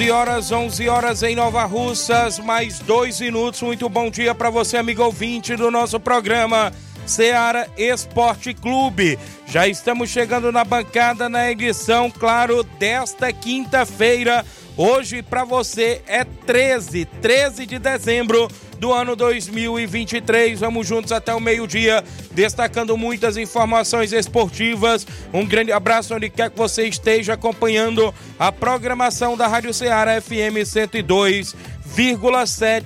11 0.00 0.10
horas, 0.12 0.50
11 0.50 0.88
horas 0.88 1.22
em 1.22 1.36
Nova 1.36 1.62
Russas, 1.66 2.38
mais 2.38 2.78
dois 2.78 3.20
minutos. 3.20 3.60
Muito 3.60 3.86
bom 3.86 4.10
dia 4.10 4.34
para 4.34 4.48
você, 4.48 4.78
amigo 4.78 5.02
ouvinte 5.02 5.54
do 5.56 5.70
nosso 5.70 6.00
programa 6.00 6.72
Seara 7.04 7.68
Esporte 7.76 8.54
Clube. 8.54 9.18
Já 9.46 9.68
estamos 9.68 10.08
chegando 10.08 10.50
na 10.50 10.64
bancada 10.64 11.28
na 11.28 11.50
edição, 11.50 12.10
claro, 12.10 12.62
desta 12.62 13.30
quinta-feira. 13.30 14.42
Hoje 14.74 15.22
para 15.22 15.44
você 15.44 16.00
é 16.06 16.24
13, 16.24 17.04
13 17.20 17.66
de 17.66 17.78
dezembro 17.78 18.48
do 18.80 18.94
ano 18.94 19.14
2023. 19.14 20.58
Vamos 20.58 20.88
juntos 20.88 21.12
até 21.12 21.34
o 21.34 21.38
meio-dia, 21.38 22.02
destacando 22.32 22.96
muitas 22.96 23.36
informações 23.36 24.12
esportivas. 24.12 25.06
Um 25.32 25.44
grande 25.44 25.70
abraço 25.70 26.14
onde 26.14 26.30
quer 26.30 26.50
que 26.50 26.56
você 26.56 26.88
esteja 26.88 27.34
acompanhando 27.34 28.12
a 28.38 28.50
programação 28.50 29.36
da 29.36 29.46
Rádio 29.46 29.74
Ceará 29.74 30.20
FM 30.20 30.64
102 30.64 31.54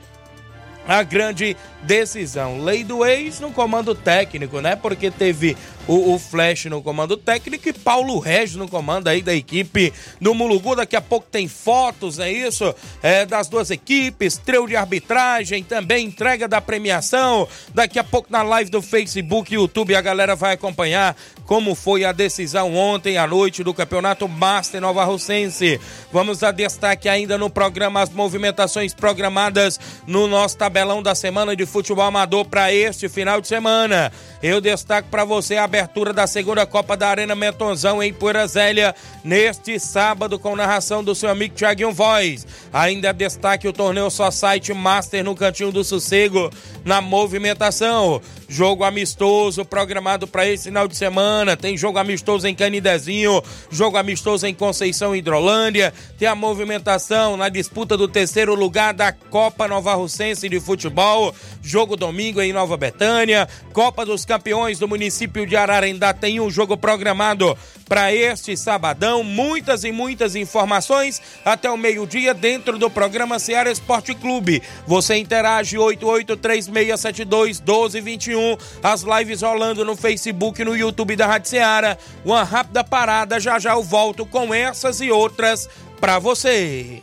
a 0.87 1.03
grande 1.03 1.57
decisão. 1.83 2.63
Lei 2.63 2.85
do 2.85 3.05
ex 3.05 3.41
no 3.41 3.51
comando 3.51 3.95
técnico, 3.95 4.61
né? 4.61 4.77
Porque 4.77 5.11
teve 5.11 5.57
o, 5.87 6.15
o, 6.15 6.19
Flash 6.19 6.67
no 6.67 6.83
comando 6.83 7.17
técnico 7.17 7.69
e 7.69 7.73
Paulo 7.73 8.19
Regis 8.19 8.57
no 8.57 8.69
comando 8.69 9.09
aí 9.09 9.23
da 9.23 9.35
equipe 9.35 9.93
do 10.21 10.35
Mulugu. 10.35 10.75
Daqui 10.77 10.97
a 10.97 11.01
pouco 11.01 11.27
tem 11.31 11.47
fotos, 11.49 12.19
é 12.19 12.31
isso? 12.31 12.75
É, 13.03 13.27
das 13.27 13.49
duas 13.49 13.71
equipes, 13.71 14.37
trio 14.37 14.67
de 14.67 14.77
arbitragem, 14.77 15.63
também 15.63 16.07
entrega 16.07 16.49
da 16.49 16.61
premiação. 16.61 17.47
Daqui 17.75 17.99
a 17.99 18.05
pouco 18.05 18.29
na 18.31 18.43
live 18.43 18.71
do 18.71 18.81
Facebook 18.81 19.53
e 19.53 19.57
YouTube 19.57 19.95
a 19.95 20.01
galera 20.01 20.35
vai 20.35 20.55
acompanhar 20.55 21.17
como 21.47 21.75
foi 21.75 22.05
a 22.05 22.13
decisão 22.13 22.75
ontem 22.75 23.19
à 23.19 23.27
noite 23.27 23.63
do 23.63 23.75
Campeonato 23.75 24.27
Master 24.27 24.81
Nova 24.81 25.05
Russense. 25.05 25.81
Vamos 26.13 26.43
a 26.43 26.51
destaque 26.51 27.09
ainda 27.09 27.37
no 27.37 27.51
programa 27.51 28.01
as 28.01 28.11
movimentações 28.11 28.95
programadas 28.95 29.79
no 30.07 30.27
nosso 30.27 30.57
tabelão 30.57 31.03
da 31.03 31.15
semana 31.15 31.55
de 31.55 31.67
futebol 31.67 32.05
amador 32.05 32.47
para 32.47 32.73
este 32.73 33.09
final 33.09 33.41
de 33.41 33.49
semana. 33.49 34.11
Eu 34.43 34.61
destaco 34.61 35.09
para 35.11 35.25
você 35.25 35.57
a 35.57 35.67
abertura 35.75 36.13
da 36.13 36.25
segunda 36.25 36.65
Copa 36.65 36.97
da 36.97 37.09
Arena 37.09 37.35
Metonzão 37.35 38.01
em 38.01 38.13
Poeira 38.13 38.47
Zélia 38.47 38.95
neste 39.25 39.81
sábado 39.81 40.39
com 40.39 40.55
narração 40.55 41.03
do 41.03 41.17
seu 41.17 41.29
amigo 41.29 41.57
Thiaguinho 41.57 41.91
Voz. 41.91 42.47
Ainda 42.73 43.13
destaque 43.13 43.67
o 43.67 43.73
torneio 43.73 44.09
Só 44.09 44.31
Site 44.31 44.73
Master 44.73 45.25
no 45.25 45.35
Cantinho 45.35 45.73
do 45.73 45.83
Sossego 45.83 46.49
na 46.85 47.01
movimentação. 47.01 48.21
Jogo 48.49 48.85
amistoso 48.85 49.65
programado 49.65 50.29
para 50.29 50.47
esse 50.47 50.65
final 50.65 50.87
de 50.87 50.97
semana. 50.97 51.57
Tem 51.57 51.77
jogo 51.77 51.99
amistoso 51.99 52.47
em 52.47 52.55
Canidezinho, 52.55 53.43
jogo 53.69 53.97
amistoso 53.97 54.47
em 54.47 54.55
Conceição 54.55 55.17
Hidrolândia. 55.17 55.93
Tem 56.17 56.29
a 56.29 56.37
movimentação 56.37 57.37
na 57.37 57.49
disputa 57.49 57.97
do 57.97 58.07
terceiro 58.07 58.55
lugar 58.55 58.95
da 58.95 59.11
Copa 59.13 59.67
Nova 59.67 59.95
Russense 59.95 60.49
de 60.49 60.61
Futebol. 60.61 61.35
Jogo 61.63 61.97
domingo 61.97 62.41
em 62.41 62.53
Nova 62.53 62.77
Betânia. 62.77 63.49
Copa 63.73 64.05
dos 64.05 64.25
Campeões 64.25 64.79
do 64.79 64.87
município 64.87 65.47
de 65.47 65.57
Ararendá 65.65 66.13
tem 66.13 66.41
um 66.41 66.51
jogo 66.51 66.77
programado 66.77 67.57
para 67.89 68.15
este 68.15 68.57
sabadão. 68.57 69.23
Muitas 69.23 69.85
e 69.85 69.93
muitas 69.93 70.37
informações 70.37 71.21
até 71.45 71.71
o 71.71 71.77
meio-dia 71.77 72.33
dentro 72.33 72.79
do 72.79 72.89
programa 72.91 73.39
Ceará 73.39 73.71
Esporte 73.71 74.15
Clube. 74.15 74.63
Você 74.87 75.17
interage 75.17 75.77
883672 75.79 77.61
1221. 77.61 78.57
As 78.83 79.03
lives 79.03 79.43
rolando 79.43 79.85
no 79.85 79.97
Facebook 79.97 80.61
e 80.61 80.65
no 80.65 80.77
YouTube 80.77 81.17
da 81.17 81.27
Rádio 81.27 81.51
Ceará. 81.51 81.97
Uma 82.25 82.45
rápida 82.45 82.85
parada, 82.85 83.41
já 83.41 83.59
já 83.59 83.73
eu 83.73 83.83
volto 83.83 84.25
com 84.27 84.55
essas 84.55 85.01
e 85.01 85.11
outras 85.11 85.69
para 86.01 86.19
você. 86.19 87.03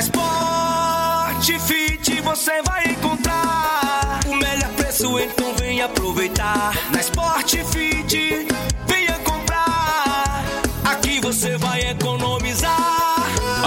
Sport 0.00 1.58
fit, 1.66 2.20
você 2.22 2.62
vai 2.62 2.89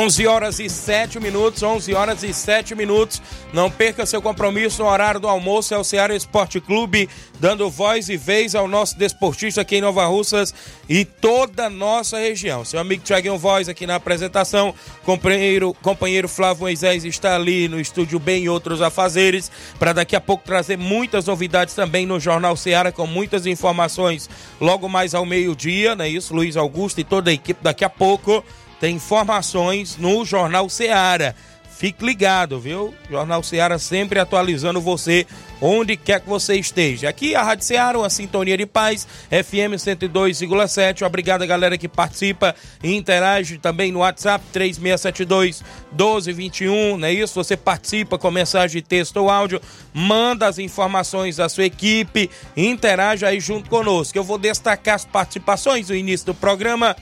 11 0.00 0.26
horas 0.26 0.58
e 0.58 0.66
7 0.66 1.20
minutos, 1.20 1.62
11 1.62 1.92
horas 1.92 2.22
e 2.22 2.32
7 2.32 2.74
minutos. 2.74 3.20
Não 3.52 3.70
perca 3.70 4.06
seu 4.06 4.22
compromisso 4.22 4.82
no 4.82 4.88
horário 4.88 5.20
do 5.20 5.28
almoço. 5.28 5.74
É 5.74 5.76
o 5.76 5.84
Ceará 5.84 6.16
Esporte 6.16 6.58
Clube, 6.58 7.06
dando 7.38 7.68
voz 7.68 8.08
e 8.08 8.16
vez 8.16 8.54
ao 8.54 8.66
nosso 8.66 8.96
desportista 8.96 9.60
aqui 9.60 9.76
em 9.76 9.82
Nova 9.82 10.06
Russas 10.06 10.54
e 10.88 11.04
toda 11.04 11.66
a 11.66 11.70
nossa 11.70 12.18
região. 12.18 12.64
Seu 12.64 12.80
amigo 12.80 13.02
Thiaguinho 13.02 13.36
Voz 13.36 13.68
aqui 13.68 13.86
na 13.86 13.96
apresentação. 13.96 14.74
Companheiro, 15.04 15.76
companheiro 15.82 16.30
Flávio 16.30 16.62
Moisés 16.62 17.04
está 17.04 17.34
ali 17.34 17.68
no 17.68 17.78
estúdio 17.78 18.18
bem 18.18 18.44
e 18.44 18.48
outros 18.48 18.80
afazeres. 18.80 19.52
Para 19.78 19.92
daqui 19.92 20.16
a 20.16 20.20
pouco 20.20 20.44
trazer 20.46 20.78
muitas 20.78 21.26
novidades 21.26 21.74
também 21.74 22.06
no 22.06 22.18
Jornal 22.18 22.56
Ceará, 22.56 22.90
com 22.90 23.06
muitas 23.06 23.44
informações 23.44 24.30
logo 24.58 24.88
mais 24.88 25.14
ao 25.14 25.26
meio-dia, 25.26 25.94
não 25.94 26.06
é 26.06 26.08
isso? 26.08 26.34
Luiz 26.34 26.56
Augusto 26.56 27.02
e 27.02 27.04
toda 27.04 27.28
a 27.28 27.34
equipe 27.34 27.62
daqui 27.62 27.84
a 27.84 27.90
pouco 27.90 28.42
tem 28.80 28.96
informações 28.96 29.96
no 29.98 30.24
Jornal 30.24 30.68
Seara. 30.70 31.36
Fique 31.80 32.04
ligado, 32.04 32.60
viu? 32.60 32.94
Jornal 33.08 33.42
Seara 33.42 33.78
sempre 33.78 34.18
atualizando 34.18 34.80
você 34.80 35.26
onde 35.60 35.96
quer 35.96 36.20
que 36.20 36.28
você 36.28 36.56
esteja. 36.56 37.08
Aqui 37.08 37.34
a 37.34 37.42
Rádio 37.42 37.64
Seara, 37.64 37.98
uma 37.98 38.10
sintonia 38.10 38.56
de 38.56 38.66
paz, 38.66 39.06
FM 39.30 39.76
102,7. 39.76 41.06
Obrigado 41.06 41.46
galera 41.46 41.78
que 41.78 41.88
participa 41.88 42.54
e 42.82 42.94
interage 42.94 43.56
também 43.56 43.92
no 43.92 44.00
WhatsApp 44.00 44.44
3672 44.52 45.62
1221, 45.90 46.98
não 46.98 47.08
é 47.08 47.12
isso? 47.12 47.34
Você 47.34 47.56
participa 47.56 48.18
com 48.18 48.30
mensagem 48.30 48.82
texto 48.82 49.16
ou 49.16 49.30
áudio, 49.30 49.60
manda 49.92 50.46
as 50.46 50.58
informações 50.58 51.36
da 51.36 51.48
sua 51.48 51.64
equipe, 51.64 52.30
interage 52.56 53.24
aí 53.24 53.40
junto 53.40 53.68
conosco. 53.70 54.16
Eu 54.16 54.24
vou 54.24 54.36
destacar 54.38 54.96
as 54.96 55.04
participações 55.04 55.88
no 55.88 55.94
início 55.94 56.26
do 56.26 56.34
programa. 56.34 56.94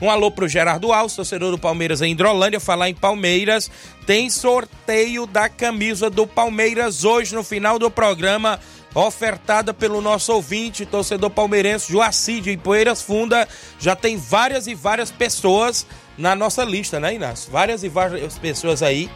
Um 0.00 0.10
alô 0.10 0.30
pro 0.30 0.48
Gerardo 0.48 0.92
Alves, 0.92 1.14
torcedor 1.14 1.50
do 1.50 1.58
Palmeiras 1.58 2.00
em 2.00 2.12
Hidrolândia. 2.12 2.58
Falar 2.58 2.88
em 2.88 2.94
Palmeiras, 2.94 3.70
tem 4.06 4.30
sorteio 4.30 5.26
da 5.26 5.48
camisa 5.48 6.08
do 6.08 6.26
Palmeiras 6.26 7.04
hoje 7.04 7.34
no 7.34 7.44
final 7.44 7.78
do 7.78 7.90
programa. 7.90 8.58
Ofertada 8.94 9.72
pelo 9.72 10.00
nosso 10.00 10.32
ouvinte, 10.32 10.84
torcedor 10.84 11.30
palmeirense 11.30 11.92
Joacir 11.92 12.42
de 12.42 12.56
Poeiras 12.56 13.00
Funda. 13.00 13.46
Já 13.78 13.94
tem 13.94 14.16
várias 14.16 14.66
e 14.66 14.74
várias 14.74 15.12
pessoas 15.12 15.86
na 16.18 16.34
nossa 16.34 16.64
lista, 16.64 16.98
né, 16.98 17.14
Inácio? 17.14 17.52
Várias 17.52 17.84
e 17.84 17.88
várias 17.88 18.36
pessoas 18.38 18.82
aí 18.82 19.08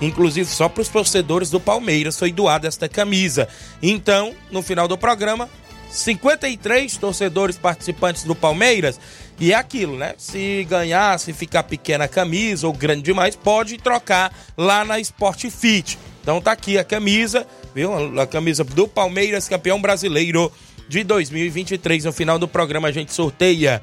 inclusive 0.00 0.48
só 0.50 0.68
para 0.68 0.82
os 0.82 0.88
torcedores 0.88 1.50
do 1.50 1.58
Palmeiras 1.58 2.18
foi 2.18 2.32
doada 2.32 2.68
esta 2.68 2.88
camisa. 2.88 3.48
Então, 3.82 4.34
no 4.50 4.62
final 4.62 4.86
do 4.86 4.98
programa, 4.98 5.48
53 5.96 6.96
torcedores 6.96 7.56
participantes 7.56 8.24
do 8.24 8.34
Palmeiras 8.34 9.00
e 9.38 9.52
é 9.52 9.56
aquilo, 9.56 9.96
né? 9.96 10.14
Se 10.18 10.64
ganhar, 10.68 11.18
se 11.18 11.32
ficar 11.32 11.62
pequena 11.62 12.04
a 12.04 12.08
camisa 12.08 12.66
ou 12.66 12.72
grande 12.72 13.02
demais, 13.02 13.36
pode 13.36 13.78
trocar 13.78 14.32
lá 14.56 14.84
na 14.84 14.98
Sport 15.00 15.48
Fit. 15.50 15.98
Então 16.22 16.40
tá 16.40 16.52
aqui 16.52 16.78
a 16.78 16.84
camisa, 16.84 17.46
viu? 17.74 18.20
A 18.20 18.26
camisa 18.26 18.64
do 18.64 18.86
Palmeiras, 18.86 19.48
campeão 19.48 19.80
brasileiro 19.80 20.52
de 20.88 21.02
2023. 21.04 22.04
No 22.04 22.12
final 22.12 22.38
do 22.38 22.48
programa 22.48 22.88
a 22.88 22.92
gente 22.92 23.12
sorteia 23.12 23.82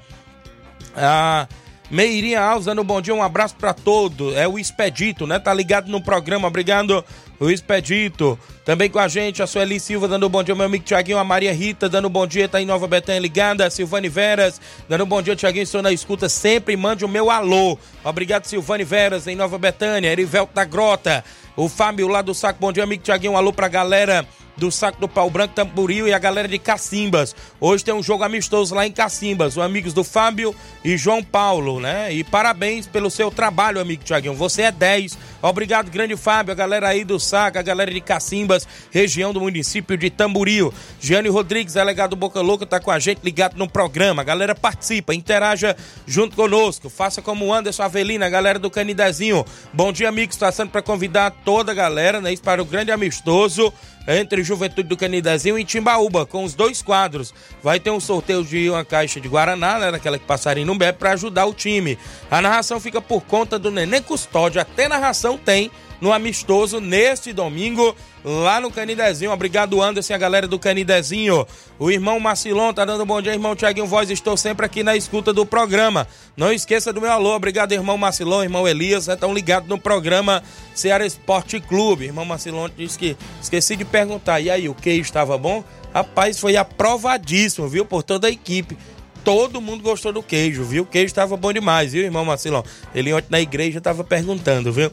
a 0.96 1.48
Meirinha 1.92 2.42
dando 2.64 2.82
um 2.82 2.86
bom 2.86 3.02
dia, 3.02 3.14
um 3.14 3.22
abraço 3.22 3.56
para 3.56 3.74
todo. 3.74 4.36
É 4.36 4.48
o 4.48 4.58
Expedito, 4.58 5.28
né? 5.28 5.38
Tá 5.38 5.54
ligado 5.54 5.90
no 5.90 6.02
programa. 6.02 6.48
Obrigado, 6.48 7.04
o 7.40 7.50
Expedito. 7.50 8.38
Também 8.66 8.90
com 8.90 9.00
a 9.00 9.08
gente, 9.08 9.44
a 9.44 9.48
Sueli 9.48 9.80
Silva 9.80 10.08
dando 10.08 10.26
um 10.26 10.30
bom 10.30 10.42
dia, 10.42 10.56
meu 10.56 10.66
amigo 10.66 10.86
Tiaguinho, 10.86 11.18
a 11.18 11.24
Maria 11.24 11.54
Rita 11.54 11.90
dando 11.90 12.08
um 12.08 12.12
bom 12.12 12.26
dia, 12.26 12.48
tá 12.48 12.62
em 12.62 12.66
Nova 12.66 12.88
Betânia 12.88 13.20
ligada, 13.20 13.70
Silvane 13.70 14.08
Veras 14.08 14.62
dando 14.88 15.04
um 15.04 15.08
bom 15.08 15.22
dia, 15.22 15.36
Tiaguinho, 15.36 15.64
estou 15.64 15.82
na 15.82 15.92
escuta, 15.92 16.30
sempre 16.30 16.78
mande 16.78 17.04
o 17.04 17.10
meu 17.10 17.30
alô. 17.30 17.78
Obrigado, 18.06 18.46
Silvane 18.46 18.86
Veras, 18.86 19.28
em 19.28 19.36
Nova 19.36 19.58
Betânia, 19.58 20.10
Erivelto 20.10 20.54
da 20.54 20.64
Grota, 20.64 21.26
o 21.58 21.68
Fábio 21.68 22.08
lá 22.08 22.22
do 22.22 22.34
Saco, 22.34 22.60
bom 22.60 22.72
dia, 22.72 22.86
amigo 22.86 23.04
Tiaguinho, 23.04 23.34
um 23.34 23.38
alô 23.38 23.52
pra 23.52 23.68
galera 23.68 24.26
do 24.58 24.72
Saco 24.72 25.00
do 25.00 25.08
Pau 25.08 25.30
Branco, 25.30 25.54
Tamboril 25.54 26.08
e 26.08 26.14
a 26.14 26.20
galera 26.20 26.48
de 26.48 26.60
Cacimbas. 26.60 27.36
Hoje 27.60 27.84
tem 27.84 27.94
um 27.94 28.04
jogo 28.04 28.24
amistoso 28.24 28.76
lá 28.76 28.86
em 28.86 28.92
Cacimbas, 28.92 29.58
os 29.58 29.64
amigos 29.64 29.94
do 29.94 30.04
Fábio 30.04 30.56
e 30.84 30.98
João 30.98 31.24
Paulo, 31.24 31.80
né? 31.80 32.14
E 32.14 32.24
parabéns 32.24 32.88
pelo 32.88 33.10
seu 33.10 33.32
trabalho, 33.32 33.80
amigo 33.80 34.04
Tiaguinho. 34.04 34.34
Você 34.34 34.64
é 34.64 34.72
10. 34.72 35.18
Obrigado, 35.44 35.92
grande 35.92 36.16
Fábio, 36.16 36.54
a 36.54 36.56
galera 36.56 36.88
aí 36.88 37.04
do 37.04 37.20
Saco, 37.20 37.60
a 37.60 37.62
galera 37.62 37.92
de 37.92 38.00
Cacimbas, 38.00 38.66
região 38.90 39.34
do 39.34 39.42
município 39.42 39.98
de 39.98 40.10
Tamboril. 40.10 40.74
Giane 41.02 41.28
Rodrigues, 41.28 41.74
delegado 41.74 42.16
Boca 42.16 42.40
Louca, 42.40 42.66
tá 42.66 42.80
com 42.80 42.90
a 42.90 42.98
gente 42.98 43.20
ligado 43.22 43.58
no 43.58 43.68
programa. 43.70 44.22
A 44.22 44.26
galera 44.26 44.56
participa, 44.56 45.14
interaja 45.14 45.76
junto 46.08 46.34
conosco. 46.34 46.90
Faça 46.90 47.22
como 47.22 47.46
o 47.46 47.54
Anderson 47.54 47.84
Avelina, 47.84 48.26
a 48.26 48.30
galera 48.30 48.58
do 48.58 48.72
Canidezinho. 48.72 49.44
Bom 49.74 49.92
dia, 49.92 50.08
amigos. 50.08 50.38
Passando 50.38 50.70
para 50.70 50.82
convidar 50.82 51.32
toda 51.44 51.74
a 51.74 51.76
galera, 51.76 52.22
né? 52.22 52.34
Para 52.42 52.62
o 52.62 52.66
grande 52.66 52.92
amistoso 52.92 53.74
entre 54.08 54.44
Juventude 54.44 54.88
do 54.88 54.98
Canidezinho 54.98 55.58
e 55.58 55.64
Timbaúba, 55.64 56.26
com 56.26 56.44
os 56.44 56.54
dois 56.54 56.82
quadros. 56.82 57.34
Vai 57.62 57.80
ter 57.80 57.92
um 57.92 58.00
sorteio 58.00 58.44
de 58.44 58.70
uma 58.70 58.84
caixa 58.84 59.20
de 59.20 59.28
Guaraná, 59.28 59.80
né, 59.80 59.92
daquela 59.92 60.20
que 60.20 60.26
passaria 60.26 60.66
no 60.66 60.76
bebe, 60.76 60.98
para 60.98 61.14
ajudar 61.14 61.46
o 61.46 61.54
time. 61.54 61.98
A 62.30 62.42
narração 62.42 62.80
fica 62.80 63.02
por 63.02 63.22
conta 63.22 63.58
do 63.58 63.72
Neném 63.72 64.02
Custódio, 64.02 64.62
até 64.62 64.88
narração 64.88 65.33
tem 65.38 65.72
no 66.04 66.12
amistoso 66.12 66.82
neste 66.82 67.32
domingo 67.32 67.96
lá 68.26 68.60
no 68.60 68.70
Canidezinho. 68.70 69.32
Obrigado, 69.32 69.82
Anderson, 69.82 70.14
a 70.14 70.18
galera 70.18 70.46
do 70.46 70.60
Canidezinho. 70.60 71.48
O 71.80 71.90
irmão 71.90 72.20
Marcilon 72.20 72.74
tá 72.74 72.84
dando 72.84 73.06
bom 73.06 73.22
dia, 73.22 73.32
irmão 73.32 73.56
Tiaguinho 73.56 73.88
Voz. 73.88 74.10
Estou 74.10 74.36
sempre 74.36 74.66
aqui 74.66 74.84
na 74.84 74.98
escuta 74.98 75.32
do 75.32 75.46
programa. 75.46 76.06
Não 76.36 76.52
esqueça 76.52 76.92
do 76.92 77.00
meu 77.00 77.10
alô. 77.10 77.34
Obrigado, 77.34 77.72
irmão 77.72 77.98
Marcilon, 77.98 78.44
irmão 78.44 78.68
Elias. 78.68 79.08
Estão 79.08 79.34
ligados 79.34 79.70
no 79.70 79.80
programa 79.80 80.44
Ceará 80.76 81.06
Esporte 81.06 81.62
Clube. 81.62 82.04
Irmão 82.04 82.26
Marcilon 82.26 82.70
disse 82.78 83.00
que 83.00 83.16
esqueci 83.42 83.78
de 83.78 83.86
perguntar. 83.86 84.42
E 84.42 84.50
aí, 84.50 84.68
o 84.68 84.76
que 84.76 84.90
estava 84.90 85.38
bom? 85.38 85.64
Rapaz, 85.94 86.38
foi 86.38 86.58
aprovadíssimo, 86.58 87.70
viu? 87.70 87.86
Por 87.86 88.04
toda 88.04 88.28
a 88.28 88.32
equipe 88.32 88.78
todo 89.24 89.62
mundo 89.62 89.82
gostou 89.82 90.12
do 90.12 90.22
queijo, 90.22 90.66
viu? 90.66 90.84
O 90.84 90.86
queijo 90.86 91.06
estava 91.06 91.38
bom 91.38 91.54
demais, 91.54 91.94
viu, 91.94 92.04
irmão 92.04 92.26
Marcilon? 92.26 92.62
Ele 92.94 93.14
ontem 93.14 93.28
na 93.30 93.40
igreja 93.40 93.78
estava 93.78 94.04
perguntando, 94.04 94.70
viu? 94.74 94.92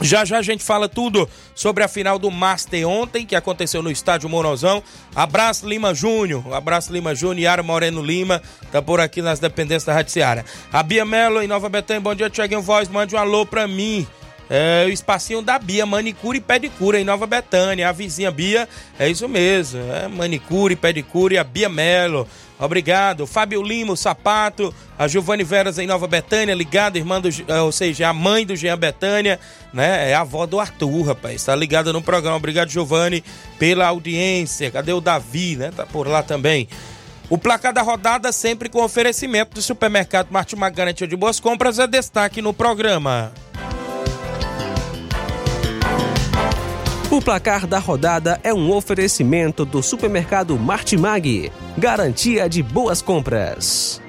Já 0.00 0.24
já 0.24 0.38
a 0.38 0.42
gente 0.42 0.62
fala 0.62 0.88
tudo 0.88 1.28
sobre 1.54 1.82
a 1.82 1.88
final 1.88 2.18
do 2.18 2.30
Master 2.30 2.88
ontem, 2.88 3.26
que 3.26 3.34
aconteceu 3.34 3.82
no 3.82 3.90
estádio 3.90 4.28
Morozão. 4.28 4.82
Abraço 5.14 5.68
Lima 5.68 5.92
Júnior, 5.92 6.54
abraço 6.54 6.92
Lima 6.92 7.14
Júnior, 7.14 7.40
Yara 7.40 7.62
Moreno 7.62 8.00
Lima, 8.00 8.40
tá 8.70 8.80
por 8.80 9.00
aqui 9.00 9.20
nas 9.20 9.40
dependências 9.40 9.84
da 9.84 9.94
Rádio 9.94 10.12
Seara. 10.12 10.44
A 10.72 10.82
Bia 10.82 11.04
Melo 11.04 11.42
em 11.42 11.48
Nova 11.48 11.68
Betânia, 11.68 12.00
bom 12.00 12.14
dia, 12.14 12.30
Tiaguinho 12.30 12.62
Voz, 12.62 12.88
mande 12.88 13.16
um 13.16 13.18
alô 13.18 13.44
pra 13.44 13.66
mim. 13.66 14.06
É, 14.50 14.84
o 14.86 14.88
espacinho 14.88 15.42
da 15.42 15.58
Bia, 15.58 15.84
manicure 15.84 16.38
e 16.38 16.40
pedicure 16.40 16.98
em 16.98 17.04
Nova 17.04 17.26
Betânia. 17.26 17.88
A 17.88 17.92
vizinha 17.92 18.30
Bia, 18.30 18.68
é 18.98 19.08
isso 19.08 19.28
mesmo, 19.28 19.80
é 19.92 20.08
manicure, 20.08 20.74
pedicure, 20.74 21.36
a 21.36 21.44
Bia 21.44 21.68
Melo. 21.68 22.26
Obrigado. 22.58 23.26
Fábio 23.26 23.62
Lima, 23.62 23.92
o 23.92 23.96
Sapato, 23.96 24.74
a 24.98 25.06
Giovanni 25.06 25.44
Veras 25.44 25.78
em 25.78 25.86
Nova 25.86 26.08
Betânia, 26.08 26.54
ligada, 26.54 26.98
irmã 26.98 27.20
do, 27.20 27.28
ou 27.62 27.70
seja, 27.70 28.08
a 28.08 28.12
mãe 28.12 28.44
do 28.44 28.56
Jean 28.56 28.76
Betânia, 28.76 29.38
né? 29.72 30.10
É 30.10 30.14
a 30.14 30.22
avó 30.22 30.44
do 30.44 30.58
Arthur, 30.58 31.02
rapaz. 31.02 31.36
Está 31.36 31.54
ligada 31.54 31.92
no 31.92 32.02
programa. 32.02 32.36
Obrigado, 32.36 32.68
Giovanni, 32.68 33.22
pela 33.58 33.86
audiência. 33.86 34.70
Cadê 34.72 34.92
o 34.92 35.00
Davi, 35.00 35.56
né? 35.56 35.70
Tá 35.74 35.86
por 35.86 36.08
lá 36.08 36.22
também. 36.22 36.68
O 37.30 37.38
placar 37.38 37.72
da 37.72 37.82
rodada 37.82 38.32
sempre 38.32 38.68
com 38.68 38.82
oferecimento 38.82 39.54
do 39.54 39.62
supermercado 39.62 40.28
Martimag 40.30 40.74
Garantia 40.74 41.06
de 41.06 41.14
Boas 41.14 41.38
Compras 41.38 41.78
é 41.78 41.86
destaque 41.86 42.42
no 42.42 42.54
programa. 42.54 43.32
O 47.18 47.20
placar 47.20 47.66
da 47.66 47.80
rodada 47.80 48.38
é 48.44 48.54
um 48.54 48.70
oferecimento 48.70 49.64
do 49.64 49.82
supermercado 49.82 50.56
Martimag, 50.56 51.50
garantia 51.76 52.48
de 52.48 52.62
boas 52.62 53.02
compras. 53.02 54.00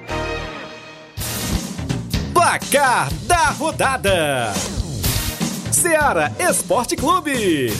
Placar 2.32 3.12
da 3.24 3.46
rodada: 3.46 4.52
Seara 5.72 6.32
Esporte 6.38 6.94
Clube. 6.94 7.72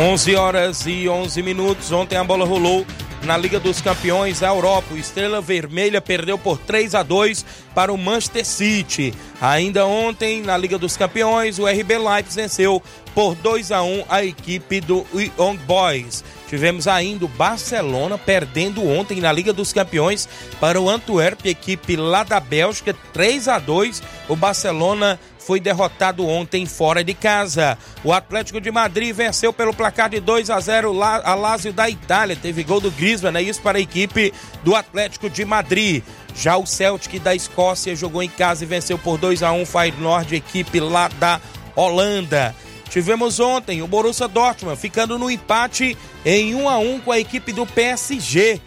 11 0.00 0.34
horas 0.34 0.84
e 0.84 1.08
11 1.08 1.42
minutos. 1.44 1.92
Ontem 1.92 2.16
a 2.16 2.24
bola 2.24 2.44
rolou 2.44 2.84
na 3.24 3.36
Liga 3.36 3.58
dos 3.58 3.80
Campeões 3.80 4.40
da 4.40 4.48
Europa. 4.48 4.92
O 4.92 4.98
Estrela 4.98 5.40
Vermelha 5.40 6.00
perdeu 6.00 6.36
por 6.36 6.58
3 6.58 6.94
a 6.94 7.02
2 7.02 7.44
para 7.74 7.92
o 7.92 7.98
Manchester 7.98 8.44
City. 8.44 9.14
Ainda 9.40 9.86
ontem, 9.86 10.42
na 10.42 10.56
Liga 10.56 10.78
dos 10.78 10.96
Campeões, 10.96 11.58
o 11.58 11.66
RB 11.66 11.98
Leipzig 11.98 12.42
venceu 12.42 12.82
por 13.14 13.34
2 13.36 13.72
a 13.72 13.82
1 13.82 14.04
a 14.08 14.24
equipe 14.24 14.80
do 14.80 15.06
Young 15.14 15.56
Boys. 15.66 16.24
Tivemos 16.48 16.86
ainda 16.86 17.24
o 17.24 17.28
Barcelona 17.28 18.18
perdendo 18.18 18.86
ontem 18.86 19.20
na 19.20 19.32
Liga 19.32 19.52
dos 19.52 19.72
Campeões 19.72 20.28
para 20.60 20.80
o 20.80 20.88
Antwerp, 20.90 21.46
equipe 21.46 21.96
lá 21.96 22.22
da 22.22 22.38
Bélgica, 22.38 22.94
3 23.12 23.48
a 23.48 23.58
2. 23.58 24.02
O 24.28 24.36
Barcelona 24.36 25.18
foi 25.44 25.60
derrotado 25.60 26.26
ontem 26.26 26.64
fora 26.66 27.04
de 27.04 27.12
casa. 27.12 27.76
O 28.02 28.12
Atlético 28.12 28.60
de 28.60 28.70
Madrid 28.70 29.14
venceu 29.14 29.52
pelo 29.52 29.74
placar 29.74 30.08
de 30.08 30.18
2 30.18 30.50
a 30.50 30.58
0 30.58 31.02
a 31.02 31.34
Lazio 31.34 31.72
da 31.72 31.88
Itália. 31.88 32.36
Teve 32.40 32.64
gol 32.64 32.80
do 32.80 32.90
Griezmann, 32.90 33.36
é 33.36 33.42
isso 33.42 33.60
para 33.60 33.78
a 33.78 33.80
equipe 33.80 34.32
do 34.62 34.74
Atlético 34.74 35.28
de 35.28 35.44
Madrid. 35.44 36.02
Já 36.34 36.56
o 36.56 36.66
Celtic 36.66 37.20
da 37.20 37.34
Escócia 37.34 37.94
jogou 37.94 38.22
em 38.22 38.28
casa 38.28 38.64
e 38.64 38.66
venceu 38.66 38.98
por 38.98 39.18
2 39.18 39.42
a 39.42 39.52
1 39.52 39.62
o 39.62 39.66
Feyenoord, 39.66 40.34
equipe 40.34 40.80
lá 40.80 41.08
da 41.08 41.40
Holanda. 41.76 42.54
Tivemos 42.88 43.40
ontem 43.40 43.82
o 43.82 43.86
Borussia 43.86 44.28
Dortmund 44.28 44.80
ficando 44.80 45.18
no 45.18 45.30
empate 45.30 45.96
em 46.24 46.54
1 46.54 46.68
a 46.68 46.78
1 46.78 47.00
com 47.00 47.12
a 47.12 47.18
equipe 47.18 47.52
do 47.52 47.66
PSG 47.66 48.60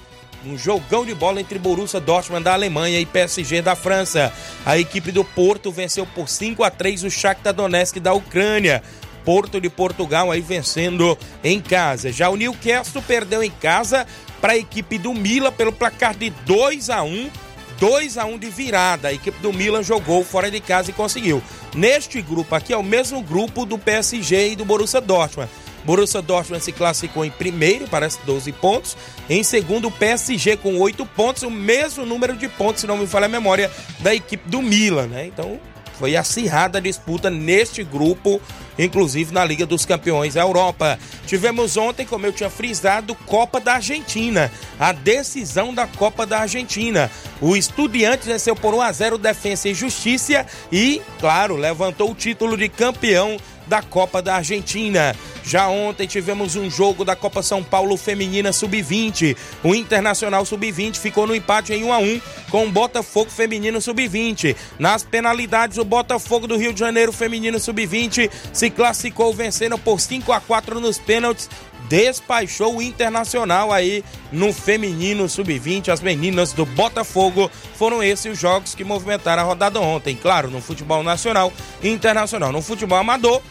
um 0.48 0.58
jogão 0.58 1.06
de 1.06 1.14
bola 1.14 1.42
entre 1.42 1.60
Borussia 1.60 2.00
Dortmund 2.00 2.44
da 2.44 2.54
Alemanha 2.54 3.00
e 3.00 3.06
PSG 3.06 3.62
da 3.62 3.76
França. 3.76 4.32
A 4.66 4.78
equipe 4.78 5.12
do 5.12 5.24
Porto 5.24 5.72
venceu 5.72 6.06
por 6.06 6.30
5 6.30 6.64
a 6.64 6.72
3 6.72 7.04
o 7.04 7.12
Shakhtar 7.12 7.54
Donetsk 7.54 8.00
da 8.00 8.14
Ucrânia. 8.14 8.82
Porto 9.26 9.60
de 9.60 9.70
Portugal 9.70 10.32
aí 10.32 10.40
vencendo 10.40 11.18
em 11.44 11.60
casa. 11.60 12.12
Já 12.14 12.30
o 12.30 12.38
Newcastle 12.38 13.02
perdeu 13.02 13.44
em 13.44 13.52
casa 13.52 14.08
para 14.40 14.54
a 14.54 14.58
equipe 14.58 14.98
do 14.98 15.14
Milan 15.14 15.52
pelo 15.52 15.74
placar 15.74 16.16
de 16.16 16.30
2 16.30 16.90
a 16.90 17.04
1. 17.04 17.30
2 17.78 18.18
a 18.18 18.26
1 18.26 18.38
de 18.38 18.50
virada. 18.50 19.10
A 19.10 19.14
equipe 19.14 19.40
do 19.42 19.52
Milan 19.52 19.84
jogou 19.84 20.24
fora 20.24 20.50
de 20.50 20.62
casa 20.62 20.92
e 20.92 20.94
conseguiu. 20.94 21.44
Neste 21.76 22.22
grupo 22.22 22.56
aqui 22.56 22.72
é 22.72 22.78
o 22.78 22.84
mesmo 22.84 23.22
grupo 23.22 23.66
do 23.66 23.78
PSG 23.78 24.52
e 24.52 24.56
do 24.56 24.64
Borussia 24.64 25.02
Dortmund. 25.02 25.50
Borussia 25.84 26.22
Dortmund 26.22 26.64
se 26.64 26.72
classificou 26.72 27.24
em 27.24 27.32
primeiro, 27.32 27.88
parece 27.88 28.20
12 28.26 28.52
pontos. 28.54 28.98
Em 29.30 29.44
segundo, 29.44 29.88
o 29.88 29.92
PSG 29.92 30.58
com 30.58 30.78
8 30.80 31.06
pontos, 31.06 31.44
o 31.44 31.50
mesmo 31.50 32.06
número 32.06 32.36
de 32.36 32.48
pontos, 32.48 32.82
se 32.82 32.88
não 32.88 32.98
me 32.98 33.08
falha 33.08 33.26
a 33.26 33.30
memória, 33.30 33.72
da 34.00 34.14
equipe 34.14 34.50
do 34.50 34.62
Milan, 34.62 35.08
né? 35.08 35.26
Então, 35.28 35.60
foi 35.98 36.16
acirrada 36.16 36.78
a 36.78 36.82
disputa 36.82 37.30
neste 37.30 37.84
grupo, 37.84 38.40
inclusive 38.78 39.34
na 39.34 39.44
Liga 39.44 39.66
dos 39.66 39.86
Campeões 39.86 40.36
da 40.36 40.42
Europa. 40.42 41.00
Tivemos 41.26 41.76
ontem, 41.76 42.06
como 42.06 42.26
eu 42.26 42.32
tinha 42.32 42.50
frisado, 42.50 43.16
Copa 43.26 43.60
da 43.60 43.74
Argentina, 43.74 44.52
a 44.80 44.92
decisão 44.92 45.74
da 45.74 45.88
Copa 45.88 46.26
da 46.26 46.40
Argentina. 46.42 47.10
O 47.42 47.58
Estudiantes 47.58 48.28
venceu 48.28 48.56
por 48.56 48.76
1 48.76 48.82
a 48.82 48.92
0 48.92 49.18
Defensa 49.18 49.70
e 49.70 49.74
Justiça 49.74 50.46
e, 50.72 51.02
claro, 51.20 51.56
levantou 51.56 52.12
o 52.12 52.16
título 52.16 52.56
de 52.56 52.70
campeão 52.70 53.38
da 53.68 53.82
Copa 53.82 54.22
da 54.22 54.36
Argentina. 54.36 55.16
Já 55.44 55.68
ontem 55.68 56.08
tivemos 56.08 56.56
um 56.56 56.70
jogo 56.70 57.06
da 57.06 57.16
Copa 57.16 57.42
São 57.42 57.64
Paulo 57.64 57.96
Feminina 57.98 58.52
Sub-20. 58.52 59.36
O 59.64 59.74
Internacional 59.74 60.46
Sub-20 60.46 60.98
ficou 60.98 61.26
no 61.26 61.36
empate 61.36 61.74
em 61.74 61.84
1 61.84 61.94
a 61.94 61.98
1 62.00 62.22
com 62.50 62.66
o 62.66 62.72
Botafogo 62.72 63.32
Feminino 63.32 63.80
Sub-20. 63.80 64.56
Nas 64.78 65.04
penalidades, 65.04 65.78
o 65.78 65.86
Botafogo 65.86 66.48
do 66.48 66.58
Rio 66.58 66.74
de 66.74 66.80
Janeiro 66.80 67.12
Feminino 67.12 67.60
Sub-20 67.60 68.30
se 68.52 68.70
classificou 68.70 69.34
vencendo 69.34 69.78
por 69.78 70.00
5 70.00 70.32
a 70.32 70.40
4 70.40 70.80
nos 70.80 70.98
pênaltis 70.98 71.50
despachou 71.88 72.78
o 72.78 72.82
Internacional 72.82 73.72
aí 73.72 74.04
no 74.32 74.52
feminino 74.52 75.30
sub-20. 75.30 75.90
As 75.90 76.02
meninas 76.02 76.52
do 76.54 76.66
Botafogo 76.66 77.50
foram 77.76 78.04
esses 78.04 78.34
os 78.34 78.40
jogos 78.40 78.76
que 78.76 78.84
movimentaram 78.84 79.42
a 79.42 79.46
rodada 79.46 79.80
ontem. 79.80 80.16
Claro, 80.16 80.50
no 80.50 80.62
futebol 80.62 81.02
nacional 81.04 81.52
e 81.82 81.90
internacional. 81.90 82.52
No 82.52 82.62
futebol 82.62 82.98
amador, 82.98 83.42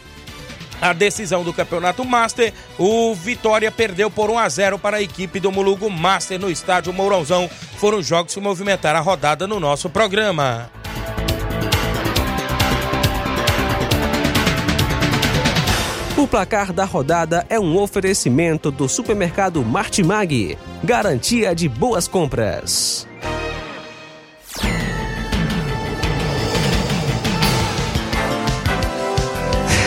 a 0.81 0.93
decisão 0.93 1.43
do 1.43 1.53
Campeonato 1.53 2.05
Master, 2.05 2.53
o 2.77 3.13
Vitória 3.15 3.71
perdeu 3.71 4.09
por 4.09 4.29
1 4.29 4.37
a 4.37 4.49
0 4.49 4.79
para 4.79 4.97
a 4.97 5.01
equipe 5.01 5.39
do 5.39 5.51
Mulugo 5.51 5.89
Master 5.89 6.39
no 6.39 6.49
estádio 6.49 6.93
Mourãozão. 6.93 7.49
Foram 7.77 8.01
jogos 8.01 8.33
que 8.33 8.39
movimentaram 8.39 8.99
a 8.99 9.01
rodada 9.01 9.47
no 9.47 9.59
nosso 9.59 9.89
programa. 9.89 10.69
O 16.17 16.27
placar 16.27 16.73
da 16.73 16.83
rodada 16.83 17.45
é 17.47 17.59
um 17.59 17.77
oferecimento 17.77 18.71
do 18.71 18.89
supermercado 18.89 19.63
Martimag, 19.63 20.57
garantia 20.83 21.53
de 21.53 21.69
boas 21.69 22.07
compras. 22.07 23.07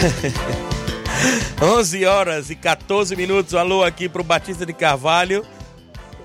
11 1.62 2.04
horas 2.04 2.50
e 2.50 2.54
14 2.54 3.14
minutos. 3.16 3.54
Alô 3.54 3.84
aqui 3.84 4.08
pro 4.08 4.24
Batista 4.24 4.64
de 4.64 4.72
Carvalho. 4.72 5.44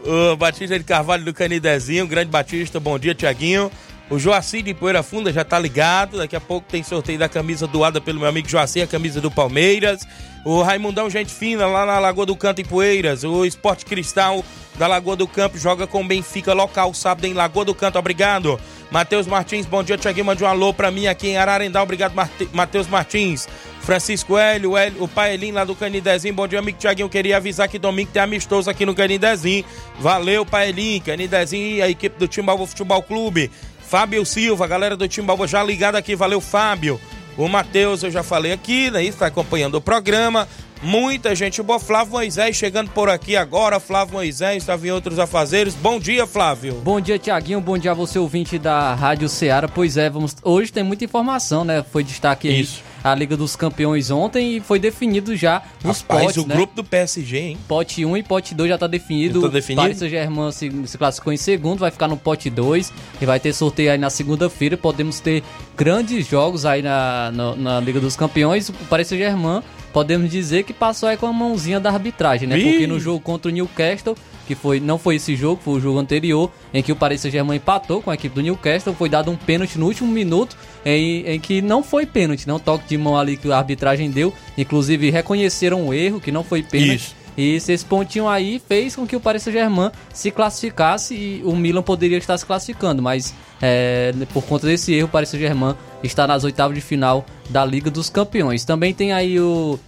O 0.06 0.36
Batista 0.36 0.78
de 0.78 0.86
Carvalho 0.86 1.25
do 1.25 1.34
Canidezinho, 1.34 2.06
grande 2.08 2.30
Batista, 2.30 2.80
bom 2.80 2.98
dia, 3.00 3.16
Tiaguinho. 3.16 3.72
O 4.10 4.20
Joaci 4.20 4.62
de 4.62 4.74
Poeira 4.74 5.02
Funda 5.02 5.34
já 5.34 5.44
tá 5.44 5.58
ligado. 5.58 6.18
Daqui 6.18 6.36
a 6.36 6.42
pouco 6.42 6.68
tem 6.70 6.84
sorteio 6.84 7.18
da 7.18 7.28
camisa 7.28 7.66
doada 7.66 8.00
pelo 8.00 8.20
meu 8.20 8.30
amigo 8.30 8.48
Joaci, 8.48 8.82
a 8.82 8.88
camisa 8.88 9.20
do 9.20 9.32
Palmeiras. 9.32 10.08
O 10.46 10.62
Raimundão 10.62 11.10
Gente 11.10 11.34
Fina 11.34 11.66
lá 11.66 11.88
na 11.88 11.98
Lagoa 11.98 12.28
do 12.28 12.36
Canto 12.36 12.62
em 12.62 12.66
Poeiras. 12.66 13.24
O 13.24 13.44
Esporte 13.44 13.84
Cristal 13.84 14.46
da 14.78 14.86
Lagoa 14.86 15.16
do 15.16 15.28
Campo 15.28 15.58
joga 15.58 15.88
com 15.88 16.02
o 16.02 16.08
Benfica 16.08 16.54
local 16.54 16.94
sábado 16.94 17.25
em 17.25 17.34
Lagoa 17.34 17.66
do 17.66 17.74
Canto. 17.74 17.98
Obrigado. 17.98 18.60
Matheus 18.92 19.25
Martins, 19.25 19.66
bom 19.66 19.84
dia, 19.84 19.98
Tiaguinho. 19.98 20.25
Mande 20.25 20.44
um 20.44 20.48
alô 20.48 20.72
pra 20.72 20.92
mim 20.92 21.08
aqui 21.08 21.30
em 21.30 21.38
Ararendá. 21.38 21.82
Obrigado, 21.82 22.14
Matheus 22.54 22.88
Martins. 22.88 23.48
Francisco 23.86 24.36
Hélio, 24.36 24.75
Hélio 24.75 25.04
o 25.04 25.08
pai 25.08 25.36
Elim 25.36 25.51
lá 25.51 25.63
do 25.63 25.75
Canidezinho. 25.75 26.34
Bom 26.34 26.48
dia, 26.48 26.58
amigo 26.58 26.80
Tiaguinho. 26.80 27.08
Queria 27.08 27.38
avisar 27.38 27.68
que 27.68 27.77
domingo 27.77 28.10
tem 28.12 28.20
amistoso 28.20 28.68
aqui 28.68 28.84
no 28.84 28.96
Canidezinho. 28.96 29.63
Valeu, 30.00 30.44
pai 30.44 30.70
Elim, 30.70 31.00
Canidezinho 31.00 31.77
e 31.77 31.82
a 31.84 31.88
equipe 31.88 32.18
do 32.18 32.27
Timbalvo 32.27 32.65
Futebol 32.65 33.04
Clube. 33.04 33.51
Fábio 33.88 34.25
Silva, 34.25 34.65
galera 34.65 34.98
do 34.98 35.08
Timbalvo 35.08 35.46
já 35.46 35.63
ligado 35.63 35.98
aqui. 35.98 36.15
Valeu, 36.15 36.42
Fábio. 36.42 37.00
O 37.38 37.48
Matheus, 37.48 38.01
eu 38.01 38.10
já 38.10 38.24
falei 38.24 38.54
aqui, 38.54 38.89
né? 38.89 39.04
Está 39.04 39.27
acompanhando 39.27 39.75
o 39.75 39.82
programa. 39.82 40.48
Muita 40.82 41.36
gente 41.36 41.62
boa. 41.62 41.80
Flávio 41.80 42.13
Moisés 42.13 42.56
chegando 42.56 42.89
por 42.89 43.08
aqui 43.08 43.36
agora. 43.36 43.80
Flávio 43.80 44.15
Moisés 44.15 44.63
estava 44.63 44.88
em 44.88 44.92
outros 44.92 45.20
afazeres. 45.20 45.75
Bom 45.75 46.00
dia, 46.00 46.25
Flávio. 46.25 46.74
Bom 46.84 47.00
dia, 47.00 47.20
Tiaguinho. 47.20 47.62
Bom 47.62 47.77
dia 47.77 47.92
a 47.92 47.94
você, 47.94 48.18
ouvinte 48.18 48.58
da 48.58 48.96
Rádio 48.96 49.30
Ceará. 49.30 49.68
Pois 49.68 49.96
é, 49.96 50.10
vamos... 50.10 50.36
hoje 50.42 50.74
tem 50.74 50.84
muita 50.84 51.06
informação, 51.06 51.63
né? 51.63 51.86
Foi 51.92 52.04
destaque 52.04 52.48
aí. 52.48 52.68
A 53.06 53.14
Liga 53.14 53.38
dos 53.38 53.56
Campeões 53.56 54.10
ontem 54.10 54.58
e 54.58 54.60
foi 54.60 54.80
definido 54.80 55.36
já 55.36 55.62
os 55.84 56.02
Rapaz, 56.02 56.24
potes, 56.24 56.44
o 56.44 56.48
né? 56.48 56.56
grupo 56.56 56.76
do 56.76 56.84
PSG, 56.84 57.38
hein? 57.38 57.58
Pote 57.68 58.04
1 58.04 58.18
e 58.18 58.24
pote 58.24 58.56
2 58.56 58.68
já 58.68 58.80
tá 58.80 58.88
definido. 58.88 59.42
Já 59.42 59.48
tá 59.48 59.54
definido? 59.54 59.82
Paris 59.84 60.00
Saint-Germain 60.00 60.52
se, 60.52 60.88
se, 60.88 60.98
classificou 60.98 61.32
em 61.32 61.38
segundo, 61.38 61.78
vai 61.78 61.92
ficar 61.92 62.08
no 62.08 62.18
pote 62.18 62.50
2 62.50 62.92
e 63.22 63.26
vai 63.28 63.40
ter 63.40 63.54
sorteio 63.54 63.92
aí 63.92 63.98
na 64.00 64.10
segunda-feira. 64.10 64.76
Podemos 64.76 65.20
ter 65.20 65.44
grandes 65.78 66.28
jogos 66.28 66.66
aí 66.66 66.82
na, 66.82 67.32
na, 67.32 67.56
na 67.56 67.80
Liga 67.80 68.00
dos 68.00 68.16
Campeões. 68.16 68.70
O 68.70 68.74
Paris 68.90 69.08
Saint-Germain 69.08 69.62
podemos 69.96 70.30
dizer 70.30 70.64
que 70.64 70.74
passou 70.74 71.08
aí 71.08 71.16
com 71.16 71.25
a 71.25 71.32
mãozinha 71.32 71.80
da 71.80 71.90
arbitragem, 71.90 72.50
né? 72.50 72.60
Ih. 72.60 72.64
Porque 72.64 72.86
no 72.86 73.00
jogo 73.00 73.22
contra 73.22 73.50
o 73.50 73.54
Newcastle 73.54 74.14
que 74.46 74.54
foi 74.54 74.82
não 74.82 75.00
foi 75.00 75.16
esse 75.16 75.38
jogo, 75.38 75.62
foi 75.64 75.75
o 75.75 75.80
jogo 75.80 75.98
anterior, 75.98 76.52
em 76.74 76.84
que 76.84 76.92
o 76.92 76.98
Paris 76.98 77.22
Saint-Germain 77.22 77.56
empatou 77.56 78.02
com 78.02 78.12
a 78.12 78.14
equipe 78.14 78.36
do 78.36 78.42
Newcastle, 78.42 78.94
foi 78.94 79.08
dado 79.08 79.32
um 79.32 79.38
pênalti 79.38 79.80
no 79.80 79.86
último 79.86 80.12
minuto, 80.12 80.58
em, 80.86 81.25
em 81.25 81.40
que 81.40 81.62
não 81.62 81.82
foi 81.82 82.06
pênalti, 82.06 82.46
não 82.46 82.60
toque 82.60 82.90
de 82.90 82.98
mão 82.98 83.18
ali 83.18 83.38
que 83.38 83.50
a 83.50 83.58
arbitragem 83.58 84.12
deu, 84.12 84.34
inclusive 84.58 85.10
reconheceram 85.10 85.88
o 85.88 85.94
erro, 85.94 86.20
que 86.20 86.32
não 86.32 86.44
foi 86.44 86.62
pênalti. 86.62 86.96
Isso. 86.96 87.16
E 87.38 87.56
esse 87.56 87.86
pontinho 87.86 88.28
aí 88.28 88.62
fez 88.66 88.96
com 88.96 89.08
que 89.08 89.16
o 89.16 89.20
Paris 89.20 89.44
Saint-Germain 89.44 89.92
se 90.14 90.30
classificasse 90.30 91.16
e 91.16 91.42
o 91.44 91.56
Milan 91.56 91.82
poderia 91.82 92.18
estar 92.18 92.38
se 92.38 92.46
classificando, 92.46 93.02
mas 93.02 93.34
é, 93.62 94.14
por 94.34 94.44
conta 94.44 94.68
desse 94.68 94.94
erro, 94.94 95.08
o 95.08 95.10
Paris 95.10 95.30
Saint-Germain 95.30 95.75
está 96.06 96.28
nas 96.28 96.44
oitavas 96.44 96.76
de 96.76 96.82
final 96.82 97.26
da 97.50 97.66
Liga 97.66 97.90
dos 97.90 98.10
Campeões. 98.10 98.64
Também 98.64 98.94
tem 98.94 99.14
aí 99.14 99.40
o 99.40 99.80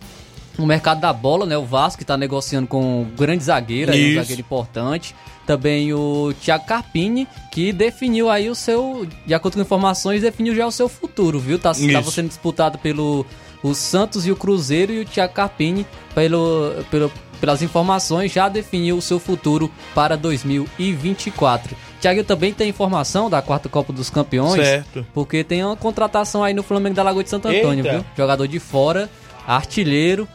no 0.57 0.65
mercado 0.65 0.99
da 0.99 1.13
bola, 1.13 1.45
né? 1.45 1.57
O 1.57 1.65
Vasco 1.65 2.01
está 2.01 2.17
negociando 2.17 2.67
com 2.67 3.01
um 3.01 3.05
grande 3.05 3.43
zagueiro, 3.43 3.91
aí, 3.91 4.13
um 4.13 4.21
zagueiro 4.21 4.41
importante. 4.41 5.15
Também 5.45 5.93
o 5.93 6.33
Thiago 6.41 6.65
Carpini, 6.65 7.27
que 7.51 7.71
definiu 7.71 8.29
aí 8.29 8.49
o 8.49 8.55
seu, 8.55 9.07
de 9.25 9.33
acordo 9.33 9.55
com 9.55 9.61
informações, 9.61 10.21
definiu 10.21 10.55
já 10.55 10.65
o 10.65 10.71
seu 10.71 10.89
futuro, 10.89 11.39
viu? 11.39 11.57
Tá, 11.57 11.71
estava 11.71 12.11
sendo 12.11 12.27
disputado 12.27 12.77
pelo 12.79 13.25
o 13.63 13.73
Santos 13.73 14.27
e 14.27 14.31
o 14.31 14.35
Cruzeiro 14.35 14.91
e 14.93 14.99
o 14.99 15.05
Thiago 15.05 15.33
Carpini, 15.33 15.85
pelo, 16.13 16.73
pelo, 16.91 17.11
pelas 17.37 17.61
informações, 17.61 18.31
já 18.31 18.49
definiu 18.49 18.97
o 18.97 19.01
seu 19.01 19.19
futuro 19.19 19.71
para 19.93 20.15
2024. 20.15 21.75
Thiago 21.99 22.23
também 22.23 22.53
tem 22.53 22.69
informação 22.69 23.29
da 23.29 23.41
quarta 23.41 23.67
Copa 23.67 23.91
dos 23.91 24.09
Campeões, 24.09 24.63
certo. 24.63 25.05
porque 25.13 25.43
tem 25.43 25.63
uma 25.63 25.75
contratação 25.75 26.43
aí 26.43 26.53
no 26.53 26.63
Flamengo 26.63 26.95
da 26.95 27.03
Lagoa 27.03 27.23
de 27.23 27.29
Santo 27.29 27.47
Antônio, 27.47 27.85
Eita. 27.85 27.97
viu? 27.97 28.05
Jogador 28.15 28.47
de 28.47 28.59
fora, 28.59 29.09
artilheiro, 29.47 30.27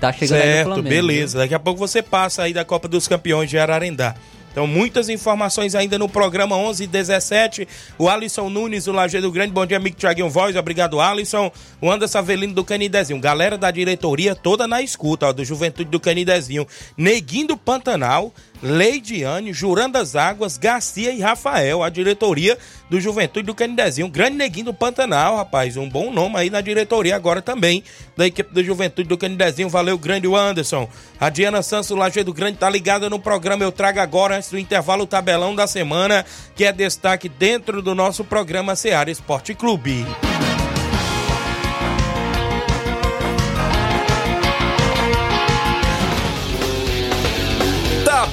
tá 0.00 0.12
chegando 0.12 0.40
certo, 0.40 0.48
aí 0.48 0.58
no 0.58 0.74
Flamengo. 0.74 0.88
beleza. 0.88 1.38
Viu? 1.38 1.44
Daqui 1.44 1.54
a 1.54 1.58
pouco 1.58 1.78
você 1.78 2.02
passa 2.02 2.42
aí 2.42 2.52
da 2.52 2.64
Copa 2.64 2.88
dos 2.88 3.06
Campeões 3.06 3.48
de 3.48 3.58
Ararendá. 3.58 4.14
Então, 4.54 4.68
muitas 4.68 5.08
informações 5.08 5.74
ainda 5.74 5.98
no 5.98 6.08
programa 6.08 6.56
11 6.56 6.84
e 6.84 6.86
17. 6.86 7.66
O 7.98 8.08
Alisson 8.08 8.48
Nunes, 8.48 8.84
do 8.84 8.92
Lajeado 8.92 9.32
Grande. 9.32 9.52
Bom 9.52 9.66
dia, 9.66 9.78
amigo 9.78 9.96
Tiaguinho 9.96 10.30
Voz. 10.30 10.54
Obrigado, 10.54 11.00
Alisson. 11.00 11.50
O 11.80 11.90
Anderson 11.90 12.18
Avelino 12.18 12.54
do 12.54 12.62
Canidezinho. 12.62 13.18
Galera 13.18 13.58
da 13.58 13.72
diretoria 13.72 14.32
toda 14.32 14.68
na 14.68 14.80
escuta, 14.80 15.26
ó, 15.26 15.32
do 15.32 15.44
Juventude 15.44 15.90
do 15.90 15.98
Canidezinho. 15.98 16.68
Neguinho 16.96 17.48
do 17.48 17.56
Pantanal. 17.56 18.32
Leidiane, 18.62 19.52
Jurandas 19.52 20.16
Águas, 20.16 20.56
Garcia 20.56 21.12
e 21.12 21.20
Rafael, 21.20 21.82
a 21.82 21.90
diretoria 21.90 22.56
do 22.88 23.00
Juventude 23.00 23.46
do 23.46 23.54
Canidezinho. 23.54 24.08
Grande 24.08 24.36
neguinho 24.36 24.66
do 24.66 24.74
Pantanal, 24.74 25.36
rapaz. 25.36 25.76
Um 25.76 25.88
bom 25.88 26.12
nome 26.12 26.36
aí 26.36 26.50
na 26.50 26.60
diretoria 26.60 27.16
agora 27.16 27.42
também 27.42 27.82
da 28.16 28.26
equipe 28.26 28.52
do 28.54 28.62
Juventude 28.62 29.08
do 29.08 29.18
Canidezinho. 29.18 29.68
Valeu, 29.68 29.98
grande 29.98 30.32
Anderson. 30.32 30.88
A 31.20 31.28
Diana 31.28 31.62
Santos, 31.62 31.90
Lajeado 31.90 32.32
Grande, 32.32 32.58
tá 32.58 32.70
ligada 32.70 33.10
no 33.10 33.18
programa. 33.18 33.62
Eu 33.62 33.72
trago 33.72 34.00
agora, 34.00 34.36
antes 34.36 34.50
do 34.50 34.58
intervalo, 34.58 35.04
o 35.04 35.06
tabelão 35.06 35.54
da 35.54 35.66
semana, 35.66 36.24
que 36.54 36.64
é 36.64 36.72
destaque 36.72 37.28
dentro 37.28 37.82
do 37.82 37.94
nosso 37.94 38.24
programa 38.24 38.76
Seara 38.76 39.10
Esporte 39.10 39.54
Clube. 39.54 40.06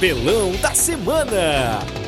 Tabelão 0.02 0.50
da 0.60 0.74
Semana. 0.74 2.01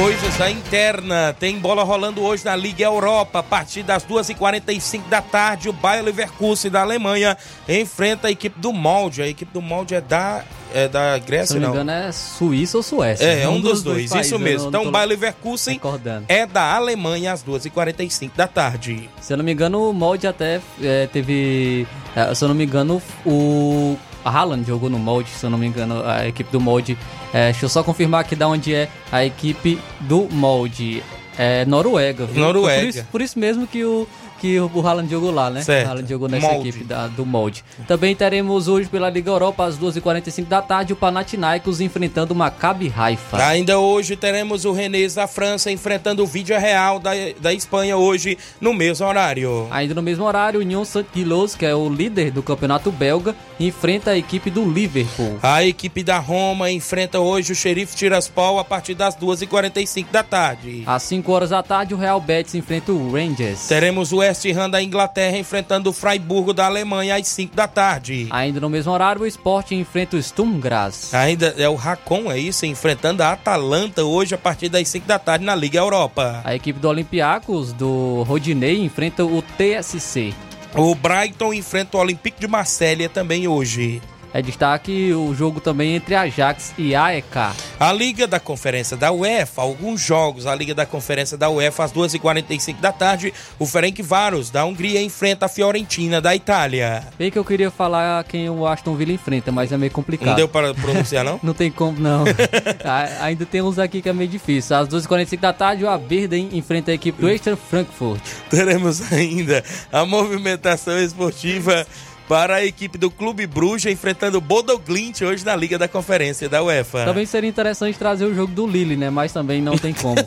Coisas 0.00 0.36
da 0.36 0.48
interna. 0.48 1.34
Tem 1.40 1.58
bola 1.58 1.82
rolando 1.82 2.22
hoje 2.22 2.44
na 2.44 2.54
Liga 2.54 2.84
Europa. 2.84 3.40
A 3.40 3.42
partir 3.42 3.82
das 3.82 4.06
2h45 4.06 5.08
da 5.08 5.20
tarde, 5.20 5.68
o 5.68 5.72
Bayer 5.72 6.04
Leverkusen 6.04 6.70
da 6.70 6.82
Alemanha 6.82 7.36
enfrenta 7.68 8.28
a 8.28 8.30
equipe 8.30 8.60
do 8.60 8.72
Molde. 8.72 9.22
A 9.22 9.26
equipe 9.26 9.52
do 9.52 9.60
Molde 9.60 9.96
é 9.96 10.00
da, 10.00 10.44
é 10.74 10.88
da 10.88 11.18
Grécia, 11.18 11.54
Se 11.54 11.58
não? 11.58 11.70
me 11.70 11.74
engano, 11.74 11.90
é 11.90 12.12
Suíça 12.12 12.76
ou 12.76 12.82
Suécia. 12.82 13.24
É, 13.24 13.42
é 13.42 13.48
um, 13.48 13.54
um 13.54 13.60
dos, 13.60 13.82
dos, 13.82 13.82
dois, 13.82 14.10
dois 14.10 14.26
isso 14.26 14.38
mesmo. 14.38 14.68
Então, 14.68 14.84
o 14.86 14.90
Bayer 14.90 15.08
Leverkusen 15.08 15.74
recordando. 15.74 16.24
é 16.28 16.46
da 16.46 16.74
Alemanha 16.74 17.32
às 17.32 17.42
2h45 17.42 18.30
da 18.36 18.46
tarde. 18.46 19.08
Se 19.20 19.32
eu 19.32 19.36
não 19.36 19.44
me 19.44 19.52
engano, 19.52 19.90
o 19.90 19.92
Molde 19.92 20.26
até 20.26 20.60
é, 20.82 21.06
teve. 21.06 21.86
É, 22.14 22.34
se 22.34 22.44
eu 22.44 22.48
não 22.48 22.54
me 22.54 22.64
engano, 22.64 23.02
o 23.24 23.96
Haaland 24.24 24.66
jogou 24.66 24.90
no 24.90 24.98
molde, 24.98 25.30
se 25.30 25.44
eu 25.44 25.50
não 25.50 25.58
me 25.58 25.66
engano, 25.66 26.02
a 26.04 26.26
equipe 26.26 26.50
do 26.50 26.60
molde. 26.60 26.98
É, 27.32 27.46
deixa 27.50 27.64
eu 27.64 27.68
só 27.68 27.82
confirmar 27.82 28.20
aqui 28.20 28.34
da 28.36 28.48
onde 28.48 28.74
é 28.74 28.88
a 29.10 29.24
equipe 29.24 29.78
do 30.00 30.28
molde. 30.30 31.02
É 31.40 31.64
Noruega, 31.66 32.26
viu? 32.26 32.42
Noruega. 32.42 32.80
Por 32.80 32.88
isso, 32.88 33.04
por 33.12 33.22
isso 33.22 33.38
mesmo 33.38 33.66
que 33.66 33.84
o, 33.84 34.08
que 34.38 34.58
o 34.60 34.86
Haaland 34.86 35.10
jogou 35.10 35.30
lá, 35.30 35.50
né? 35.50 35.62
Certo. 35.62 35.86
O 35.86 35.90
Haaland 35.90 36.08
jogou 36.08 36.28
nessa 36.28 36.48
molde. 36.48 36.68
equipe 36.68 36.84
da, 36.84 37.06
do 37.06 37.26
molde. 37.26 37.64
Também 37.86 38.14
teremos 38.14 38.68
hoje 38.68 38.88
pela 38.88 39.10
Liga 39.10 39.30
Europa, 39.30 39.64
às 39.64 39.78
2h45 39.78 40.46
da 40.46 40.62
tarde, 40.62 40.92
o 40.92 40.96
Panathinaikos 40.96 41.80
enfrentando 41.80 42.32
o 42.32 42.36
Maccabi 42.36 42.92
Haifa. 42.96 43.36
Ainda 43.44 43.78
hoje 43.78 44.16
teremos 44.16 44.64
o 44.64 44.72
Rennes 44.72 45.14
da 45.14 45.26
França 45.26 45.70
enfrentando 45.70 46.22
o 46.22 46.26
Vídea 46.26 46.58
Real 46.58 46.98
da, 46.98 47.10
da 47.40 47.52
Espanha 47.52 47.96
hoje 47.96 48.38
no 48.60 48.72
mesmo 48.72 49.06
horário. 49.06 49.66
Ainda 49.70 49.94
no 49.94 50.02
mesmo 50.02 50.24
horário, 50.24 50.60
o 50.60 50.62
Union 50.62 50.84
Saint-Gilloise, 50.84 51.56
que 51.56 51.66
é 51.66 51.74
o 51.74 51.88
líder 51.88 52.30
do 52.30 52.42
campeonato 52.42 52.90
belga, 52.90 53.34
enfrenta 53.58 54.12
a 54.12 54.18
equipe 54.18 54.50
do 54.50 54.64
Liverpool. 54.70 55.38
A 55.42 55.64
equipe 55.64 56.02
da 56.02 56.18
Roma 56.18 56.70
enfrenta 56.70 57.20
hoje 57.20 57.52
o 57.52 57.56
Xerife 57.56 57.96
Tiraspol 57.96 58.58
a 58.58 58.64
partir 58.64 58.94
das 58.94 59.16
2h45 59.16 60.06
da 60.10 60.22
tarde. 60.22 60.82
Às 60.86 61.02
5 61.04 61.32
horas 61.32 61.50
da 61.50 61.62
tarde, 61.62 61.94
o 61.94 61.96
Real 61.96 62.20
Betis 62.20 62.54
enfrenta 62.54 62.92
o 62.92 63.12
Rangers. 63.12 63.66
Teremos 63.66 64.12
o 64.12 64.22
West 64.28 64.44
Ham 64.44 64.68
da 64.68 64.82
Inglaterra 64.82 65.38
enfrentando 65.38 65.88
o 65.88 65.92
Freiburgo 65.92 66.52
da 66.52 66.66
Alemanha 66.66 67.16
às 67.16 67.26
5 67.28 67.56
da 67.56 67.66
tarde. 67.66 68.28
Ainda 68.30 68.60
no 68.60 68.68
mesmo 68.68 68.92
horário, 68.92 69.22
o 69.22 69.26
Sport 69.26 69.72
enfrenta 69.72 70.16
o 70.16 70.22
Sturm 70.22 70.60
Graz. 70.60 71.14
Ainda 71.14 71.54
é 71.56 71.66
o 71.68 71.74
Racon, 71.74 72.30
é 72.30 72.38
isso? 72.38 72.66
Enfrentando 72.66 73.22
a 73.22 73.32
Atalanta 73.32 74.04
hoje 74.04 74.34
a 74.34 74.38
partir 74.38 74.68
das 74.68 74.86
5 74.88 75.06
da 75.06 75.18
tarde 75.18 75.46
na 75.46 75.54
Liga 75.54 75.78
Europa. 75.78 76.42
A 76.44 76.54
equipe 76.54 76.78
do 76.78 76.88
Olympiacos 76.88 77.72
do 77.72 78.22
Rodinei 78.24 78.82
enfrenta 78.82 79.24
o 79.24 79.42
TSC. 79.42 80.34
O 80.74 80.94
Brighton 80.94 81.54
enfrenta 81.54 81.96
o 81.96 82.00
Olympique 82.00 82.38
de 82.38 82.46
Marselha 82.46 83.08
também 83.08 83.48
hoje. 83.48 84.02
É 84.32 84.42
destaque 84.42 85.12
o 85.12 85.34
jogo 85.34 85.60
também 85.60 85.94
entre 85.96 86.14
Ajax 86.14 86.74
e 86.76 86.94
AEK. 86.94 87.36
A 87.80 87.92
Liga 87.92 88.26
da 88.26 88.38
Conferência 88.38 88.96
da 88.96 89.10
UEFA, 89.10 89.62
alguns 89.62 90.00
jogos. 90.00 90.46
A 90.46 90.54
Liga 90.54 90.74
da 90.74 90.84
Conferência 90.84 91.36
da 91.38 91.48
UEFA, 91.48 91.84
às 91.84 91.92
2h45 91.92 92.80
da 92.80 92.92
tarde, 92.92 93.32
o 93.58 93.66
Ferencváros 93.66 94.50
da 94.50 94.64
Hungria 94.64 95.02
enfrenta 95.02 95.46
a 95.46 95.48
Fiorentina 95.48 96.20
da 96.20 96.34
Itália. 96.34 97.04
Bem 97.18 97.30
que 97.30 97.38
eu 97.38 97.44
queria 97.44 97.70
falar 97.70 98.22
quem 98.24 98.50
o 98.50 98.66
Aston 98.66 98.94
Villa 98.94 99.12
enfrenta, 99.12 99.50
mas 99.50 99.72
é 99.72 99.78
meio 99.78 99.92
complicado. 99.92 100.28
Não 100.28 100.34
deu 100.34 100.48
para 100.48 100.74
pronunciar, 100.74 101.24
não? 101.24 101.40
não 101.42 101.54
tem 101.54 101.70
como, 101.70 101.98
não. 101.98 102.24
Ainda 103.20 103.46
tem 103.46 103.62
uns 103.62 103.78
aqui 103.78 104.02
que 104.02 104.08
é 104.08 104.12
meio 104.12 104.28
difícil. 104.28 104.76
Às 104.76 104.88
2h45 104.88 105.40
da 105.40 105.52
tarde, 105.52 105.84
o 105.84 105.88
Aberdeen 105.88 106.50
enfrenta 106.52 106.90
a 106.90 106.94
equipe 106.94 107.20
do 107.20 107.28
Extra 107.28 107.56
Frankfurt. 107.56 108.20
Teremos 108.50 109.12
ainda 109.12 109.64
a 109.90 110.04
movimentação 110.04 110.98
esportiva 110.98 111.86
para 112.28 112.56
a 112.56 112.64
equipe 112.64 112.98
do 112.98 113.10
Clube 113.10 113.46
Bruxa 113.46 113.90
enfrentando 113.90 114.36
o 114.36 114.40
Bodoglint 114.40 115.22
hoje 115.22 115.44
na 115.44 115.56
Liga 115.56 115.78
da 115.78 115.88
Conferência 115.88 116.46
da 116.48 116.62
UEFA. 116.62 117.06
Também 117.06 117.24
seria 117.24 117.48
interessante 117.48 117.98
trazer 117.98 118.26
o 118.26 118.34
jogo 118.34 118.52
do 118.52 118.66
Lille, 118.66 118.96
né? 118.96 119.08
Mas 119.08 119.32
também 119.32 119.62
não 119.62 119.78
tem 119.78 119.94
como. 119.94 120.16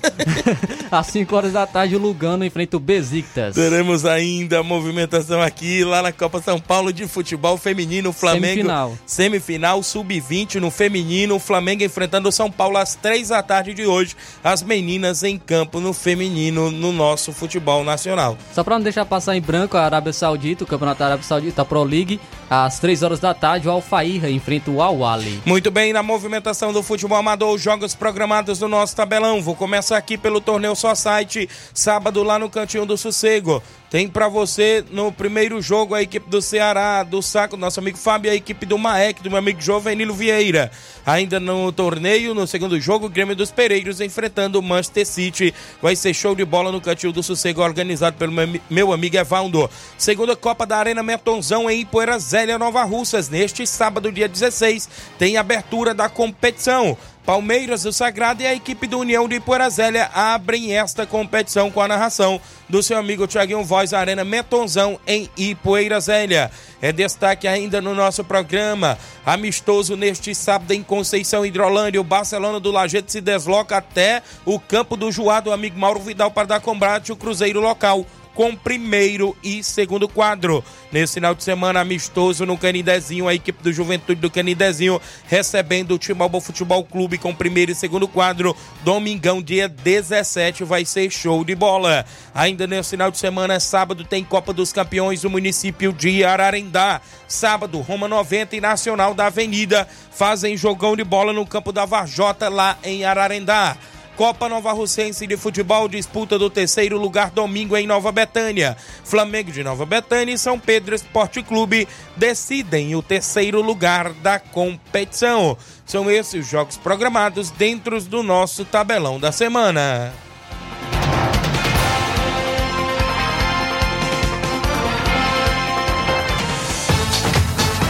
Às 0.91 1.07
5 1.07 1.35
horas 1.35 1.53
da 1.53 1.67
tarde, 1.67 1.95
o 1.95 1.99
Lugano 1.99 2.43
enfrenta 2.43 2.77
o 2.77 2.79
Besiktas. 2.79 3.53
Teremos 3.53 4.03
ainda 4.03 4.59
a 4.59 4.63
movimentação 4.63 5.41
aqui 5.41 5.83
lá 5.83 6.01
na 6.01 6.11
Copa 6.11 6.41
São 6.41 6.59
Paulo 6.59 6.91
de 6.91 7.07
Futebol 7.07 7.55
Feminino, 7.55 8.11
Flamengo. 8.11 8.45
Semifinal. 8.45 8.97
Semifinal, 9.05 9.83
sub-20 9.83 10.55
no 10.55 10.71
feminino, 10.71 11.35
o 11.35 11.39
Flamengo 11.39 11.83
enfrentando 11.83 12.29
o 12.29 12.31
São 12.31 12.49
Paulo 12.49 12.77
às 12.77 12.95
3 12.95 13.29
da 13.29 13.43
tarde 13.43 13.73
de 13.73 13.85
hoje. 13.85 14.15
As 14.43 14.63
meninas 14.63 15.23
em 15.23 15.37
campo 15.37 15.79
no 15.79 15.93
feminino 15.93 16.71
no 16.71 16.91
nosso 16.91 17.31
futebol 17.31 17.83
nacional. 17.83 18.37
Só 18.53 18.63
para 18.63 18.75
não 18.75 18.83
deixar 18.83 19.05
passar 19.05 19.35
em 19.35 19.41
branco, 19.41 19.77
a 19.77 19.83
Arábia 19.83 20.11
Saudita, 20.11 20.63
o 20.63 20.67
Campeonato 20.67 20.99
da 20.99 21.05
Arábia 21.05 21.23
Saudita, 21.23 21.61
a 21.61 21.65
Pro 21.65 21.90
League, 21.91 22.19
às 22.49 22.79
3 22.79 23.03
horas 23.03 23.19
da 23.19 23.33
tarde, 23.33 23.67
o 23.67 23.71
Alfaíra 23.71 24.29
enfrenta 24.29 24.71
o 24.71 24.81
Al-Wali. 24.81 25.41
Muito 25.45 25.69
bem, 25.69 25.93
na 25.93 26.01
movimentação 26.01 26.71
do 26.71 26.81
futebol 26.81 27.17
amador, 27.17 27.57
jogos 27.57 27.93
programados 27.93 28.59
no 28.59 28.67
nosso 28.67 28.95
tabelão. 28.95 29.41
Vou 29.41 29.55
começar 29.55 29.97
aqui 29.97 30.17
pelo 30.17 30.39
torneio 30.41 30.75
Só 30.75 30.95
Site, 30.95 31.49
sábado 31.73 32.23
lá 32.23 32.39
no 32.39 32.49
Cantinho 32.49 32.85
do 32.85 32.97
Sossego. 32.97 33.61
Tem 33.91 34.07
para 34.07 34.29
você 34.29 34.85
no 34.89 35.11
primeiro 35.11 35.61
jogo 35.61 35.93
a 35.93 36.01
equipe 36.01 36.29
do 36.29 36.41
Ceará, 36.41 37.03
do 37.03 37.21
Saco, 37.21 37.57
nosso 37.57 37.77
amigo 37.77 37.97
Fábio, 37.97 38.31
a 38.31 38.33
equipe 38.33 38.65
do 38.65 38.77
Maek, 38.77 39.21
do 39.21 39.29
meu 39.29 39.37
amigo 39.37 39.61
Jovenilo 39.61 40.13
Vieira. 40.13 40.71
Ainda 41.05 41.41
no 41.41 41.73
torneio, 41.73 42.33
no 42.33 42.47
segundo 42.47 42.79
jogo, 42.79 43.07
o 43.07 43.09
Grêmio 43.09 43.35
dos 43.35 43.51
Pereiros 43.51 43.99
enfrentando 43.99 44.57
o 44.57 44.63
Manchester 44.63 45.05
City. 45.05 45.53
Vai 45.81 45.93
ser 45.97 46.13
show 46.13 46.33
de 46.33 46.45
bola 46.45 46.71
no 46.71 46.79
Cantinho 46.79 47.11
do 47.11 47.21
Sossego, 47.21 47.61
organizado 47.61 48.15
pelo 48.15 48.31
meu 48.69 48.93
amigo 48.93 49.17
Evaldo. 49.17 49.69
Segunda 49.97 50.37
Copa 50.37 50.65
da 50.65 50.77
Arena 50.77 51.03
Metonzão 51.03 51.69
em 51.69 51.81
Ipoeira 51.81 52.17
Zélia, 52.17 52.57
Nova 52.57 52.85
Russas. 52.85 53.27
Neste 53.27 53.67
sábado, 53.67 54.09
dia 54.09 54.29
16, 54.29 54.87
tem 55.19 55.35
abertura 55.35 55.93
da 55.93 56.07
competição. 56.07 56.97
Palmeiras 57.25 57.83
do 57.83 57.93
Sagrado 57.93 58.41
e 58.41 58.47
a 58.47 58.53
equipe 58.53 58.87
do 58.87 58.99
União 58.99 59.27
de 59.27 59.39
Porazélia 59.39 60.09
abrem 60.13 60.75
esta 60.75 61.05
competição 61.05 61.69
com 61.69 61.79
a 61.79 61.87
narração 61.87 62.41
do 62.67 62.81
seu 62.81 62.97
amigo 62.97 63.27
Tiaguinho 63.27 63.63
Voz 63.63 63.93
Arena 63.93 64.23
Metonzão 64.23 64.99
em 65.05 65.29
Ipoeira 65.37 65.99
Zélia. 65.99 66.49
É 66.81 66.91
destaque 66.91 67.47
ainda 67.47 67.79
no 67.79 67.93
nosso 67.93 68.23
programa. 68.23 68.97
Amistoso 69.23 69.95
neste 69.95 70.33
sábado 70.33 70.71
em 70.71 70.81
Conceição 70.81 71.45
Hidrolândia. 71.45 72.01
O 72.01 72.03
Barcelona 72.03 72.59
do 72.59 72.71
Lajeito 72.71 73.11
se 73.11 73.21
desloca 73.21 73.77
até 73.77 74.23
o 74.43 74.59
campo 74.59 74.97
do 74.97 75.11
Joado, 75.11 75.51
amigo 75.51 75.77
Mauro 75.77 75.99
Vidal, 75.99 76.31
para 76.31 76.47
dar 76.47 76.59
combate 76.59 77.11
o 77.11 77.15
Cruzeiro 77.15 77.61
local 77.61 78.05
com 78.33 78.55
primeiro 78.55 79.35
e 79.43 79.63
segundo 79.63 80.07
quadro. 80.07 80.63
Nesse 80.91 81.15
final 81.15 81.33
de 81.33 81.43
semana 81.43 81.79
amistoso 81.79 82.45
no 82.45 82.57
Canidezinho, 82.57 83.27
a 83.27 83.33
equipe 83.33 83.63
do 83.63 83.71
Juventude 83.71 84.19
do 84.19 84.29
Canidezinho 84.29 85.01
recebendo 85.27 85.95
o 85.95 85.97
Timbalba 85.97 86.41
Futebol 86.41 86.83
Clube 86.83 87.17
com 87.17 87.33
primeiro 87.33 87.71
e 87.71 87.75
segundo 87.75 88.07
quadro. 88.07 88.55
Domingão, 88.83 89.41
dia 89.41 89.67
17, 89.67 90.63
vai 90.63 90.85
ser 90.85 91.09
show 91.09 91.43
de 91.43 91.55
bola. 91.55 92.05
Ainda 92.33 92.67
nesse 92.67 92.91
final 92.91 93.11
de 93.11 93.17
semana, 93.17 93.59
sábado, 93.59 94.03
tem 94.03 94.23
Copa 94.23 94.53
dos 94.53 94.73
Campeões 94.73 95.21
do 95.21 95.29
município 95.29 95.93
de 95.93 96.23
Ararendá. 96.23 97.01
Sábado, 97.27 97.79
Roma 97.79 98.07
90 98.07 98.55
e 98.55 98.61
Nacional 98.61 99.13
da 99.13 99.27
Avenida 99.27 99.87
fazem 100.11 100.57
jogão 100.57 100.95
de 100.95 101.03
bola 101.03 101.31
no 101.31 101.45
campo 101.45 101.71
da 101.71 101.85
Varjota, 101.85 102.49
lá 102.49 102.77
em 102.83 103.05
Ararendá. 103.05 103.77
Copa 104.21 104.47
Nova 104.47 104.71
Russense 104.71 105.25
de 105.25 105.35
Futebol 105.35 105.87
disputa 105.87 106.37
do 106.37 106.47
terceiro 106.47 106.95
lugar 106.99 107.31
domingo 107.31 107.75
em 107.75 107.87
Nova 107.87 108.11
Betânia. 108.11 108.77
Flamengo 109.03 109.51
de 109.51 109.63
Nova 109.63 109.83
Betânia 109.83 110.35
e 110.35 110.37
São 110.37 110.59
Pedro 110.59 110.93
Esporte 110.93 111.41
Clube 111.41 111.87
decidem 112.15 112.95
o 112.95 113.01
terceiro 113.01 113.63
lugar 113.63 114.13
da 114.13 114.37
competição. 114.37 115.57
São 115.87 116.07
esses 116.07 116.45
os 116.45 116.47
jogos 116.51 116.77
programados 116.77 117.49
dentro 117.49 117.99
do 117.99 118.21
nosso 118.21 118.63
tabelão 118.63 119.19
da 119.19 119.31
semana. 119.31 120.13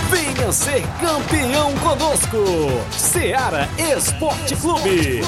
Venha 0.09 0.51
ser 0.53 0.81
campeão 1.01 1.75
conosco, 1.79 2.37
Seara 2.89 3.67
Esporte 3.77 4.55
Clube. 4.55 5.19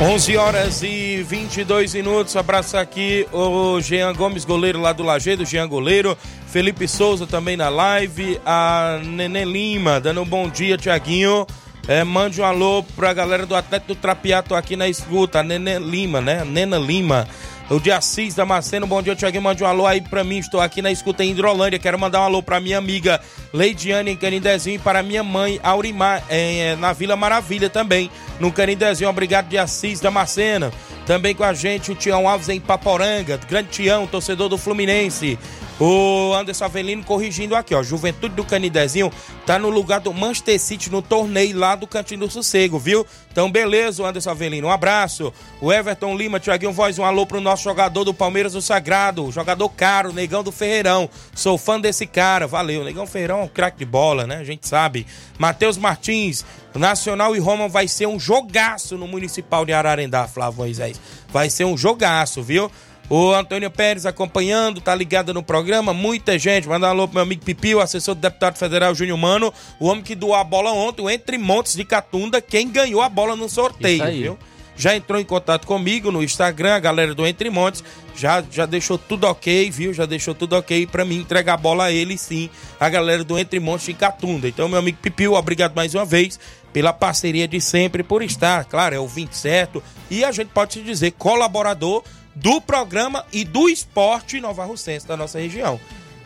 11 0.00 0.36
horas 0.36 0.82
e 0.84 1.24
22 1.24 1.94
minutos. 1.94 2.36
Abraço 2.36 2.76
aqui 2.76 3.26
o 3.32 3.80
Jean 3.80 4.14
Gomes, 4.14 4.44
goleiro 4.44 4.80
lá 4.80 4.92
do 4.92 5.02
Lajeado, 5.02 5.44
Jean 5.44 5.66
Goleiro. 5.66 6.16
Felipe 6.46 6.86
Souza 6.86 7.26
também 7.26 7.56
na 7.56 7.68
live. 7.68 8.40
A 8.46 9.00
Nenê 9.02 9.44
Lima, 9.44 10.00
dando 10.00 10.22
um 10.22 10.24
bom 10.24 10.48
dia, 10.48 10.78
Tiaguinho. 10.78 11.44
É, 11.88 12.04
mande 12.04 12.40
um 12.40 12.44
alô 12.44 12.84
pra 12.94 13.12
galera 13.12 13.44
do 13.44 13.56
Atlético 13.56 13.94
do 13.94 14.00
Trapiato 14.00 14.54
aqui 14.54 14.76
na 14.76 14.86
escuta. 14.86 15.40
A 15.40 15.42
Nenê 15.42 15.80
Lima, 15.80 16.20
né? 16.20 16.44
Nena 16.44 16.78
Lima. 16.78 17.26
O 17.70 17.78
de 17.78 17.90
Assis 17.90 18.34
Damasceno, 18.34 18.86
bom 18.86 19.02
dia, 19.02 19.14
Tiaguinho. 19.14 19.42
Mande 19.42 19.62
um 19.62 19.66
alô 19.66 19.86
aí 19.86 20.00
pra 20.00 20.24
mim. 20.24 20.38
Estou 20.38 20.58
aqui 20.58 20.80
na 20.80 20.90
escuta 20.90 21.22
em 21.22 21.32
Hidrolândia. 21.32 21.78
Quero 21.78 21.98
mandar 21.98 22.22
um 22.22 22.24
alô 22.24 22.42
pra 22.42 22.58
minha 22.60 22.78
amiga 22.78 23.20
Leidiane 23.52 24.10
em 24.10 24.16
Canindezinho 24.16 24.76
e 24.76 24.78
para 24.78 25.02
minha 25.02 25.22
mãe 25.22 25.60
Aurimar 25.62 26.24
em, 26.30 26.62
é, 26.62 26.76
na 26.76 26.94
Vila 26.94 27.14
Maravilha 27.14 27.68
também, 27.68 28.10
no 28.40 28.50
Canindezinho. 28.50 29.10
Obrigado 29.10 29.48
de 29.48 29.58
Assis 29.58 30.00
Damasceno. 30.00 30.72
Também 31.04 31.34
com 31.34 31.44
a 31.44 31.52
gente 31.52 31.92
o 31.92 31.94
Tião 31.94 32.26
Alves 32.26 32.48
em 32.48 32.58
Paporanga. 32.58 33.38
Grande 33.46 33.68
Tião, 33.68 34.06
torcedor 34.06 34.48
do 34.48 34.56
Fluminense. 34.56 35.38
O 35.80 36.34
Anderson 36.34 36.64
Avelino 36.64 37.04
corrigindo 37.04 37.54
aqui, 37.54 37.72
ó. 37.74 37.82
Juventude 37.82 38.34
do 38.34 38.44
Canidezinho 38.44 39.12
tá 39.46 39.58
no 39.58 39.68
lugar 39.68 40.00
do 40.00 40.12
Manchester 40.12 40.58
City 40.58 40.90
no 40.90 41.00
torneio 41.00 41.56
lá 41.56 41.76
do 41.76 41.86
Cantinho 41.86 42.20
do 42.20 42.30
Sossego, 42.30 42.78
viu? 42.78 43.06
Então, 43.30 43.48
beleza, 43.48 44.04
Anderson 44.04 44.30
Avelino. 44.30 44.66
Um 44.66 44.72
abraço. 44.72 45.32
O 45.60 45.72
Everton 45.72 46.16
Lima, 46.16 46.40
Tiaguinho 46.40 46.72
Voz, 46.72 46.98
um 46.98 47.04
alô 47.04 47.24
pro 47.24 47.40
nosso 47.40 47.62
jogador 47.62 48.02
do 48.02 48.12
Palmeiras 48.12 48.54
do 48.54 48.60
Sagrado. 48.60 49.30
Jogador 49.30 49.68
caro, 49.68 50.12
Negão 50.12 50.42
do 50.42 50.50
Ferreirão. 50.50 51.08
Sou 51.32 51.56
fã 51.56 51.80
desse 51.80 52.06
cara. 52.06 52.48
Valeu. 52.48 52.82
Negão 52.82 53.06
Ferreirão 53.06 53.40
é 53.40 53.44
um 53.44 53.48
craque 53.48 53.78
de 53.78 53.84
bola, 53.84 54.26
né? 54.26 54.38
A 54.38 54.44
gente 54.44 54.66
sabe. 54.66 55.06
Matheus 55.38 55.78
Martins, 55.78 56.44
Nacional 56.74 57.34
e 57.34 57.38
Roma 57.38 57.68
vai 57.68 57.86
ser 57.88 58.06
um 58.06 58.18
jogaço 58.18 58.96
no 58.96 59.06
Municipal 59.06 59.64
de 59.64 59.72
Ararendá, 59.72 60.26
Flávio 60.26 60.58
Moisés. 60.58 61.00
Vai 61.28 61.50
ser 61.50 61.64
um 61.64 61.76
jogaço, 61.76 62.42
viu? 62.42 62.70
O 63.10 63.32
Antônio 63.32 63.70
Pérez 63.70 64.04
acompanhando, 64.04 64.80
tá 64.80 64.94
ligado 64.94 65.32
no 65.32 65.42
programa. 65.42 65.94
Muita 65.94 66.38
gente. 66.38 66.68
Manda 66.68 66.86
um 66.86 66.90
alô 66.90 67.08
pro 67.08 67.14
meu 67.14 67.22
amigo 67.22 67.42
Pipi, 67.42 67.74
o 67.74 67.80
assessor 67.80 68.14
do 68.14 68.20
deputado 68.20 68.58
federal 68.58 68.94
Júnior 68.94 69.16
Mano. 69.16 69.52
O 69.80 69.86
homem 69.86 70.04
que 70.04 70.14
doou 70.14 70.34
a 70.34 70.44
bola 70.44 70.72
ontem, 70.72 71.08
entre 71.10 71.38
Montes 71.38 71.74
de 71.74 71.84
Catunda, 71.84 72.40
quem 72.40 72.68
ganhou 72.68 73.00
a 73.00 73.08
bola 73.08 73.34
no 73.34 73.48
sorteio, 73.48 74.04
viu? 74.12 74.38
Já 74.76 74.94
entrou 74.94 75.20
em 75.20 75.24
contato 75.24 75.66
comigo 75.66 76.12
no 76.12 76.22
Instagram, 76.22 76.74
a 76.74 76.78
galera 76.78 77.12
do 77.12 77.26
Entre 77.26 77.50
Montes. 77.50 77.82
Já, 78.14 78.44
já 78.48 78.64
deixou 78.64 78.96
tudo 78.96 79.26
ok, 79.26 79.68
viu? 79.70 79.92
Já 79.92 80.06
deixou 80.06 80.36
tudo 80.36 80.54
ok 80.54 80.86
para 80.86 81.04
mim 81.04 81.16
entregar 81.16 81.54
a 81.54 81.56
bola 81.56 81.86
a 81.86 81.92
ele, 81.92 82.16
sim. 82.16 82.48
A 82.78 82.88
galera 82.88 83.24
do 83.24 83.36
Entre 83.36 83.58
Montes 83.58 83.86
de 83.86 83.94
Catunda. 83.94 84.46
Então, 84.46 84.68
meu 84.68 84.78
amigo 84.78 84.98
Pipiu, 85.02 85.34
obrigado 85.34 85.74
mais 85.74 85.94
uma 85.96 86.04
vez 86.04 86.38
pela 86.72 86.92
parceria 86.92 87.48
de 87.48 87.60
sempre, 87.60 88.04
por 88.04 88.22
estar, 88.22 88.64
claro, 88.66 88.94
é 88.94 89.00
o 89.00 89.08
20 89.08 89.32
certo. 89.32 89.82
E 90.10 90.24
a 90.24 90.30
gente 90.30 90.48
pode 90.48 90.72
te 90.74 90.82
dizer 90.82 91.12
colaborador 91.12 92.04
do 92.40 92.60
programa 92.60 93.24
e 93.32 93.44
do 93.44 93.68
esporte 93.68 94.40
Nova 94.40 94.64
Russense 94.64 95.06
da 95.06 95.16
nossa 95.16 95.38
região. 95.38 95.80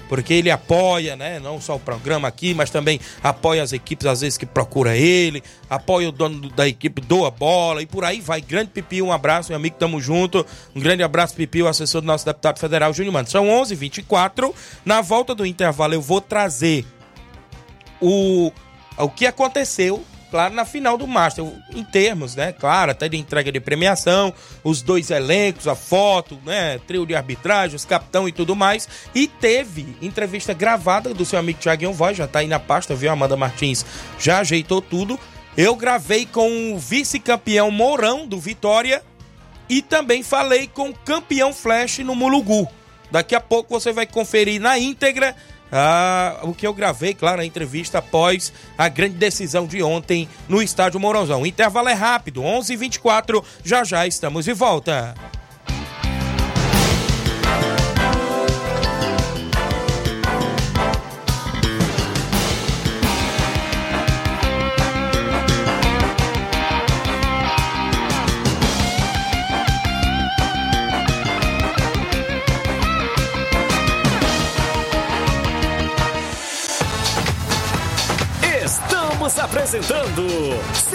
Porque 0.09 0.35
ele 0.35 0.51
apoia, 0.51 1.16
né? 1.16 1.40
Não 1.40 1.59
só 1.59 1.77
o 1.77 1.81
programa 1.81 2.29
aqui, 2.29 2.53
mas 2.53 2.68
também 2.68 3.01
apoia 3.22 3.62
as 3.62 3.72
equipes, 3.72 4.07
às 4.07 4.20
vezes, 4.20 4.37
que 4.37 4.44
procura 4.44 4.94
ele, 4.94 5.42
apoia 5.70 6.11
o 6.11 6.12
dono 6.12 6.51
da 6.51 6.68
equipe, 6.68 7.01
doa 7.01 7.31
bola 7.31 7.81
e 7.81 7.87
por 7.87 8.05
aí 8.05 8.20
vai. 8.20 8.42
Grande 8.42 8.70
Pipi, 8.70 9.01
um 9.01 9.11
abraço, 9.11 9.51
meu 9.51 9.57
amigo, 9.57 9.77
tamo 9.79 9.98
junto. 10.03 10.44
Um 10.77 10.81
grande 10.81 11.03
abraço, 11.03 11.35
Pipi, 11.35 11.62
o 11.62 11.68
assessor 11.68 12.03
do 12.03 12.07
nosso 12.07 12.27
deputado 12.27 12.59
federal, 12.59 12.92
Júnior 12.92 13.14
Mano. 13.14 13.29
São 13.29 13.48
11 13.48 13.72
h 13.72 13.81
24 13.81 14.55
Na 14.85 15.01
volta 15.01 15.35
do 15.35 15.46
intervalo, 15.46 15.94
eu 15.94 16.03
vou 16.03 16.20
trazer 16.20 16.85
o, 17.98 18.53
o 18.98 19.09
que 19.09 19.25
aconteceu 19.25 20.05
claro, 20.33 20.55
na 20.55 20.64
final 20.64 20.97
do 20.97 21.07
Master, 21.07 21.45
em 21.75 21.85
termos, 21.85 22.35
né? 22.35 22.53
Claro, 22.53 22.90
até 22.90 23.07
de 23.07 23.18
entrega 23.18 23.53
de 23.53 23.61
premiação, 23.61 24.33
os 24.64 24.81
dois 24.81 25.11
elencos, 25.11 25.68
a 25.68 25.75
foto, 25.75 26.38
né? 26.42 26.81
Trio 26.87 27.05
de 27.05 27.14
arbitragem, 27.14 27.77
os 27.77 27.85
capitão 27.85 28.27
e 28.27 28.33
tudo 28.33 28.57
mais. 28.57 28.88
E 29.14 29.29
teve 29.29 29.95
entrevista 30.01 30.55
gravada 30.55 31.12
do 31.12 31.27
seu 31.27 31.38
amigo 31.38 31.59
Thiaguinho 31.61 31.92
Voz, 31.92 32.16
já 32.16 32.27
tá 32.27 32.38
aí 32.38 32.49
na 32.49 32.59
pasta, 32.59 32.95
viu? 32.95 33.12
Amanda 33.12 33.37
Martins 33.37 33.85
já 34.18 34.38
ajeitou 34.38 34.81
tudo. 34.81 35.21
Eu 35.55 35.77
gravei 35.77 36.25
com 36.25 36.73
o 36.73 36.79
vice-campeão 36.79 37.71
Mourão, 37.71 38.27
do 38.27 38.40
Vitória, 38.40 39.03
e 39.68 39.83
também 39.83 40.23
falei 40.23 40.66
com 40.66 40.88
o 40.88 40.95
campeão 40.95 41.53
Flash 41.53 41.99
no 41.99 42.14
Mulugu. 42.14 42.66
Daqui 43.11 43.35
a 43.35 43.40
pouco 43.40 43.79
você 43.79 43.92
vai 43.92 44.07
conferir 44.07 44.59
na 44.59 44.79
íntegra 44.79 45.37
ah, 45.73 46.41
o 46.43 46.53
que 46.53 46.67
eu 46.67 46.75
gravei, 46.75 47.15
claro, 47.15 47.41
a 47.41 47.47
entrevista 47.47 47.99
após 47.99 48.53
a 48.77 48.89
grande 48.89 49.17
decisão 49.17 49.67
de 49.67 49.83
ontem 49.83 50.29
no 50.49 50.63
estádio 50.63 51.01
Mourãozão. 51.01 51.43
O 51.43 51.47
intervalo 51.47 51.89
é 51.89 51.95
rápido, 51.95 52.43
11:24 52.43 52.73
h 52.73 52.77
24 52.77 53.45
já 53.65 53.83
já 53.83 54.07
estamos 54.07 54.45
de 54.45 54.53
volta. 54.53 55.15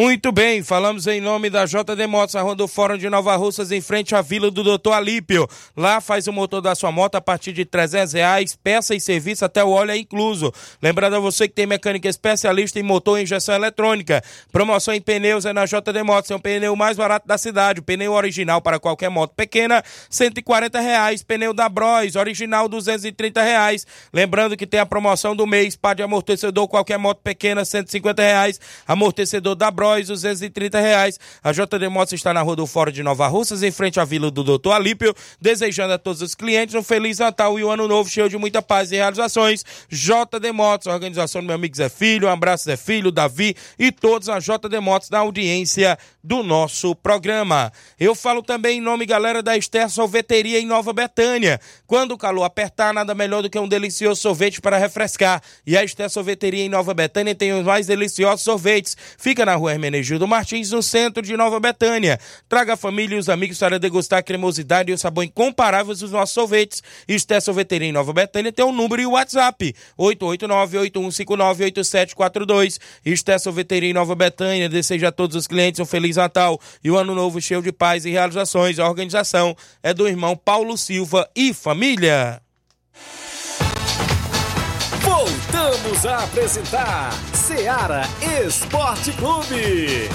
Muito 0.00 0.30
bem, 0.30 0.62
falamos 0.62 1.08
em 1.08 1.20
nome 1.20 1.50
da 1.50 1.64
JD 1.66 2.06
Motos, 2.06 2.36
a 2.36 2.40
Rua 2.40 2.68
Fórum 2.68 2.96
de 2.96 3.10
Nova 3.10 3.34
Russas, 3.34 3.72
em 3.72 3.80
frente 3.80 4.14
à 4.14 4.22
Vila 4.22 4.48
do 4.48 4.62
Doutor 4.62 4.92
Alípio. 4.92 5.48
Lá 5.76 6.00
faz 6.00 6.28
o 6.28 6.32
motor 6.32 6.60
da 6.60 6.72
sua 6.76 6.92
moto 6.92 7.16
a 7.16 7.20
partir 7.20 7.52
de 7.52 7.64
300 7.64 8.12
reais, 8.12 8.54
peça 8.54 8.94
e 8.94 9.00
serviço 9.00 9.44
até 9.44 9.64
o 9.64 9.70
óleo 9.70 9.90
é 9.90 9.96
incluso. 9.96 10.54
Lembrando 10.80 11.16
a 11.16 11.18
você 11.18 11.48
que 11.48 11.54
tem 11.54 11.66
mecânica 11.66 12.08
especialista 12.08 12.78
em 12.78 12.82
motor 12.84 13.18
e 13.18 13.24
injeção 13.24 13.56
eletrônica. 13.56 14.22
Promoção 14.52 14.94
em 14.94 15.00
pneus 15.00 15.44
é 15.44 15.52
na 15.52 15.64
JD 15.64 16.04
Motos, 16.04 16.30
é 16.30 16.36
um 16.36 16.38
pneu 16.38 16.76
mais 16.76 16.96
barato 16.96 17.26
da 17.26 17.36
cidade. 17.36 17.80
O 17.80 17.82
pneu 17.82 18.12
original 18.12 18.62
para 18.62 18.78
qualquer 18.78 19.08
moto 19.08 19.34
pequena, 19.34 19.82
140 20.08 20.78
reais. 20.78 21.24
Pneu 21.24 21.52
da 21.52 21.68
Bros, 21.68 22.14
original, 22.14 22.68
230 22.68 23.42
reais. 23.42 23.84
Lembrando 24.12 24.56
que 24.56 24.64
tem 24.64 24.78
a 24.78 24.86
promoção 24.86 25.34
do 25.34 25.44
mês, 25.44 25.74
par 25.74 25.96
de 25.96 26.04
amortecedor, 26.04 26.68
qualquer 26.68 26.98
moto 26.98 27.18
pequena, 27.20 27.64
150 27.64 28.22
reais. 28.22 28.60
Amortecedor 28.86 29.56
da 29.56 29.72
Bros 29.72 29.87
Bros, 29.88 30.06
230 30.08 30.80
reais. 30.80 31.18
A 31.42 31.52
JD 31.52 31.88
Motos 31.88 32.12
está 32.12 32.34
na 32.34 32.42
Rua 32.42 32.56
do 32.56 32.66
Fórum 32.66 32.92
de 32.92 33.02
Nova 33.02 33.26
Russas, 33.26 33.62
em 33.62 33.70
frente 33.70 33.98
à 33.98 34.04
Vila 34.04 34.30
do 34.30 34.44
Doutor 34.44 34.72
Alípio, 34.72 35.14
desejando 35.40 35.94
a 35.94 35.98
todos 35.98 36.20
os 36.20 36.34
clientes 36.34 36.74
um 36.74 36.82
Feliz 36.82 37.18
Natal 37.18 37.58
e 37.58 37.64
um 37.64 37.70
Ano 37.70 37.88
Novo 37.88 38.10
cheio 38.10 38.28
de 38.28 38.36
muita 38.36 38.60
paz 38.60 38.92
e 38.92 38.96
realizações. 38.96 39.64
JD 39.88 40.52
Motos, 40.52 40.86
organização 40.86 41.40
do 41.40 41.46
meu 41.46 41.54
amigo 41.54 41.76
Zé 41.76 41.88
Filho, 41.88 42.28
um 42.28 42.30
abraço 42.30 42.64
Zé 42.64 42.76
Filho, 42.76 43.10
Davi 43.10 43.56
e 43.78 43.90
todos 43.90 44.28
a 44.28 44.38
JD 44.38 44.80
Motos 44.80 45.10
na 45.10 45.18
audiência 45.18 45.98
do 46.22 46.42
nosso 46.42 46.94
programa. 46.94 47.72
Eu 47.98 48.14
falo 48.14 48.42
também 48.42 48.78
em 48.78 48.80
nome, 48.82 49.06
galera, 49.06 49.42
da 49.42 49.56
Esther 49.56 49.88
Sorveteria 49.88 50.60
em 50.60 50.66
Nova 50.66 50.92
Betânia. 50.92 51.58
Quando 51.86 52.12
o 52.12 52.18
calor 52.18 52.44
apertar, 52.44 52.92
nada 52.92 53.14
melhor 53.14 53.42
do 53.42 53.48
que 53.48 53.58
um 53.58 53.66
delicioso 53.66 54.20
sorvete 54.20 54.60
para 54.60 54.76
refrescar. 54.76 55.42
E 55.66 55.76
a 55.76 55.82
Esther 55.82 56.10
Sorveteria 56.10 56.64
em 56.64 56.68
Nova 56.68 56.92
Betânia 56.92 57.34
tem 57.34 57.52
os 57.52 57.64
mais 57.64 57.86
deliciosos 57.86 58.44
sorvetes. 58.44 58.94
Fica 59.16 59.46
na 59.46 59.54
rua 59.54 59.72
Hermenegildo 59.78 60.26
Martins, 60.26 60.72
no 60.72 60.82
centro 60.82 61.22
de 61.22 61.36
Nova 61.36 61.60
Betânia. 61.60 62.18
Traga 62.48 62.72
a 62.74 62.76
família 62.76 63.14
e 63.16 63.18
os 63.18 63.28
amigos 63.28 63.58
para 63.58 63.78
degustar 63.78 64.18
a 64.18 64.22
cremosidade 64.22 64.90
e 64.90 64.94
o 64.94 64.98
sabor 64.98 65.22
incomparáveis 65.24 66.00
dos 66.00 66.10
nossos 66.10 66.34
sorvetes. 66.34 66.82
Esté 67.06 67.38
Sorveteria 67.40 67.88
em 67.88 67.92
Nova 67.92 68.12
Betânia 68.12 68.52
tem 68.52 68.64
o 68.64 68.68
um 68.68 68.72
número 68.72 69.00
e 69.00 69.06
o 69.06 69.12
WhatsApp: 69.12 69.72
889-8159-8742. 69.98 72.78
Esté 73.06 73.38
Sorveteria 73.38 73.90
em 73.90 73.94
Nova 73.94 74.14
Betânia 74.14 74.68
deseja 74.68 75.08
a 75.08 75.12
todos 75.12 75.34
os 75.36 75.46
clientes 75.46 75.80
um 75.80 75.86
Feliz 75.86 76.16
Natal 76.16 76.58
e 76.82 76.90
um 76.90 76.96
Ano 76.96 77.14
Novo 77.14 77.38
cheio 77.40 77.62
de 77.62 77.70
paz 77.70 78.04
e 78.04 78.10
realizações. 78.10 78.78
A 78.78 78.88
organização 78.88 79.54
é 79.82 79.92
do 79.94 80.08
irmão 80.08 80.36
Paulo 80.36 80.76
Silva 80.76 81.28
e 81.36 81.54
família. 81.54 82.42
Voltamos 85.18 86.06
a 86.06 86.22
apresentar 86.22 87.12
Seara 87.34 88.02
Esporte 88.40 89.10
Clube. 89.14 90.08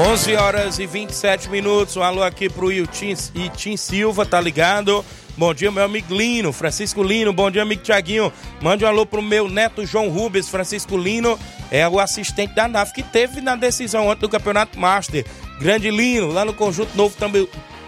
11 0.00 0.36
horas 0.36 0.78
e 0.78 0.86
27 0.86 1.50
minutos. 1.50 1.98
Um 1.98 2.02
alô 2.02 2.22
aqui 2.22 2.48
pro 2.48 2.72
Iltim, 2.72 3.14
Itim 3.34 3.76
Silva, 3.76 4.24
tá 4.24 4.40
ligado? 4.40 5.04
Bom 5.36 5.52
dia, 5.52 5.68
meu 5.68 5.82
amigo 5.82 6.14
Lino, 6.14 6.52
Francisco 6.52 7.02
Lino. 7.02 7.32
Bom 7.32 7.50
dia, 7.50 7.62
amigo 7.62 7.82
Tiaguinho. 7.82 8.32
Mande 8.62 8.84
um 8.84 8.88
alô 8.88 9.04
pro 9.04 9.20
meu 9.20 9.48
neto 9.48 9.84
João 9.84 10.08
Rubens. 10.08 10.48
Francisco 10.48 10.96
Lino 10.96 11.36
é 11.72 11.88
o 11.88 11.98
assistente 11.98 12.54
da 12.54 12.68
NAF 12.68 12.92
que 12.92 13.02
teve 13.02 13.40
na 13.40 13.56
decisão 13.56 14.08
antes 14.08 14.20
do 14.20 14.28
Campeonato 14.28 14.78
Master. 14.78 15.26
Grande 15.58 15.90
Lino, 15.90 16.28
lá 16.28 16.44
no 16.44 16.54
Conjunto 16.54 16.96
Novo 16.96 17.16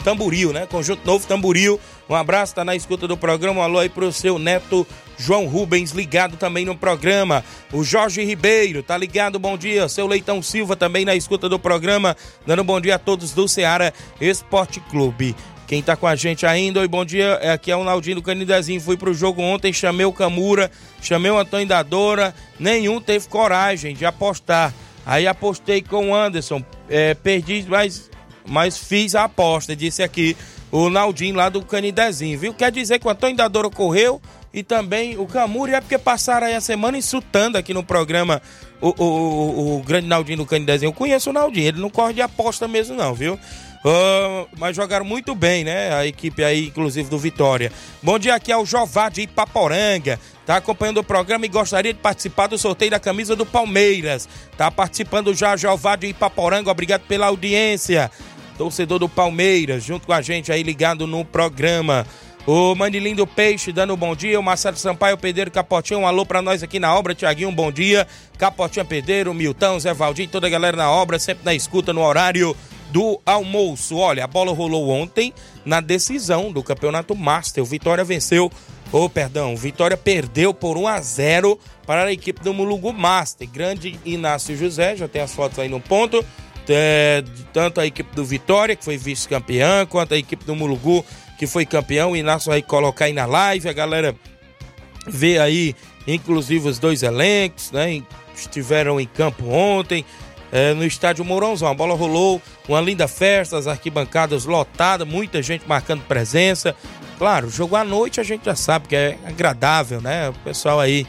Tamboril, 0.02 0.52
né? 0.52 0.66
Conjunto 0.66 1.06
Novo 1.06 1.24
Tamboril. 1.24 1.78
Um 2.08 2.16
abraço, 2.16 2.52
tá 2.52 2.64
na 2.64 2.74
escuta 2.74 3.06
do 3.06 3.16
programa. 3.16 3.60
Um 3.60 3.62
alô 3.62 3.78
aí 3.78 3.88
pro 3.88 4.12
seu 4.12 4.40
neto 4.40 4.84
João 5.16 5.46
Rubens, 5.46 5.92
ligado 5.92 6.36
também 6.36 6.64
no 6.64 6.76
programa. 6.76 7.44
O 7.72 7.84
Jorge 7.84 8.24
Ribeiro, 8.24 8.82
tá 8.82 8.98
ligado? 8.98 9.38
Bom 9.38 9.56
dia. 9.56 9.88
Seu 9.88 10.08
Leitão 10.08 10.42
Silva 10.42 10.74
também 10.74 11.04
na 11.04 11.14
escuta 11.14 11.48
do 11.48 11.60
programa. 11.60 12.16
Dando 12.44 12.64
bom 12.64 12.80
dia 12.80 12.96
a 12.96 12.98
todos 12.98 13.30
do 13.30 13.46
Ceará 13.46 13.92
Esporte 14.20 14.80
Clube. 14.80 15.36
Quem 15.66 15.82
tá 15.82 15.96
com 15.96 16.06
a 16.06 16.14
gente 16.14 16.46
ainda, 16.46 16.78
oi, 16.78 16.86
bom 16.86 17.04
dia, 17.04 17.38
é 17.42 17.50
aqui 17.50 17.72
é 17.72 17.76
o 17.76 17.82
Naldinho 17.82 18.16
do 18.16 18.22
Canidezinho. 18.22 18.80
Fui 18.80 18.96
pro 18.96 19.12
jogo 19.12 19.42
ontem, 19.42 19.72
chamei 19.72 20.06
o 20.06 20.12
Camura, 20.12 20.70
chamei 21.02 21.30
o 21.30 21.38
Antônio 21.38 21.66
da 21.66 21.84
nenhum 22.58 23.00
teve 23.00 23.28
coragem 23.28 23.94
de 23.94 24.06
apostar. 24.06 24.72
Aí 25.04 25.26
apostei 25.26 25.82
com 25.82 26.10
o 26.10 26.14
Anderson, 26.14 26.62
é, 26.88 27.14
perdi, 27.14 27.64
mas, 27.68 28.08
mas 28.46 28.78
fiz 28.78 29.16
a 29.16 29.24
aposta, 29.24 29.74
disse 29.74 30.04
aqui 30.04 30.36
o 30.70 30.88
Naldinho 30.88 31.34
lá 31.34 31.48
do 31.48 31.64
Canidezinho, 31.64 32.38
viu? 32.38 32.54
Quer 32.54 32.70
dizer 32.70 33.00
que 33.00 33.06
o 33.06 33.10
Antônio 33.10 33.36
da 33.36 33.48
Dora 33.48 33.68
correu 33.68 34.20
e 34.54 34.62
também 34.62 35.18
o 35.18 35.26
Camura, 35.26 35.76
é 35.76 35.80
porque 35.80 35.98
passaram 35.98 36.46
aí 36.46 36.54
a 36.54 36.60
semana 36.60 36.96
insultando 36.96 37.58
aqui 37.58 37.74
no 37.74 37.82
programa 37.82 38.40
o, 38.80 38.88
o, 38.88 39.04
o, 39.04 39.76
o 39.76 39.82
grande 39.82 40.06
Naldinho 40.06 40.38
do 40.38 40.46
Canidezinho. 40.46 40.88
Eu 40.90 40.92
conheço 40.92 41.30
o 41.30 41.32
Naldinho, 41.32 41.66
ele 41.66 41.80
não 41.80 41.90
corre 41.90 42.14
de 42.14 42.22
aposta 42.22 42.68
mesmo 42.68 42.96
não, 42.96 43.14
viu? 43.14 43.38
Uh, 43.86 44.48
mas 44.58 44.74
jogaram 44.74 45.04
muito 45.04 45.32
bem, 45.32 45.62
né? 45.62 45.94
A 45.94 46.04
equipe 46.04 46.42
aí, 46.42 46.66
inclusive 46.66 47.08
do 47.08 47.16
Vitória. 47.20 47.70
Bom 48.02 48.18
dia 48.18 48.34
aqui 48.34 48.50
ao 48.50 48.66
Jová 48.66 49.08
de 49.08 49.22
Ipaporanga. 49.22 50.18
Tá 50.44 50.56
acompanhando 50.56 50.98
o 50.98 51.04
programa 51.04 51.46
e 51.46 51.48
gostaria 51.48 51.94
de 51.94 52.00
participar 52.00 52.48
do 52.48 52.58
sorteio 52.58 52.90
da 52.90 52.98
camisa 52.98 53.36
do 53.36 53.46
Palmeiras. 53.46 54.28
Tá 54.56 54.72
participando 54.72 55.32
já 55.32 55.56
Jová 55.56 55.94
de 55.94 56.08
Ipaporanga. 56.08 56.68
Obrigado 56.68 57.02
pela 57.02 57.26
audiência. 57.26 58.10
Torcedor 58.58 58.98
do 58.98 59.08
Palmeiras, 59.08 59.84
junto 59.84 60.04
com 60.04 60.12
a 60.12 60.20
gente 60.20 60.50
aí 60.50 60.64
ligado 60.64 61.06
no 61.06 61.24
programa. 61.24 62.04
O 62.44 62.74
Manilindo 62.74 63.24
Peixe 63.24 63.70
dando 63.70 63.94
um 63.94 63.96
bom 63.96 64.16
dia. 64.16 64.40
O 64.40 64.42
Marcelo 64.42 64.76
Sampaio 64.76 65.16
Pedreiro 65.16 65.52
Capotinho, 65.52 66.00
um 66.00 66.06
alô 66.08 66.26
pra 66.26 66.42
nós 66.42 66.60
aqui 66.60 66.80
na 66.80 66.92
obra. 66.92 67.14
Tiaguinho, 67.14 67.50
um 67.50 67.54
bom 67.54 67.70
dia. 67.70 68.04
Capotinho 68.36 68.84
Pedreiro, 68.84 69.32
Milton, 69.32 69.78
Zé 69.78 69.94
Valdir, 69.94 70.28
toda 70.28 70.48
a 70.48 70.50
galera 70.50 70.76
na 70.76 70.90
obra, 70.90 71.20
sempre 71.20 71.44
na 71.44 71.54
escuta 71.54 71.92
no 71.92 72.02
horário 72.02 72.56
do 72.96 73.20
almoço. 73.26 73.98
Olha, 73.98 74.24
a 74.24 74.26
bola 74.26 74.54
rolou 74.54 74.88
ontem 74.88 75.30
na 75.66 75.82
decisão 75.82 76.50
do 76.50 76.62
Campeonato 76.62 77.14
Master. 77.14 77.62
O 77.62 77.66
Vitória 77.66 78.02
venceu, 78.02 78.50
ou 78.90 79.04
oh, 79.04 79.10
perdão, 79.10 79.54
Vitória 79.54 79.98
perdeu 79.98 80.54
por 80.54 80.78
1 80.78 80.88
a 80.88 81.00
0 81.02 81.60
para 81.86 82.04
a 82.04 82.12
equipe 82.12 82.42
do 82.42 82.54
Mulugu 82.54 82.94
Master. 82.94 83.46
Grande 83.50 84.00
Inácio 84.02 84.56
José, 84.56 84.96
já 84.96 85.06
tem 85.06 85.20
as 85.20 85.34
fotos 85.34 85.58
aí 85.58 85.68
no 85.68 85.78
ponto. 85.78 86.24
É, 86.70 87.22
tanto 87.52 87.82
a 87.82 87.86
equipe 87.86 88.16
do 88.16 88.24
Vitória, 88.24 88.74
que 88.74 88.82
foi 88.82 88.96
vice-campeã, 88.96 89.84
quanto 89.84 90.14
a 90.14 90.16
equipe 90.16 90.46
do 90.46 90.56
Mulugu, 90.56 91.04
que 91.38 91.46
foi 91.46 91.66
campeão. 91.66 92.12
O 92.12 92.16
Inácio 92.16 92.48
vai 92.48 92.62
colocar 92.62 93.04
aí 93.04 93.12
na 93.12 93.26
live, 93.26 93.68
a 93.68 93.74
galera 93.74 94.16
vê 95.06 95.38
aí, 95.38 95.76
inclusive, 96.06 96.66
os 96.66 96.78
dois 96.78 97.02
elencos, 97.02 97.70
né? 97.72 98.02
Estiveram 98.34 98.98
em 98.98 99.06
campo 99.06 99.50
ontem 99.50 100.02
é, 100.52 100.74
no 100.74 100.84
estádio 100.84 101.24
Mourãozão. 101.24 101.68
A 101.68 101.74
bola 101.74 101.94
rolou, 101.94 102.40
uma 102.68 102.80
linda 102.80 103.08
festa, 103.08 103.58
as 103.58 103.66
arquibancadas 103.66 104.44
lotadas, 104.44 105.06
muita 105.06 105.42
gente 105.42 105.66
marcando 105.66 106.02
presença. 106.02 106.74
Claro, 107.18 107.48
jogo 107.48 107.76
à 107.76 107.84
noite 107.84 108.20
a 108.20 108.24
gente 108.24 108.44
já 108.44 108.54
sabe 108.54 108.88
que 108.88 108.96
é 108.96 109.18
agradável, 109.24 110.00
né? 110.00 110.28
O 110.28 110.34
pessoal 110.34 110.78
aí 110.78 111.06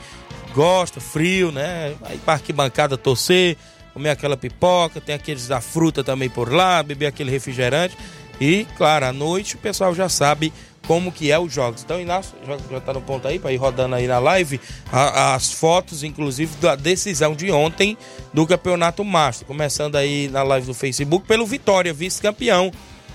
gosta, 0.53 0.99
frio, 0.99 1.51
né? 1.51 1.93
Aí 2.03 2.17
pra 2.17 2.35
arquibancada 2.35 2.97
torcer, 2.97 3.57
comer 3.93 4.11
aquela 4.11 4.37
pipoca, 4.37 5.01
tem 5.01 5.15
aqueles 5.15 5.47
da 5.47 5.59
fruta 5.59 6.03
também 6.03 6.29
por 6.29 6.51
lá, 6.51 6.81
beber 6.81 7.07
aquele 7.07 7.31
refrigerante. 7.31 7.97
E, 8.39 8.65
claro, 8.77 9.05
à 9.05 9.13
noite 9.13 9.55
o 9.55 9.57
pessoal 9.59 9.93
já 9.93 10.07
sabe 10.07 10.53
como 10.87 11.11
que 11.11 11.29
é 11.29 11.37
os 11.37 11.53
jogos. 11.53 11.83
Então, 11.83 11.99
Inácio, 11.99 12.33
já, 12.47 12.57
já 12.71 12.79
tá 12.79 12.93
no 12.93 13.01
ponto 13.01 13.27
aí, 13.27 13.37
para 13.37 13.51
ir 13.51 13.57
rodando 13.57 13.93
aí 13.93 14.07
na 14.07 14.17
live, 14.17 14.59
a, 14.91 15.35
as 15.35 15.51
fotos, 15.51 16.01
inclusive, 16.01 16.55
da 16.61 16.75
decisão 16.75 17.35
de 17.35 17.51
ontem 17.51 17.97
do 18.33 18.47
Campeonato 18.47 19.03
Master. 19.03 19.45
Começando 19.45 19.97
aí 19.97 20.29
na 20.29 20.41
live 20.43 20.65
do 20.65 20.73
Facebook 20.73 21.27
pelo 21.27 21.45
Vitória, 21.45 21.93
vice-campeão. 21.93 22.71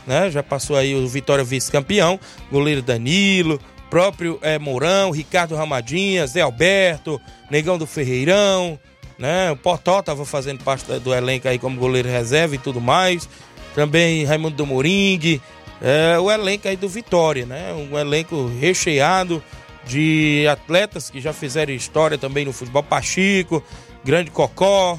Né? 0.07 0.31
Já 0.31 0.43
passou 0.43 0.77
aí 0.77 0.95
o 0.95 1.09
Vitória 1.09 1.43
vice-campeão, 1.43 2.21
goleiro 2.51 2.83
Danilo, 2.83 3.59
próprio 3.89 4.39
é, 4.43 4.59
Mourão, 4.59 5.11
Ricardo 5.11 5.55
Ramadinha, 5.55 6.27
Zé 6.27 6.43
Alberto, 6.43 7.21
Negão 7.51 7.79
do 7.79 7.87
Ferreirão, 7.87 8.79
né? 9.19 9.51
O 9.51 9.57
Portó 9.57 10.03
tava 10.03 10.25
fazendo 10.25 10.65
parte 10.65 10.85
do 10.99 11.15
elenco 11.15 11.47
aí 11.47 11.59
como 11.59 11.79
goleiro 11.79 12.09
reserva 12.09 12.55
e 12.55 12.59
tudo 12.59 12.81
mais. 12.81 13.29
Também 13.75 14.25
Raimundo 14.25 14.57
do 14.57 14.67
Moringue, 14.67 15.41
é, 15.83 16.17
o 16.17 16.31
elenco 16.31 16.69
aí 16.69 16.77
do 16.77 16.89
Vitória, 16.89 17.45
né? 17.45 17.73
Um 17.73 17.99
elenco 17.99 18.47
recheado 18.61 19.43
de 19.85 20.47
atletas 20.49 21.11
que 21.11 21.21
já 21.21 21.33
fizeram 21.33 21.75
história 21.75 22.17
também 22.17 22.45
no 22.45 22.53
futebol. 22.53 22.85
Pachico, 22.85 23.63
Grande 24.05 24.31
Cocó, 24.31 24.97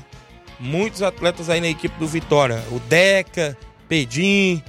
muitos 0.60 1.02
atletas 1.02 1.50
aí 1.50 1.62
na 1.62 1.70
equipe 1.70 1.98
do 1.98 2.06
Vitória. 2.06 2.62
O 2.70 2.80
Deca, 2.82 3.58
Pedim, 3.88 4.62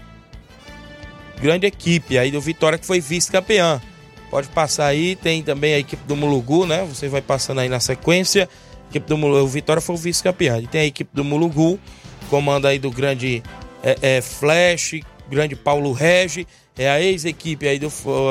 grande 1.41 1.67
equipe 1.67 2.17
aí 2.17 2.31
do 2.31 2.41
Vitória 2.41 2.79
que 2.79 2.87
foi 2.87 3.01
vice-campeã. 3.01 3.83
Pode 4.31 4.49
passar 4.49 4.87
aí, 4.87 5.17
tem 5.17 5.43
também 5.43 5.75
a 5.75 5.79
equipe 5.79 6.03
do 6.07 6.15
Mulugu, 6.15 6.65
né? 6.65 6.85
Você 6.85 7.09
vai 7.09 7.23
passando 7.23 7.61
aí 7.61 7.69
na 7.69 7.81
sequência. 7.81 8.49
A 8.87 8.91
equipe 8.91 9.09
do 9.09 9.19
Mulugu, 9.19 9.45
o 9.45 9.49
Vitória 9.49 9.83
foi 9.83 9.97
o 9.97 9.99
vice-campeão. 9.99 10.61
E 10.61 10.69
tem 10.69 10.83
a 10.83 10.87
equipe 10.87 11.11
do 11.13 11.25
Mulugu, 11.25 11.79
comando 12.31 12.67
aí 12.67 12.79
do 12.79 12.91
grande 12.91 13.43
é, 13.83 14.17
é 14.17 14.21
Flash, 14.21 15.01
grande 15.29 15.57
Paulo 15.57 15.93
Regi, 15.93 16.47
é 16.77 16.89
a 16.89 17.01
ex-equipe 17.01 17.67
aí 17.69 17.79
do 17.79 17.91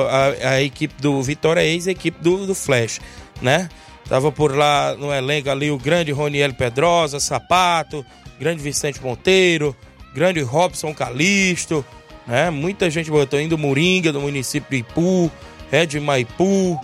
a, 0.09 0.49
a, 0.49 0.61
equipe 0.61 0.93
do 1.01 1.21
Vitória, 1.21 1.61
é 1.61 1.67
ex-equipe 1.67 2.21
do, 2.21 2.45
do 2.45 2.55
Flash, 2.55 2.99
né? 3.41 3.69
Tava 4.07 4.31
por 4.31 4.55
lá 4.55 4.95
no 4.95 5.13
elenco 5.13 5.49
ali 5.49 5.71
o 5.71 5.77
grande 5.77 6.11
Roniel 6.11 6.53
Pedrosa, 6.53 7.19
Sapato, 7.19 8.05
grande 8.39 8.61
Vicente 8.61 9.01
Monteiro, 9.01 9.75
grande 10.13 10.41
Robson 10.41 10.93
Calisto, 10.93 11.85
né? 12.27 12.49
Muita 12.49 12.89
gente 12.89 13.09
botou 13.09 13.39
indo 13.39 13.57
Moringa, 13.57 14.11
do 14.11 14.19
município 14.19 14.69
de 14.69 14.77
Ipu, 14.77 15.31
Red 15.71 15.99
Maipu, 15.99 16.79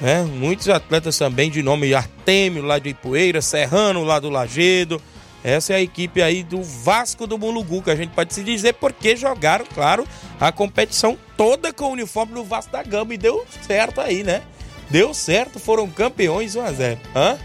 né? 0.00 0.22
Muitos 0.22 0.68
atletas 0.68 1.16
também 1.16 1.50
de 1.50 1.62
nome 1.62 1.92
Artemio, 1.94 2.62
lá 2.62 2.78
de 2.78 2.90
Ipueira, 2.90 3.40
Serrano, 3.42 4.04
lá 4.04 4.18
do 4.18 4.30
Lagedo. 4.30 5.00
Essa 5.42 5.72
é 5.72 5.76
a 5.76 5.80
equipe 5.80 6.20
aí 6.20 6.42
do 6.42 6.62
Vasco 6.62 7.26
do 7.26 7.38
Mulugu, 7.38 7.82
que 7.82 7.90
a 7.90 7.96
gente 7.96 8.10
pode 8.10 8.34
se 8.34 8.42
dizer, 8.42 8.74
porque 8.74 9.16
jogaram, 9.16 9.64
claro, 9.74 10.06
a 10.38 10.52
competição 10.52 11.16
toda 11.36 11.72
com 11.72 11.86
o 11.86 11.92
uniforme 11.92 12.34
do 12.34 12.44
Vasco 12.44 12.72
da 12.72 12.82
Gama 12.82 13.14
e 13.14 13.18
deu 13.18 13.46
certo 13.66 14.00
aí, 14.00 14.22
né? 14.22 14.42
Deu 14.90 15.14
certo, 15.14 15.58
foram 15.58 15.88
campeões 15.88 16.56
1 16.56 16.60
a 16.62 16.72
0 16.72 17.00
Hã? 17.14 17.38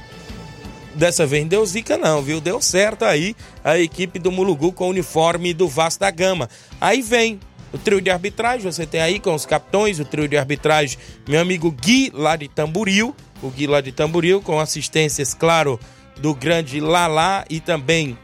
Dessa 0.96 1.26
vez 1.26 1.44
não 1.44 1.50
deu 1.50 1.66
zica 1.66 1.98
não, 1.98 2.22
viu? 2.22 2.42
Deu 2.42 2.62
certo 2.62 3.04
aí 3.06 3.36
a 3.64 3.78
equipe 3.78 4.18
do 4.18 4.32
Mulugu 4.32 4.72
com 4.72 4.86
o 4.86 4.90
uniforme 4.90 5.54
do 5.54 5.68
Vasco 5.68 6.00
da 6.00 6.10
Gama. 6.10 6.50
Aí 6.80 7.02
vem 7.02 7.40
o 7.74 7.78
trio 7.78 8.00
de 8.00 8.10
arbitragem, 8.10 8.72
você 8.72 8.86
tem 8.86 9.02
aí 9.02 9.20
com 9.20 9.36
os 9.36 9.46
capitões, 9.46 10.00
o 10.00 10.06
trio 10.06 10.28
de 10.28 10.38
arbitragem, 10.38 10.98
meu 11.28 11.42
amigo 11.42 11.70
Gui 11.70 12.10
lá 12.14 12.38
de 12.38 12.48
Tamburil, 12.48 13.14
o 13.44 13.50
Gui 13.50 13.68
lá 13.68 13.82
de 13.82 13.92
Tamburil, 13.92 14.42
com 14.42 14.60
assistências, 14.60 15.34
claro, 15.34 15.78
do 16.18 16.34
grande 16.34 16.80
Lalá 16.80 17.46
e 17.50 17.60
também 17.60 18.18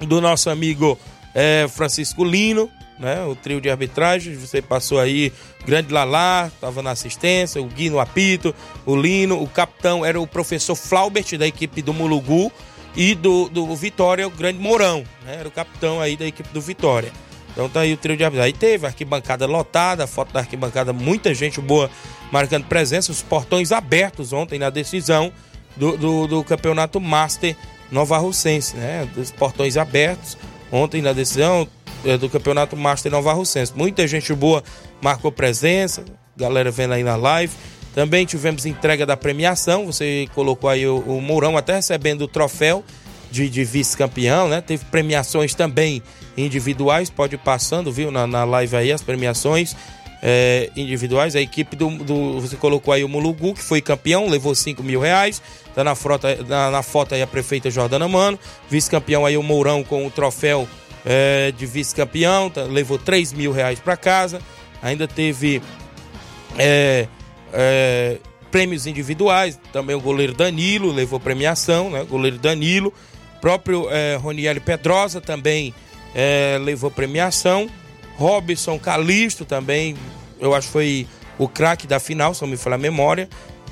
do 0.00 0.20
nosso 0.20 0.48
amigo 0.50 0.98
é, 1.34 1.66
Francisco 1.68 2.24
Lino, 2.24 2.70
né? 2.98 3.24
O 3.24 3.34
trio 3.34 3.60
de 3.60 3.70
arbitragem, 3.70 4.34
você 4.34 4.60
passou 4.60 5.00
aí, 5.00 5.32
grande 5.64 5.92
Lalá, 5.92 6.50
estava 6.54 6.82
na 6.82 6.90
assistência, 6.90 7.60
o 7.60 7.66
Gui 7.66 7.88
no 7.88 7.98
apito, 7.98 8.54
o 8.84 8.94
Lino, 8.94 9.42
o 9.42 9.48
capitão 9.48 10.04
era 10.04 10.20
o 10.20 10.26
professor 10.26 10.74
Flaubert 10.74 11.36
da 11.38 11.46
equipe 11.46 11.80
do 11.80 11.94
Mulugu 11.94 12.52
e 12.94 13.14
do, 13.14 13.48
do 13.48 13.74
Vitória, 13.74 14.26
o 14.26 14.30
grande 14.30 14.58
Mourão, 14.58 15.04
né? 15.24 15.36
Era 15.38 15.48
o 15.48 15.50
capitão 15.50 16.00
aí 16.00 16.16
da 16.16 16.26
equipe 16.26 16.48
do 16.52 16.60
Vitória. 16.60 17.10
Então 17.52 17.68
tá 17.68 17.80
aí 17.80 17.92
o 17.92 17.96
trio 17.96 18.16
de 18.16 18.24
arbitragem. 18.24 18.54
Aí 18.54 18.58
teve 18.58 18.86
arquibancada 18.86 19.46
lotada, 19.46 20.06
foto 20.06 20.32
da 20.32 20.40
arquibancada, 20.40 20.92
muita 20.92 21.34
gente 21.34 21.60
boa 21.60 21.90
marcando 22.30 22.66
presença, 22.66 23.10
os 23.10 23.22
portões 23.22 23.72
abertos 23.72 24.32
ontem 24.32 24.58
na 24.58 24.70
decisão 24.70 25.32
do, 25.80 25.96
do, 25.96 26.26
do 26.26 26.44
campeonato 26.44 27.00
Master 27.00 27.56
Nova 27.90 28.18
Russense, 28.18 28.76
né? 28.76 29.08
Dos 29.14 29.30
portões 29.30 29.78
abertos 29.78 30.36
ontem 30.70 31.00
na 31.00 31.12
decisão, 31.12 31.66
é, 32.04 32.16
do 32.16 32.28
Campeonato 32.28 32.76
Master 32.76 33.10
Nova 33.10 33.32
Russense. 33.32 33.72
Muita 33.74 34.06
gente 34.06 34.32
boa 34.34 34.62
marcou 35.00 35.32
presença, 35.32 36.04
galera 36.36 36.70
vendo 36.70 36.92
aí 36.92 37.02
na 37.02 37.16
live. 37.16 37.52
Também 37.94 38.24
tivemos 38.26 38.66
entrega 38.66 39.04
da 39.04 39.16
premiação, 39.16 39.86
você 39.86 40.28
colocou 40.34 40.70
aí 40.70 40.86
o, 40.86 40.98
o 40.98 41.20
Mourão 41.20 41.56
até 41.56 41.74
recebendo 41.74 42.22
o 42.22 42.28
troféu 42.28 42.84
de, 43.30 43.48
de 43.48 43.64
vice-campeão, 43.64 44.48
né? 44.48 44.60
Teve 44.60 44.84
premiações 44.84 45.54
também 45.54 46.02
individuais, 46.36 47.08
pode 47.08 47.34
ir 47.34 47.38
passando, 47.38 47.90
viu, 47.90 48.10
na, 48.10 48.26
na 48.26 48.44
live 48.44 48.76
aí 48.76 48.92
as 48.92 49.02
premiações 49.02 49.74
é, 50.22 50.70
individuais. 50.76 51.34
A 51.34 51.40
equipe 51.40 51.76
do, 51.76 51.90
do, 51.90 52.40
Você 52.40 52.56
colocou 52.56 52.92
aí 52.92 53.04
o 53.04 53.08
Mulugu, 53.08 53.54
que 53.54 53.62
foi 53.62 53.80
campeão, 53.80 54.28
levou 54.28 54.54
5 54.54 54.82
mil 54.82 55.00
reais. 55.00 55.42
Tá 55.74 55.84
na, 55.84 55.94
frota, 55.94 56.36
na, 56.46 56.70
na 56.70 56.82
foto 56.82 57.14
aí 57.14 57.22
a 57.22 57.26
prefeita 57.26 57.70
Jordana 57.70 58.08
Mano. 58.08 58.38
Vice-campeão 58.68 59.24
aí 59.24 59.36
o 59.36 59.42
Mourão 59.42 59.82
com 59.82 60.06
o 60.06 60.10
troféu 60.10 60.68
é, 61.04 61.52
de 61.56 61.66
vice-campeão, 61.66 62.50
tá, 62.50 62.62
levou 62.62 62.98
3 62.98 63.32
mil 63.32 63.52
reais 63.52 63.78
para 63.78 63.96
casa. 63.96 64.40
Ainda 64.82 65.06
teve 65.06 65.62
é, 66.58 67.06
é, 67.52 68.18
prêmios 68.50 68.86
individuais, 68.86 69.58
também 69.72 69.94
o 69.94 70.00
goleiro 70.00 70.34
Danilo 70.34 70.90
levou 70.92 71.20
premiação, 71.20 71.90
né? 71.90 72.04
Goleiro 72.04 72.38
Danilo. 72.38 72.92
Próprio 73.40 73.88
é, 73.90 74.16
Roniel 74.16 74.60
Pedrosa 74.60 75.20
também 75.20 75.74
é, 76.14 76.58
levou 76.60 76.90
premiação. 76.90 77.70
Robson 78.20 78.78
Calisto 78.78 79.46
também, 79.46 79.96
eu 80.38 80.54
acho 80.54 80.66
que 80.66 80.72
foi 80.74 81.06
o 81.38 81.48
craque 81.48 81.86
da 81.86 81.98
final, 81.98 82.34
se 82.34 82.42
não 82.42 82.50
me 82.50 82.56
falar 82.58 82.76
a 82.76 82.78
memória. 82.78 83.26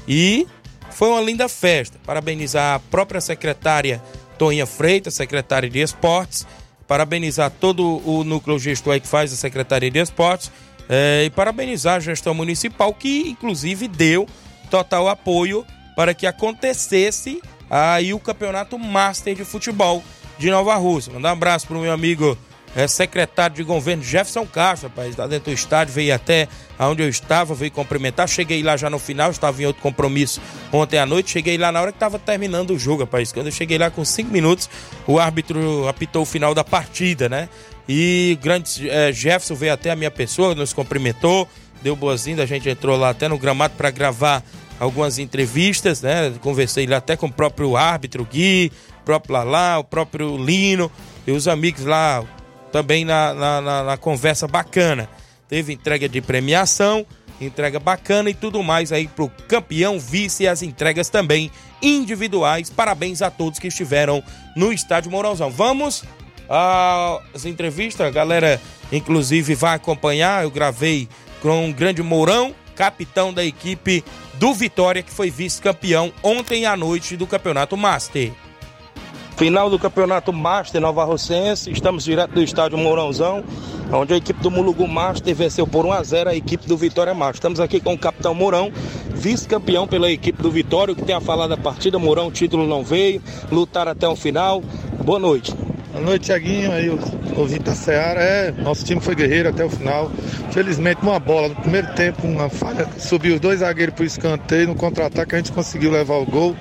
E 0.08 0.46
foi 0.90 1.10
uma 1.10 1.20
linda 1.20 1.50
festa. 1.50 2.00
Parabenizar 2.06 2.76
a 2.76 2.78
própria 2.78 3.20
secretária 3.20 4.02
Toninha 4.38 4.64
Freitas, 4.64 5.12
secretária 5.12 5.68
de 5.68 5.78
Esportes, 5.80 6.46
parabenizar 6.86 7.50
todo 7.50 8.00
o 8.08 8.24
núcleo 8.24 8.58
gestor 8.58 8.98
que 8.98 9.06
faz 9.06 9.30
a 9.34 9.36
Secretaria 9.36 9.90
de 9.90 9.98
Esportes 9.98 10.50
é, 10.88 11.24
e 11.26 11.30
parabenizar 11.30 11.96
a 11.96 12.00
gestão 12.00 12.32
municipal 12.32 12.94
que 12.94 13.28
inclusive 13.28 13.86
deu 13.86 14.26
total 14.70 15.08
apoio 15.08 15.62
para 15.94 16.14
que 16.14 16.26
acontecesse 16.26 17.42
aí 17.68 18.14
o 18.14 18.18
campeonato 18.18 18.78
Master 18.78 19.34
de 19.34 19.44
Futebol 19.44 20.02
de 20.38 20.50
Nova 20.50 20.74
Rússia. 20.76 21.12
Mandar 21.12 21.30
um 21.30 21.32
abraço 21.32 21.66
para 21.66 21.76
o 21.76 21.80
meu 21.80 21.92
amigo 21.92 22.38
é, 22.78 22.86
secretário 22.86 23.56
de 23.56 23.64
governo 23.64 24.04
Jefferson 24.04 24.46
Castro, 24.46 24.88
rapaz, 24.88 25.16
lá 25.16 25.26
dentro 25.26 25.50
do 25.50 25.54
estádio, 25.54 25.92
veio 25.92 26.14
até 26.14 26.46
onde 26.78 27.02
eu 27.02 27.08
estava, 27.08 27.52
veio 27.52 27.72
cumprimentar. 27.72 28.28
Cheguei 28.28 28.62
lá 28.62 28.76
já 28.76 28.88
no 28.88 29.00
final, 29.00 29.32
estava 29.32 29.60
em 29.60 29.66
outro 29.66 29.82
compromisso 29.82 30.40
ontem 30.72 30.96
à 30.96 31.04
noite. 31.04 31.32
Cheguei 31.32 31.58
lá 31.58 31.72
na 31.72 31.80
hora 31.80 31.90
que 31.90 31.96
estava 31.96 32.20
terminando 32.20 32.70
o 32.70 32.78
jogo, 32.78 33.02
rapaz. 33.02 33.32
Quando 33.32 33.46
eu 33.46 33.52
cheguei 33.52 33.78
lá 33.78 33.90
com 33.90 34.04
cinco 34.04 34.30
minutos, 34.30 34.70
o 35.08 35.18
árbitro 35.18 35.88
apitou 35.88 36.22
o 36.22 36.24
final 36.24 36.54
da 36.54 36.62
partida, 36.62 37.28
né? 37.28 37.48
E 37.88 38.38
grande 38.40 38.88
é, 38.88 39.10
Jefferson 39.10 39.56
veio 39.56 39.72
até 39.72 39.90
a 39.90 39.96
minha 39.96 40.10
pessoa, 40.10 40.54
nos 40.54 40.72
cumprimentou, 40.72 41.48
deu 41.82 41.96
boazinha. 41.96 42.40
A 42.44 42.46
gente 42.46 42.68
entrou 42.68 42.96
lá 42.96 43.10
até 43.10 43.26
no 43.26 43.38
gramado 43.38 43.74
para 43.76 43.90
gravar 43.90 44.40
algumas 44.78 45.18
entrevistas, 45.18 46.00
né? 46.00 46.32
Conversei 46.40 46.86
lá 46.86 46.98
até 46.98 47.16
com 47.16 47.26
o 47.26 47.32
próprio 47.32 47.76
árbitro 47.76 48.24
Gui, 48.24 48.70
o 49.00 49.04
próprio 49.04 49.32
Lalá, 49.32 49.80
o 49.80 49.84
próprio 49.84 50.36
Lino 50.36 50.88
e 51.26 51.32
os 51.32 51.48
amigos 51.48 51.84
lá, 51.84 52.24
também 52.72 53.04
na, 53.04 53.34
na, 53.34 53.60
na, 53.60 53.82
na 53.84 53.96
conversa 53.96 54.46
bacana. 54.46 55.08
Teve 55.48 55.72
entrega 55.72 56.08
de 56.08 56.20
premiação, 56.20 57.06
entrega 57.40 57.78
bacana 57.78 58.30
e 58.30 58.34
tudo 58.34 58.62
mais 58.62 58.92
aí 58.92 59.08
pro 59.08 59.30
campeão, 59.48 59.98
vice 59.98 60.44
e 60.44 60.48
as 60.48 60.62
entregas 60.62 61.08
também 61.08 61.50
individuais. 61.82 62.70
Parabéns 62.70 63.22
a 63.22 63.30
todos 63.30 63.58
que 63.58 63.68
estiveram 63.68 64.22
no 64.56 64.72
estádio 64.72 65.10
Mourãozão. 65.10 65.50
Vamos 65.50 66.04
às 66.48 67.44
entrevistas, 67.44 68.06
a 68.06 68.10
galera 68.10 68.60
inclusive 68.92 69.54
vai 69.54 69.74
acompanhar. 69.76 70.42
Eu 70.42 70.50
gravei 70.50 71.08
com 71.40 71.70
o 71.70 71.72
grande 71.72 72.02
Mourão, 72.02 72.54
capitão 72.74 73.32
da 73.32 73.44
equipe 73.44 74.04
do 74.34 74.54
Vitória, 74.54 75.02
que 75.02 75.10
foi 75.10 75.30
vice-campeão 75.30 76.12
ontem 76.22 76.66
à 76.66 76.76
noite 76.76 77.16
do 77.16 77.26
Campeonato 77.26 77.76
Master. 77.76 78.32
Final 79.38 79.70
do 79.70 79.78
Campeonato 79.78 80.32
Master 80.32 80.80
Nova 80.80 81.04
Rocense, 81.04 81.70
estamos 81.70 82.02
direto 82.02 82.32
do 82.32 82.42
estádio 82.42 82.76
Mourãozão, 82.76 83.44
onde 83.92 84.12
a 84.12 84.16
equipe 84.16 84.42
do 84.42 84.50
Mulugu 84.50 84.88
Master 84.88 85.32
venceu 85.32 85.64
por 85.64 85.86
1 85.86 85.92
a 85.92 86.02
0 86.02 86.30
a 86.30 86.34
equipe 86.34 86.66
do 86.66 86.76
Vitória 86.76 87.14
Master. 87.14 87.36
Estamos 87.36 87.60
aqui 87.60 87.78
com 87.78 87.94
o 87.94 87.98
capitão 87.98 88.34
Mourão, 88.34 88.72
vice-campeão 89.14 89.86
pela 89.86 90.10
equipe 90.10 90.42
do 90.42 90.50
Vitória, 90.50 90.92
que 90.92 91.04
tem 91.04 91.14
a 91.14 91.20
falar 91.20 91.46
da 91.46 91.56
partida. 91.56 92.00
Mourão, 92.00 92.26
o 92.26 92.32
título 92.32 92.66
não 92.66 92.82
veio, 92.82 93.22
lutar 93.48 93.86
até 93.86 94.08
o 94.08 94.16
final. 94.16 94.60
Boa 95.04 95.20
noite. 95.20 95.54
Boa 95.90 96.04
noite, 96.04 96.26
Tiaguinho. 96.26 96.70
Aí 96.70 96.90
o 96.90 96.98
ouvinte 97.34 97.64
da 97.64 97.74
Seara. 97.74 98.20
É, 98.20 98.52
nosso 98.52 98.84
time 98.84 99.00
foi 99.00 99.14
guerreiro 99.14 99.48
até 99.48 99.64
o 99.64 99.70
final. 99.70 100.10
Felizmente, 100.50 101.00
uma 101.02 101.18
bola 101.18 101.48
no 101.48 101.54
primeiro 101.56 101.94
tempo, 101.94 102.26
uma 102.26 102.50
falha. 102.50 102.86
Subiu 102.98 103.36
os 103.36 103.40
dois 103.40 103.60
zagueiros 103.60 103.94
para 103.94 104.02
o 104.02 104.06
escanteio. 104.06 104.68
No 104.68 104.74
contra-ataque, 104.74 105.34
a 105.34 105.38
gente 105.38 105.50
conseguiu 105.50 105.90
levar 105.90 106.16
o 106.16 106.26
gol. 106.26 106.54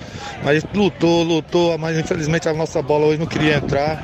Mas 0.43 0.63
lutou, 0.73 1.23
lutou. 1.23 1.77
Mas 1.77 1.97
infelizmente 1.97 2.47
a 2.47 2.53
nossa 2.53 2.81
bola 2.81 3.05
hoje 3.07 3.19
não 3.19 3.27
queria 3.27 3.57
entrar. 3.57 4.01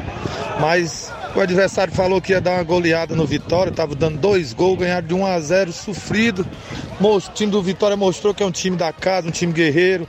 Mas 0.60 1.10
o 1.36 1.40
adversário 1.40 1.94
falou 1.94 2.22
que 2.22 2.34
ia 2.34 2.42
dar 2.42 2.56
uma 2.56 2.64
goleada 2.64 3.16
no 3.16 3.26
Vitória, 3.26 3.72
estava 3.72 3.96
dando 3.96 4.20
dois 4.20 4.54
gols, 4.54 4.78
ganhar 4.78 5.02
de 5.02 5.14
1 5.14 5.26
a 5.26 5.40
0 5.40 5.72
sofrido. 5.72 6.46
O 7.00 7.20
time 7.34 7.52
do 7.52 7.62
Vitória 7.62 7.96
mostrou 7.96 8.34
que 8.34 8.44
é 8.44 8.46
um 8.46 8.52
time 8.52 8.76
da 8.76 8.92
casa, 8.92 9.30
um 9.30 9.32
time 9.32 9.54
guerreiro. 9.54 10.08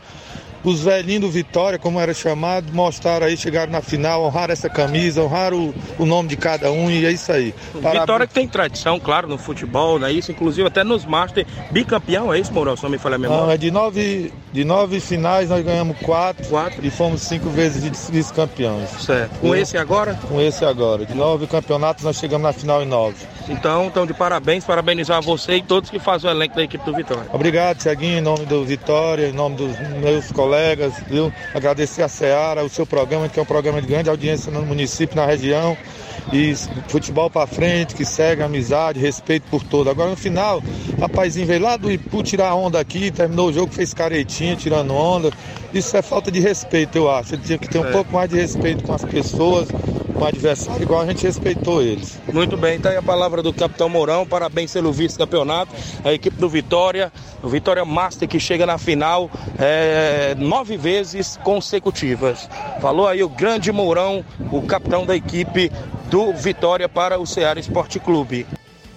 Os 0.64 0.82
velhinhos 0.82 1.22
do 1.22 1.30
Vitória, 1.30 1.78
como 1.78 2.00
era 2.00 2.14
chamado, 2.14 2.72
mostraram 2.72 3.26
aí, 3.26 3.36
chegaram 3.36 3.70
na 3.70 3.82
final, 3.82 4.24
honraram 4.24 4.52
essa 4.52 4.68
camisa, 4.68 5.22
honraram 5.22 5.74
o, 5.98 6.02
o 6.02 6.06
nome 6.06 6.28
de 6.28 6.36
cada 6.36 6.72
um 6.72 6.90
e 6.90 7.04
é 7.04 7.12
isso 7.12 7.30
aí. 7.30 7.54
Parabéns. 7.74 8.00
Vitória 8.00 8.26
que 8.26 8.34
tem 8.34 8.48
tradição, 8.48 8.98
claro, 8.98 9.28
no 9.28 9.36
futebol, 9.36 9.98
não 9.98 10.06
é 10.06 10.12
isso? 10.12 10.32
Inclusive 10.32 10.66
até 10.66 10.82
nos 10.82 11.04
Master, 11.04 11.46
bicampeão, 11.70 12.32
é 12.32 12.38
isso, 12.38 12.52
Mourão? 12.52 12.76
Só 12.76 12.88
me 12.88 12.98
falha 12.98 13.16
a 13.16 13.18
memória. 13.18 13.44
Não, 13.44 13.50
é 13.50 13.56
de 13.56 13.70
nove, 13.70 14.32
de 14.52 14.64
nove 14.64 15.00
finais 15.00 15.50
nós 15.50 15.64
ganhamos 15.64 15.96
quatro, 15.98 16.46
quatro. 16.48 16.84
e 16.84 16.90
fomos 16.90 17.20
cinco 17.22 17.50
vezes 17.50 18.08
vice-campeões. 18.08 18.88
Certo. 19.00 19.38
Com 19.40 19.54
esse 19.54 19.76
agora? 19.76 20.18
Com 20.28 20.40
esse 20.40 20.64
agora. 20.64 21.04
De 21.04 21.14
nove 21.14 21.46
campeonatos 21.46 22.04
nós 22.04 22.16
chegamos 22.16 22.44
na 22.44 22.52
final 22.52 22.82
em 22.82 22.86
nove. 22.86 23.26
Então, 23.48 23.86
então 23.86 24.06
de 24.06 24.14
parabéns, 24.14 24.64
parabenizar 24.64 25.20
você 25.20 25.56
e 25.56 25.62
todos 25.62 25.90
que 25.90 25.98
fazem 25.98 26.30
o 26.30 26.32
elenco 26.32 26.56
da 26.56 26.62
equipe 26.62 26.84
do 26.84 26.94
Vitória. 26.94 27.26
Obrigado, 27.32 27.78
Tiaguinho, 27.78 28.18
em 28.18 28.22
nome 28.22 28.46
do 28.46 28.64
Vitória, 28.64 29.28
em 29.28 29.32
nome 29.32 29.56
dos 29.56 29.78
meus 30.00 30.32
colegas, 30.32 30.53
viu? 31.08 31.32
Agradecer 31.54 32.02
a 32.02 32.08
Seara, 32.08 32.64
o 32.64 32.68
seu 32.68 32.86
programa, 32.86 33.28
que 33.28 33.38
é 33.38 33.42
um 33.42 33.46
programa 33.46 33.80
de 33.80 33.86
grande 33.86 34.08
audiência 34.08 34.50
no 34.50 34.62
município, 34.62 35.16
na 35.16 35.26
região. 35.26 35.76
e 36.32 36.54
futebol 36.88 37.28
para 37.28 37.46
frente, 37.46 37.94
que 37.94 38.04
segue 38.04 38.42
amizade, 38.42 38.98
respeito 38.98 39.44
por 39.50 39.62
todo. 39.62 39.90
Agora 39.90 40.10
no 40.10 40.16
final, 40.16 40.62
rapazinho 40.98 41.46
veio 41.46 41.60
lá 41.60 41.76
do 41.76 41.90
Ipu 41.90 42.22
tirar 42.22 42.54
onda 42.54 42.80
aqui, 42.80 43.10
terminou 43.10 43.48
o 43.50 43.52
jogo, 43.52 43.72
fez 43.72 43.92
caretinha, 43.92 44.56
tirando 44.56 44.94
onda. 44.94 45.30
Isso 45.72 45.94
é 45.96 46.02
falta 46.02 46.30
de 46.30 46.40
respeito, 46.40 46.96
eu 46.96 47.10
acho. 47.10 47.34
Ele 47.34 47.42
tinha 47.42 47.58
que 47.58 47.68
ter 47.68 47.78
um 47.78 47.86
é. 47.86 47.92
pouco 47.92 48.12
mais 48.12 48.30
de 48.30 48.36
respeito 48.36 48.84
com 48.84 48.94
as 48.94 49.04
pessoas, 49.04 49.68
o 50.22 50.24
adversário, 50.24 50.82
igual 50.82 51.00
a 51.00 51.06
gente 51.06 51.22
respeitou 51.22 51.82
eles. 51.82 52.18
Muito 52.32 52.56
bem, 52.56 52.76
então 52.76 52.90
aí 52.90 52.96
a 52.96 53.02
palavra 53.02 53.42
do 53.42 53.52
capitão 53.52 53.88
Mourão, 53.88 54.26
parabéns 54.26 54.72
pelo 54.72 54.92
vice-campeonato, 54.92 55.74
a 56.04 56.12
equipe 56.12 56.36
do 56.36 56.48
Vitória, 56.48 57.12
o 57.42 57.48
Vitória 57.48 57.84
Master 57.84 58.28
que 58.28 58.38
chega 58.38 58.64
na 58.64 58.78
final 58.78 59.30
é, 59.58 60.34
nove 60.38 60.76
vezes 60.76 61.38
consecutivas. 61.42 62.48
Falou 62.80 63.08
aí 63.08 63.22
o 63.22 63.28
grande 63.28 63.70
Mourão, 63.72 64.24
o 64.50 64.62
capitão 64.62 65.04
da 65.04 65.16
equipe 65.16 65.70
do 66.10 66.32
Vitória 66.32 66.88
para 66.88 67.18
o 67.18 67.26
Ceará 67.26 67.58
Esporte 67.58 67.98
Clube. 67.98 68.46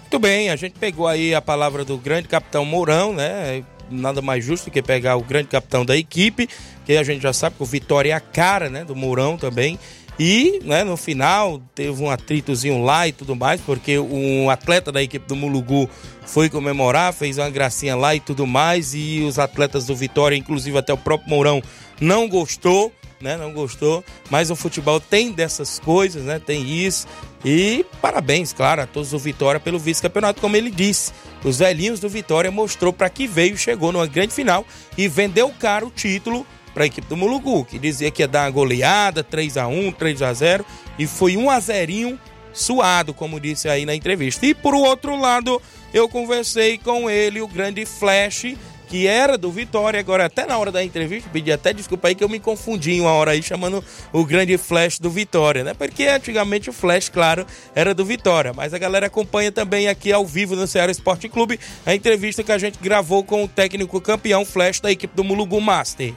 Muito 0.02 0.20
bem, 0.20 0.50
a 0.50 0.56
gente 0.56 0.80
pegou 0.80 1.08
aí 1.08 1.36
a 1.36 1.42
palavra 1.42 1.84
do 1.84 1.98
grande 1.98 2.28
capitão 2.28 2.64
Mourão, 2.64 3.12
né? 3.14 3.64
Nada 3.90 4.22
mais 4.22 4.44
justo 4.44 4.72
que 4.72 4.82
pegar 4.82 5.16
o 5.16 5.22
grande 5.22 5.48
capitão 5.48 5.86
da 5.86 5.98
equipe, 5.98 6.48
que 6.86 6.96
a 6.96 7.04
gente 7.04 7.22
já 7.22 7.34
sabe 7.34 7.58
que 7.58 7.64
o 7.64 7.66
Vitória 7.66 8.12
é 8.12 8.14
a 8.14 8.20
cara, 8.20 8.70
né, 8.70 8.86
do 8.86 8.96
Mourão 8.96 9.38
também. 9.38 9.78
E, 10.20 10.60
né, 10.64 10.84
no 10.84 10.98
final, 10.98 11.62
teve 11.76 12.02
um 12.02 12.10
atritozinho 12.10 12.84
lá 12.84 13.08
e 13.08 13.12
tudo 13.12 13.36
mais, 13.36 13.62
porque 13.62 14.00
um 14.00 14.50
atleta 14.50 14.92
da 14.92 15.02
equipe 15.02 15.28
do 15.28 15.36
Mulugu 15.36 15.88
foi 16.26 16.50
comemorar, 16.50 17.14
fez 17.14 17.38
uma 17.38 17.50
gracinha 17.50 17.96
lá 17.96 18.16
e 18.16 18.20
tudo 18.20 18.48
mais, 18.48 18.96
e 18.96 19.22
os 19.22 19.38
atletas 19.38 19.86
do 19.86 19.96
Vitória, 19.96 20.36
inclusive 20.36 20.78
até 20.78 20.92
o 20.92 20.98
próprio 20.98 21.30
Mourão, 21.30 21.62
não 22.02 22.28
gostou, 22.28 22.92
né, 23.22 23.38
não 23.38 23.54
gostou, 23.54 24.04
mas 24.30 24.50
o 24.50 24.56
futebol 24.56 25.00
tem 25.00 25.32
dessas 25.32 25.80
coisas, 25.80 26.24
né, 26.24 26.40
tem 26.40 26.68
isso, 26.68 27.08
e 27.46 27.86
parabéns, 28.02 28.54
claro, 28.54 28.82
a 28.82 28.88
todos 28.88 29.12
do 29.12 29.20
Vitória 29.20 29.60
pelo 29.60 29.78
vice-campeonato, 29.78 30.42
como 30.42 30.56
ele 30.56 30.72
disse, 30.72 31.12
os 31.44 31.60
velhinhos 31.60 32.00
do 32.00 32.10
Vitória 32.10 32.50
mostrou 32.50 32.92
para 32.92 33.10
que 33.10 33.28
veio, 33.28 33.56
chegou 33.56 33.92
numa 33.92 34.08
grande 34.08 34.34
final 34.34 34.66
e 34.98 35.08
vendeu 35.08 35.54
caro 35.60 35.88
o 35.88 35.92
título 35.92 36.46
para 36.78 36.84
a 36.84 36.86
equipe 36.86 37.08
do 37.08 37.18
Mulugu, 37.18 37.66
que 37.66 37.80
dizia 37.80 38.12
que 38.12 38.22
ia 38.22 38.28
dar 38.28 38.44
uma 38.44 38.52
goleada, 38.52 39.24
3 39.24 39.58
a 39.58 39.68
1 39.68 39.92
3 39.94 40.22
a 40.22 40.32
0 40.32 40.64
e 41.00 41.08
foi 41.08 41.36
1 41.36 41.50
a 41.50 41.60
0 41.60 42.20
suado, 42.54 43.16
como 43.16 43.40
disse 43.40 43.68
aí 43.68 43.84
na 43.84 43.96
entrevista. 43.96 44.46
E 44.46 44.54
por 44.54 44.76
outro 44.76 45.20
lado, 45.20 45.60
eu 45.92 46.08
conversei 46.08 46.78
com 46.78 47.10
ele, 47.10 47.42
o 47.42 47.48
grande 47.48 47.84
Flash, 47.84 48.56
que 48.88 49.08
era 49.08 49.40
do 49.40 49.52
Vitória, 49.52 50.00
agora 50.00 50.26
até 50.26 50.46
na 50.46 50.56
hora 50.56 50.72
da 50.72 50.84
entrevista, 50.84 51.28
pedi 51.34 51.52
até 51.52 51.74
desculpa 51.74 52.10
aí 52.10 52.16
que 52.16 52.24
eu 52.24 52.30
me 52.30 52.40
confundi 52.40 53.02
uma 53.02 53.12
hora 53.12 53.32
aí 53.32 53.42
chamando 53.42 53.84
o 54.14 54.24
grande 54.24 54.56
Flash 54.56 55.00
do 55.00 55.10
Vitória, 55.10 55.64
né? 55.64 55.74
Porque 55.74 56.06
antigamente 56.06 56.70
o 56.70 56.74
Flash, 56.74 57.10
claro, 57.10 57.44
era 57.74 57.92
do 57.92 58.06
Vitória, 58.06 58.54
mas 58.54 58.72
a 58.72 58.78
galera 58.78 59.08
acompanha 59.08 59.52
também 59.52 59.88
aqui 59.88 60.14
ao 60.14 60.28
vivo 60.28 60.56
no 60.56 60.68
Ceará 60.68 60.92
Esporte 60.92 61.28
Clube 61.28 61.60
a 61.88 61.96
entrevista 61.96 62.44
que 62.44 62.52
a 62.52 62.58
gente 62.60 62.78
gravou 62.80 63.24
com 63.24 63.44
o 63.44 63.48
técnico 63.48 64.00
campeão 64.00 64.46
Flash 64.46 64.80
da 64.80 64.92
equipe 64.92 65.16
do 65.16 65.24
Mulugu 65.24 65.60
Master. 65.60 66.14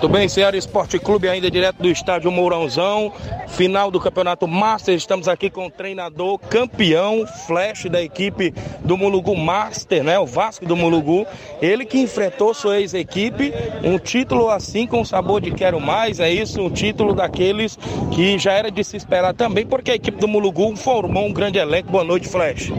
Tudo 0.00 0.12
bem, 0.12 0.28
Ceará 0.28 0.56
Esporte 0.56 0.98
Clube, 0.98 1.28
ainda 1.28 1.50
direto 1.50 1.76
do 1.76 1.88
estádio 1.88 2.30
Mourãozão, 2.30 3.12
final 3.48 3.90
do 3.90 3.98
Campeonato 3.98 4.46
Master. 4.46 4.94
Estamos 4.94 5.28
aqui 5.28 5.48
com 5.48 5.66
o 5.66 5.70
treinador 5.70 6.38
campeão, 6.38 7.26
flash 7.46 7.86
da 7.86 8.02
equipe 8.02 8.52
do 8.84 8.98
Mulugu 8.98 9.34
Master, 9.34 10.04
né? 10.04 10.18
O 10.18 10.26
Vasco 10.26 10.66
do 10.66 10.76
Mulugu. 10.76 11.26
Ele 11.62 11.86
que 11.86 11.98
enfrentou 11.98 12.52
sua 12.52 12.80
ex-equipe, 12.80 13.52
um 13.82 13.98
título 13.98 14.50
assim 14.50 14.86
com 14.86 15.04
sabor 15.04 15.40
de 15.40 15.52
quero 15.52 15.80
mais, 15.80 16.20
é 16.20 16.30
isso, 16.30 16.60
um 16.60 16.70
título 16.70 17.14
daqueles 17.14 17.78
que 18.12 18.38
já 18.38 18.52
era 18.52 18.70
de 18.70 18.84
se 18.84 18.96
esperar 18.96 19.32
também, 19.32 19.64
porque 19.64 19.92
a 19.92 19.94
equipe 19.94 20.18
do 20.18 20.28
Mulugu 20.28 20.76
formou 20.76 21.24
um 21.24 21.32
grande 21.32 21.58
elenco. 21.58 21.90
Boa 21.90 22.04
noite, 22.04 22.28
Flash. 22.28 22.70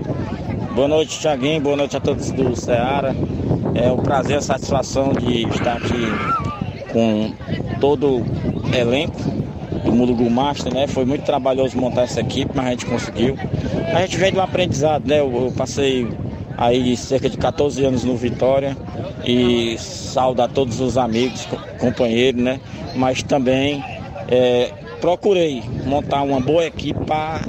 Boa 0.76 0.88
noite, 0.88 1.20
Thiaguinho. 1.20 1.62
Boa 1.62 1.78
noite 1.78 1.98
a 1.98 2.00
todos 2.00 2.30
do 2.32 2.56
Ceará. 2.56 3.16
É 3.74 3.92
um 3.92 3.98
prazer, 3.98 4.38
a 4.38 4.42
satisfação 4.42 5.12
de 5.14 5.48
estar 5.48 5.78
aqui 5.78 6.45
com 6.96 7.34
todo 7.82 8.22
o 8.22 8.74
elenco 8.74 9.20
do 9.84 9.92
Mulugu 9.92 10.30
Master, 10.30 10.74
né? 10.74 10.88
Foi 10.88 11.04
muito 11.04 11.26
trabalhoso 11.26 11.78
montar 11.78 12.04
essa 12.04 12.22
equipe, 12.22 12.50
mas 12.56 12.68
a 12.68 12.70
gente 12.70 12.86
conseguiu. 12.86 13.38
A 13.94 14.00
gente 14.00 14.16
vem 14.16 14.32
de 14.32 14.38
um 14.38 14.42
aprendizado, 14.42 15.06
né? 15.06 15.20
Eu, 15.20 15.30
eu 15.48 15.52
passei 15.52 16.08
aí 16.58 16.96
cerca 16.96 17.30
de 17.30 17.36
14 17.38 17.84
anos 17.84 18.06
no 18.06 18.16
Vitória 18.16 18.78
e 19.26 19.78
saudar 19.78 20.48
todos 20.48 20.80
os 20.80 20.98
amigos, 20.98 21.46
companheiros, 21.80 22.42
né? 22.42 22.62
Mas 22.96 23.22
também 23.22 23.84
é, 24.30 24.72
procurei 25.02 25.64
montar 25.86 26.22
uma 26.22 26.40
boa 26.40 26.66
equipe 26.66 27.04
para 27.06 27.42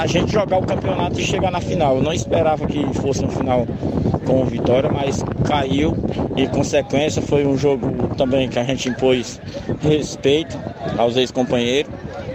a 0.00 0.06
gente 0.06 0.32
jogar 0.32 0.58
o 0.58 0.62
campeonato 0.62 1.20
e 1.20 1.24
chegar 1.24 1.50
na 1.50 1.60
final. 1.60 1.96
Eu 1.96 2.02
não 2.02 2.12
esperava 2.12 2.66
que 2.66 2.82
fosse 2.94 3.24
um 3.24 3.30
final 3.30 3.66
com 4.26 4.44
vitória, 4.44 4.90
mas 4.90 5.22
caiu. 5.44 5.94
E 6.36 6.46
consequência 6.48 7.20
foi 7.20 7.46
um 7.46 7.56
jogo 7.56 8.14
também 8.16 8.48
que 8.48 8.58
a 8.58 8.64
gente 8.64 8.88
impôs 8.88 9.40
respeito 9.80 10.58
aos 10.96 11.16
ex-companheiros, 11.16 11.90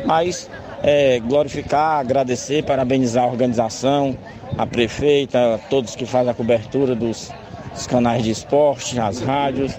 mas 0.05 0.49
é, 0.83 1.19
glorificar, 1.19 1.99
agradecer, 1.99 2.63
parabenizar 2.63 3.23
a 3.23 3.27
organização, 3.27 4.15
a 4.57 4.65
prefeita, 4.65 5.59
todos 5.69 5.95
que 5.95 6.05
fazem 6.05 6.31
a 6.31 6.33
cobertura 6.33 6.95
dos, 6.95 7.31
dos 7.73 7.87
canais 7.87 8.23
de 8.23 8.31
esporte, 8.31 8.99
as 8.99 9.21
rádios. 9.21 9.73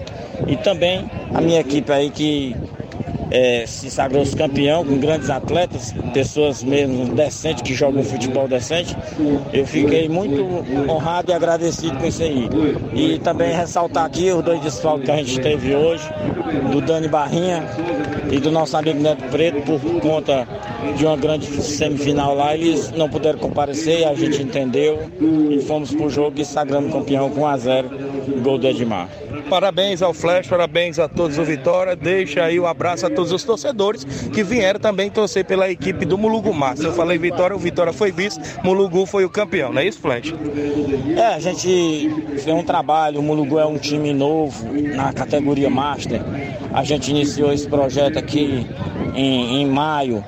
E 0.47 0.55
também 0.57 1.09
a 1.33 1.41
minha 1.41 1.59
equipe 1.59 1.91
aí 1.91 2.09
que 2.09 2.55
é, 3.31 3.65
se 3.65 3.89
sagrou 3.89 4.23
campeão 4.37 4.85
com 4.85 4.97
grandes 4.97 5.29
atletas, 5.29 5.93
pessoas 6.13 6.63
mesmo 6.63 7.13
decentes 7.13 7.61
que 7.61 7.73
jogam 7.73 8.03
futebol 8.03 8.47
decente. 8.47 8.95
Eu 9.53 9.65
fiquei 9.65 10.07
muito 10.07 10.43
honrado 10.89 11.31
e 11.31 11.33
agradecido 11.33 11.97
com 11.97 12.05
isso 12.05 12.23
aí. 12.23 12.49
E 12.93 13.19
também 13.19 13.53
ressaltar 13.53 14.05
aqui 14.05 14.31
os 14.31 14.43
dois 14.43 14.61
desfalques 14.61 15.05
que 15.05 15.11
a 15.11 15.17
gente 15.17 15.39
teve 15.39 15.75
hoje, 15.75 16.07
do 16.71 16.81
Dani 16.81 17.07
Barrinha 17.07 17.63
e 18.31 18.39
do 18.39 18.51
nosso 18.51 18.77
amigo 18.77 18.99
Neto 18.99 19.23
Preto, 19.29 19.61
por 19.61 20.01
conta 20.01 20.47
de 20.95 21.05
uma 21.05 21.17
grande 21.17 21.45
semifinal 21.61 22.35
lá. 22.35 22.55
Eles 22.55 22.91
não 22.91 23.09
puderam 23.09 23.39
comparecer, 23.39 24.07
a 24.07 24.13
gente 24.13 24.41
entendeu 24.41 24.99
e 25.49 25.61
fomos 25.61 25.93
pro 25.93 26.09
jogo 26.09 26.39
e 26.39 26.45
sagramos 26.45 26.91
campeão 26.91 27.29
com 27.29 27.41
1 27.41 27.47
a 27.47 27.57
0 27.57 27.89
gol 28.41 28.57
do 28.57 28.67
Edmar. 28.67 29.09
Parabéns 29.49 30.01
ao 30.01 30.13
Flash, 30.13 30.47
parabéns 30.47 30.99
a 30.99 31.07
todos 31.07 31.37
o 31.37 31.43
Vitória. 31.43 31.95
Deixa 31.95 32.43
aí 32.43 32.59
o 32.59 32.63
um 32.63 32.67
abraço 32.67 33.05
a 33.05 33.09
todos 33.09 33.18
os 33.19 33.43
torcedores 33.43 34.03
que 34.03 34.43
vieram 34.43 34.79
também 34.79 35.09
torcer 35.09 35.45
pela 35.45 35.69
equipe 35.69 36.05
do 36.05 36.17
Mulugu 36.17 36.53
Massa. 36.53 36.83
Eu 36.83 36.93
falei 36.93 37.17
Vitória, 37.17 37.55
o 37.55 37.59
Vitória 37.59 37.93
foi 37.93 38.11
vice, 38.11 38.39
Mulugu 38.63 39.05
foi 39.05 39.25
o 39.25 39.29
campeão, 39.29 39.71
não 39.71 39.81
é 39.81 39.85
isso, 39.85 39.99
Flash? 39.99 40.33
É, 41.15 41.35
a 41.35 41.39
gente 41.39 42.09
fez 42.29 42.47
um 42.47 42.63
trabalho, 42.63 43.19
o 43.19 43.23
Mulugu 43.23 43.59
é 43.59 43.65
um 43.65 43.77
time 43.77 44.13
novo 44.13 44.67
na 44.95 45.11
categoria 45.13 45.69
Master. 45.69 46.21
A 46.73 46.83
gente 46.83 47.11
iniciou 47.11 47.51
esse 47.51 47.67
projeto 47.67 48.17
aqui 48.17 48.65
em, 49.15 49.61
em 49.61 49.65
maio. 49.65 50.23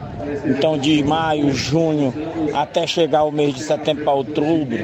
Então, 0.45 0.77
de 0.77 1.03
maio, 1.03 1.51
junho, 1.53 2.13
até 2.53 2.85
chegar 2.87 3.23
o 3.23 3.31
mês 3.31 3.53
de 3.53 3.63
setembro 3.63 4.03
para 4.03 4.13
outubro, 4.13 4.79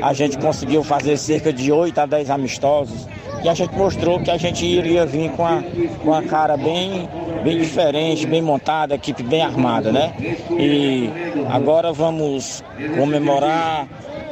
a 0.00 0.12
gente 0.12 0.38
conseguiu 0.38 0.82
fazer 0.82 1.16
cerca 1.16 1.52
de 1.52 1.72
8 1.72 1.98
a 1.98 2.06
10 2.06 2.30
amistosos 2.30 3.06
e 3.42 3.48
a 3.48 3.54
gente 3.54 3.74
mostrou 3.74 4.20
que 4.20 4.30
a 4.30 4.36
gente 4.36 4.64
iria 4.64 5.04
vir 5.04 5.30
com 5.32 5.44
a, 5.44 5.62
com 6.02 6.14
a 6.14 6.22
cara 6.22 6.56
bem, 6.56 7.08
bem 7.42 7.58
diferente, 7.58 8.26
bem 8.26 8.42
montada, 8.42 8.94
equipe 8.94 9.22
bem 9.22 9.42
armada, 9.42 9.92
né? 9.92 10.12
E 10.50 11.10
agora 11.50 11.92
vamos 11.92 12.62
comemorar, 12.96 13.86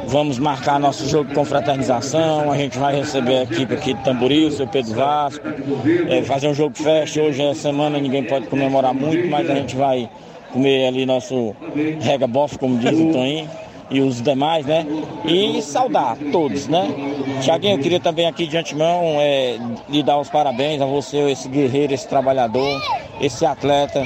vamos 0.06 0.38
marcar 0.38 0.78
nosso 0.78 1.08
jogo 1.08 1.28
de 1.28 1.34
confraternização, 1.34 2.50
a 2.50 2.56
gente 2.56 2.78
vai 2.78 2.94
receber 2.94 3.38
a 3.38 3.42
equipe 3.42 3.74
aqui 3.74 3.94
de 3.94 4.02
Tamboril, 4.04 4.50
seu 4.50 4.66
Pedro 4.66 4.94
Vasco, 4.94 5.46
é, 6.08 6.22
fazer 6.22 6.48
um 6.48 6.54
jogo 6.54 6.76
festa, 6.76 7.20
hoje 7.20 7.42
é 7.42 7.54
semana, 7.54 7.98
ninguém 7.98 8.24
pode 8.24 8.46
comemorar 8.46 8.94
muito, 8.94 9.28
mas 9.28 9.48
a 9.50 9.54
gente 9.54 9.76
vai 9.76 10.08
comer 10.52 10.88
ali 10.88 11.06
nosso 11.06 11.54
rega 12.00 12.26
bof, 12.26 12.58
como 12.58 12.78
diz 12.78 12.98
o 12.98 13.12
Toninho 13.12 13.48
e 13.90 14.00
os 14.00 14.22
demais, 14.22 14.64
né? 14.64 14.86
E 15.24 15.60
saudar 15.60 16.16
todos, 16.30 16.68
né? 16.68 16.88
Tiaguinho, 17.42 17.74
eu 17.74 17.78
queria 17.82 18.00
também 18.00 18.26
aqui 18.26 18.46
de 18.46 18.56
antemão 18.56 19.02
é, 19.18 19.58
lhe 19.88 20.02
dar 20.02 20.18
os 20.18 20.30
parabéns 20.30 20.80
a 20.80 20.86
você, 20.86 21.18
esse 21.30 21.48
guerreiro, 21.48 21.92
esse 21.92 22.06
trabalhador, 22.06 22.80
esse 23.20 23.44
atleta, 23.44 24.04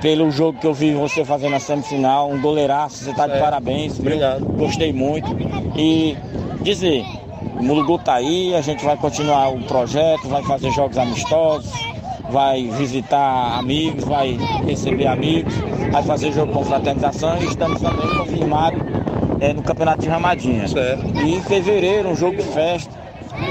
pelo 0.00 0.30
jogo 0.30 0.58
que 0.58 0.66
eu 0.66 0.74
vi 0.74 0.92
você 0.92 1.24
fazendo 1.24 1.52
na 1.52 1.60
semifinal, 1.60 2.30
um 2.30 2.40
goleiraço, 2.40 3.02
você 3.02 3.10
está 3.10 3.26
de 3.26 3.34
é. 3.34 3.40
parabéns. 3.40 3.98
Obrigado. 3.98 4.44
Gostei 4.44 4.92
muito. 4.92 5.34
E 5.74 6.16
dizer, 6.60 7.04
o 7.58 7.62
Mulugu 7.62 7.98
tá 7.98 8.14
aí, 8.14 8.54
a 8.54 8.60
gente 8.60 8.84
vai 8.84 8.96
continuar 8.98 9.48
o 9.48 9.62
projeto, 9.62 10.28
vai 10.28 10.42
fazer 10.42 10.70
jogos 10.72 10.98
amistosos, 10.98 11.72
vai 12.28 12.66
visitar 12.68 13.58
amigos, 13.58 14.04
vai 14.04 14.36
receber 14.66 15.06
amigos, 15.06 15.54
vai 15.90 16.02
fazer 16.02 16.32
jogo 16.32 16.52
com 16.52 16.64
fraternização 16.64 17.38
e 17.38 17.46
estamos 17.46 17.80
também 17.80 18.08
confirmados 18.18 18.82
é, 19.40 19.52
no 19.52 19.62
Campeonato 19.62 20.02
de 20.02 20.08
Ramadinha. 20.08 20.66
Certo. 20.68 21.04
E 21.24 21.34
em 21.34 21.42
fevereiro, 21.42 22.08
um 22.08 22.16
jogo 22.16 22.36
de 22.36 22.42
festa, 22.44 22.90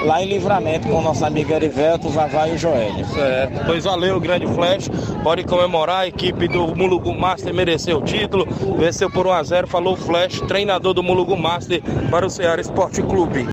lá 0.06 0.22
em 0.22 0.28
Livramento 0.28 0.88
com 0.88 0.96
o 0.96 1.02
nosso 1.02 1.26
amigo 1.26 1.52
Erivelto, 1.54 2.10
Vavá 2.10 2.48
e 2.48 2.54
o 2.54 2.58
Joel. 2.58 3.06
Certo. 3.06 3.66
Pois 3.66 3.84
valeu, 3.84 4.20
grande 4.20 4.48
Flash. 4.48 4.90
Pode 5.24 5.44
comemorar. 5.44 6.02
A 6.04 6.08
equipe 6.08 6.48
do 6.48 6.76
Mulugu 6.76 7.14
Master 7.14 7.54
mereceu 7.54 8.00
o 8.00 8.02
título. 8.02 8.46
Venceu 8.78 9.10
por 9.10 9.26
1x0. 9.26 9.68
Falou 9.68 9.96
Flash, 9.96 10.42
treinador 10.42 10.94
do 10.94 11.04
Mulugu 11.04 11.38
Master 11.38 11.82
para 12.10 12.26
o 12.26 12.30
Ceará 12.30 12.62
Esporte 12.62 13.02
Clube. 13.02 13.53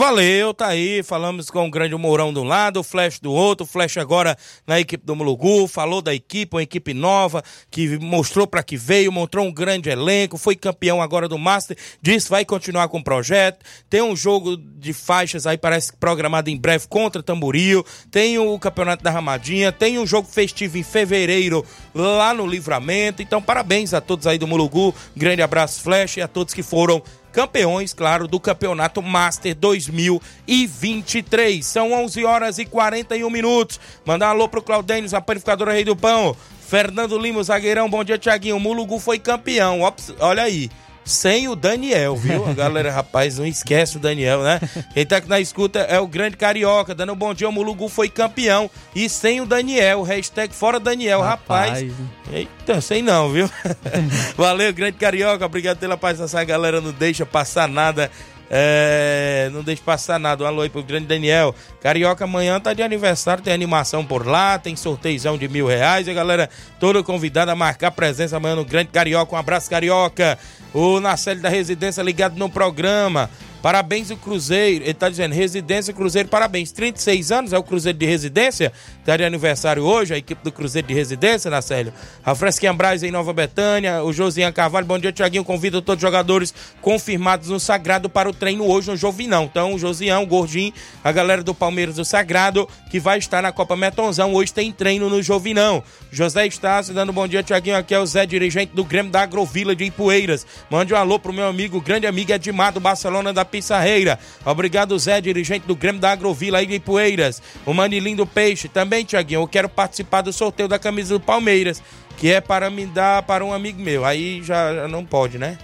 Valeu, 0.00 0.54
tá 0.54 0.68
aí. 0.68 1.02
Falamos 1.02 1.50
com 1.50 1.68
o 1.68 1.70
grande 1.70 1.94
Mourão 1.94 2.30
um 2.30 2.42
lado, 2.42 2.80
o 2.80 2.82
Flash 2.82 3.20
do 3.20 3.30
outro, 3.30 3.64
o 3.64 3.68
Flash 3.68 3.98
agora 3.98 4.34
na 4.66 4.80
equipe 4.80 5.04
do 5.04 5.14
Mulugu. 5.14 5.68
Falou 5.68 6.00
da 6.00 6.14
equipe, 6.14 6.56
uma 6.56 6.62
equipe 6.62 6.94
nova 6.94 7.44
que 7.70 7.98
mostrou 7.98 8.46
para 8.46 8.62
que 8.62 8.78
veio, 8.78 9.12
mostrou 9.12 9.44
um 9.44 9.52
grande 9.52 9.90
elenco, 9.90 10.38
foi 10.38 10.56
campeão 10.56 11.02
agora 11.02 11.28
do 11.28 11.38
Master. 11.38 11.76
Disse 12.00 12.30
vai 12.30 12.46
continuar 12.46 12.88
com 12.88 12.96
o 12.96 13.04
projeto. 13.04 13.62
Tem 13.90 14.00
um 14.00 14.16
jogo 14.16 14.56
de 14.56 14.94
faixas 14.94 15.46
aí, 15.46 15.58
parece 15.58 15.92
programado 15.92 16.48
em 16.48 16.56
breve 16.56 16.88
contra 16.88 17.22
Tamboril. 17.22 17.84
Tem 18.10 18.38
o 18.38 18.58
Campeonato 18.58 19.04
da 19.04 19.10
Ramadinha. 19.10 19.70
Tem 19.70 19.98
um 19.98 20.06
jogo 20.06 20.26
festivo 20.26 20.78
em 20.78 20.82
fevereiro 20.82 21.62
lá 21.94 22.32
no 22.32 22.46
Livramento. 22.46 23.20
Então, 23.20 23.42
parabéns 23.42 23.92
a 23.92 24.00
todos 24.00 24.26
aí 24.26 24.38
do 24.38 24.46
Mulugu. 24.46 24.94
Grande 25.14 25.42
abraço, 25.42 25.82
Flash, 25.82 26.16
e 26.16 26.22
a 26.22 26.26
todos 26.26 26.54
que 26.54 26.62
foram 26.62 27.02
campeões, 27.30 27.94
claro, 27.94 28.28
do 28.28 28.38
Campeonato 28.38 29.02
Master 29.02 29.54
2023. 29.54 31.64
São 31.64 31.92
11 31.92 32.24
horas 32.24 32.58
e 32.58 32.64
41 32.64 33.30
minutos. 33.30 33.80
Mandar 34.04 34.28
um 34.28 34.30
alô 34.30 34.48
pro 34.48 34.62
Claudênio, 34.62 35.08
a 35.16 35.20
panificadora 35.20 35.72
Rei 35.72 35.84
do 35.84 35.96
Pão. 35.96 36.36
Fernando 36.66 37.18
Lima, 37.18 37.42
zagueirão, 37.42 37.90
bom 37.90 38.04
dia, 38.04 38.18
Tiaguinho. 38.18 38.60
Mulugu 38.60 39.00
foi 39.00 39.18
campeão. 39.18 39.80
Olha 40.20 40.44
aí 40.44 40.70
sem 41.04 41.48
o 41.48 41.56
Daniel, 41.56 42.16
viu? 42.16 42.46
A 42.46 42.52
galera, 42.52 42.90
rapaz, 42.90 43.38
não 43.38 43.46
esquece 43.46 43.96
o 43.96 44.00
Daniel, 44.00 44.42
né? 44.42 44.60
Quem 44.94 45.04
tá 45.04 45.16
aqui 45.16 45.28
na 45.28 45.40
escuta 45.40 45.80
é 45.80 45.98
o 45.98 46.06
grande 46.06 46.36
Carioca, 46.36 46.94
dando 46.94 47.12
um 47.12 47.16
bom 47.16 47.34
dia, 47.34 47.48
o 47.48 47.52
Mulugu 47.52 47.88
foi 47.88 48.08
campeão. 48.08 48.70
E 48.94 49.08
sem 49.08 49.40
o 49.40 49.46
Daniel, 49.46 50.02
hashtag 50.02 50.54
fora 50.54 50.78
Daniel, 50.78 51.20
rapaz. 51.20 51.82
rapaz. 51.82 51.92
Eita, 52.32 52.80
sei 52.80 53.02
não, 53.02 53.30
viu? 53.30 53.50
Valeu, 54.36 54.72
grande 54.72 54.98
Carioca, 54.98 55.44
obrigado 55.44 55.78
pela 55.78 55.96
paz, 55.96 56.20
essa 56.20 56.42
galera 56.44 56.80
não 56.80 56.92
deixa 56.92 57.26
passar 57.26 57.68
nada 57.68 58.10
é, 58.52 59.48
não 59.52 59.62
deixe 59.62 59.80
passar 59.80 60.18
nada. 60.18 60.42
Um 60.42 60.46
alô 60.46 60.62
aí 60.62 60.68
pro 60.68 60.82
grande 60.82 61.06
Daniel. 61.06 61.54
Carioca 61.80 62.24
amanhã 62.24 62.58
tá 62.58 62.74
de 62.74 62.82
aniversário, 62.82 63.44
tem 63.44 63.52
animação 63.52 64.04
por 64.04 64.26
lá, 64.26 64.58
tem 64.58 64.74
sorteizão 64.74 65.38
de 65.38 65.48
mil 65.48 65.68
reais. 65.68 66.08
E 66.08 66.10
a 66.10 66.14
galera 66.14 66.50
toda 66.80 67.00
convidada 67.02 67.52
a 67.52 67.56
marcar 67.56 67.92
presença 67.92 68.36
amanhã 68.36 68.56
no 68.56 68.64
Grande 68.64 68.90
Carioca. 68.90 69.36
Um 69.36 69.38
abraço, 69.38 69.70
Carioca. 69.70 70.36
O 70.74 70.98
Nacelle 70.98 71.40
da 71.40 71.48
Residência 71.48 72.02
ligado 72.02 72.36
no 72.36 72.50
programa. 72.50 73.30
Parabéns 73.62 74.10
o 74.10 74.16
Cruzeiro. 74.16 74.84
Ele 74.84 74.90
está 74.90 75.08
dizendo, 75.08 75.34
Residência 75.34 75.92
Cruzeiro, 75.92 76.28
parabéns. 76.28 76.72
36 76.72 77.30
anos 77.30 77.52
é 77.52 77.58
o 77.58 77.62
Cruzeiro 77.62 77.98
de 77.98 78.06
Residência. 78.06 78.72
Está 78.98 79.16
de 79.16 79.24
aniversário 79.24 79.82
hoje, 79.82 80.14
a 80.14 80.16
equipe 80.16 80.42
do 80.42 80.50
Cruzeiro 80.50 80.88
de 80.88 80.94
Residência, 80.94 81.50
Nacélio. 81.50 81.92
A 82.24 82.34
Fresquinha 82.34 82.72
Braz 82.72 83.02
em 83.02 83.10
Nova 83.10 83.32
Betânia. 83.32 84.02
O 84.02 84.12
Josian 84.12 84.50
Carvalho, 84.50 84.86
bom 84.86 84.98
dia, 84.98 85.12
Tiaguinho. 85.12 85.44
Convido 85.44 85.82
todos 85.82 86.02
os 86.02 86.08
jogadores 86.08 86.54
confirmados 86.80 87.48
no 87.48 87.60
Sagrado 87.60 88.08
para 88.08 88.30
o 88.30 88.32
treino 88.32 88.66
hoje 88.66 88.90
no 88.90 88.96
Jovinão. 88.96 89.44
Então, 89.44 89.74
o 89.74 89.78
Josian, 89.78 90.20
o 90.20 90.26
Gordinho, 90.26 90.72
a 91.04 91.12
galera 91.12 91.42
do 91.42 91.54
Palmeiras 91.54 91.96
do 91.96 92.04
Sagrado, 92.04 92.66
que 92.90 92.98
vai 92.98 93.18
estar 93.18 93.42
na 93.42 93.52
Copa 93.52 93.76
Metonzão. 93.76 94.32
Hoje 94.32 94.54
tem 94.54 94.72
treino 94.72 95.10
no 95.10 95.22
Jovinão. 95.22 95.82
José 96.10 96.46
Estácio 96.46 96.94
dando 96.94 97.12
bom 97.12 97.28
dia, 97.28 97.42
Tiaguinho. 97.42 97.76
Aqui 97.76 97.94
é 97.94 97.98
o 97.98 98.06
Zé, 98.06 98.24
dirigente 98.24 98.74
do 98.74 98.84
Grêmio 98.84 99.12
da 99.12 99.20
Agrovila 99.22 99.76
de 99.76 99.84
Ipueiras. 99.84 100.46
Mande 100.70 100.94
um 100.94 100.96
alô 100.96 101.18
pro 101.18 101.32
meu 101.32 101.46
amigo, 101.46 101.80
grande 101.80 102.06
amigo 102.06 102.32
Edmar 102.32 102.72
do 102.72 102.80
Barcelona 102.80 103.32
da 103.32 103.49
Pissarreira. 103.50 104.18
Obrigado, 104.44 104.98
Zé, 104.98 105.20
dirigente 105.20 105.66
do 105.66 105.74
Grêmio 105.74 106.00
da 106.00 106.12
Agrovila 106.12 106.58
aí 106.58 106.66
de 106.66 106.74
Ipueiras. 106.74 107.42
O 107.66 107.74
Manilim 107.74 108.16
do 108.16 108.26
Peixe 108.26 108.68
também, 108.68 109.04
Tiaguinho. 109.04 109.42
Eu 109.42 109.48
quero 109.48 109.68
participar 109.68 110.22
do 110.22 110.32
sorteio 110.32 110.68
da 110.68 110.78
camisa 110.78 111.14
do 111.14 111.20
Palmeiras, 111.20 111.82
que 112.16 112.32
é 112.32 112.40
para 112.40 112.70
me 112.70 112.86
dar 112.86 113.22
para 113.22 113.44
um 113.44 113.52
amigo 113.52 113.80
meu. 113.80 114.04
Aí 114.04 114.42
já, 114.42 114.74
já 114.74 114.88
não 114.88 115.04
pode, 115.04 115.38
né? 115.38 115.58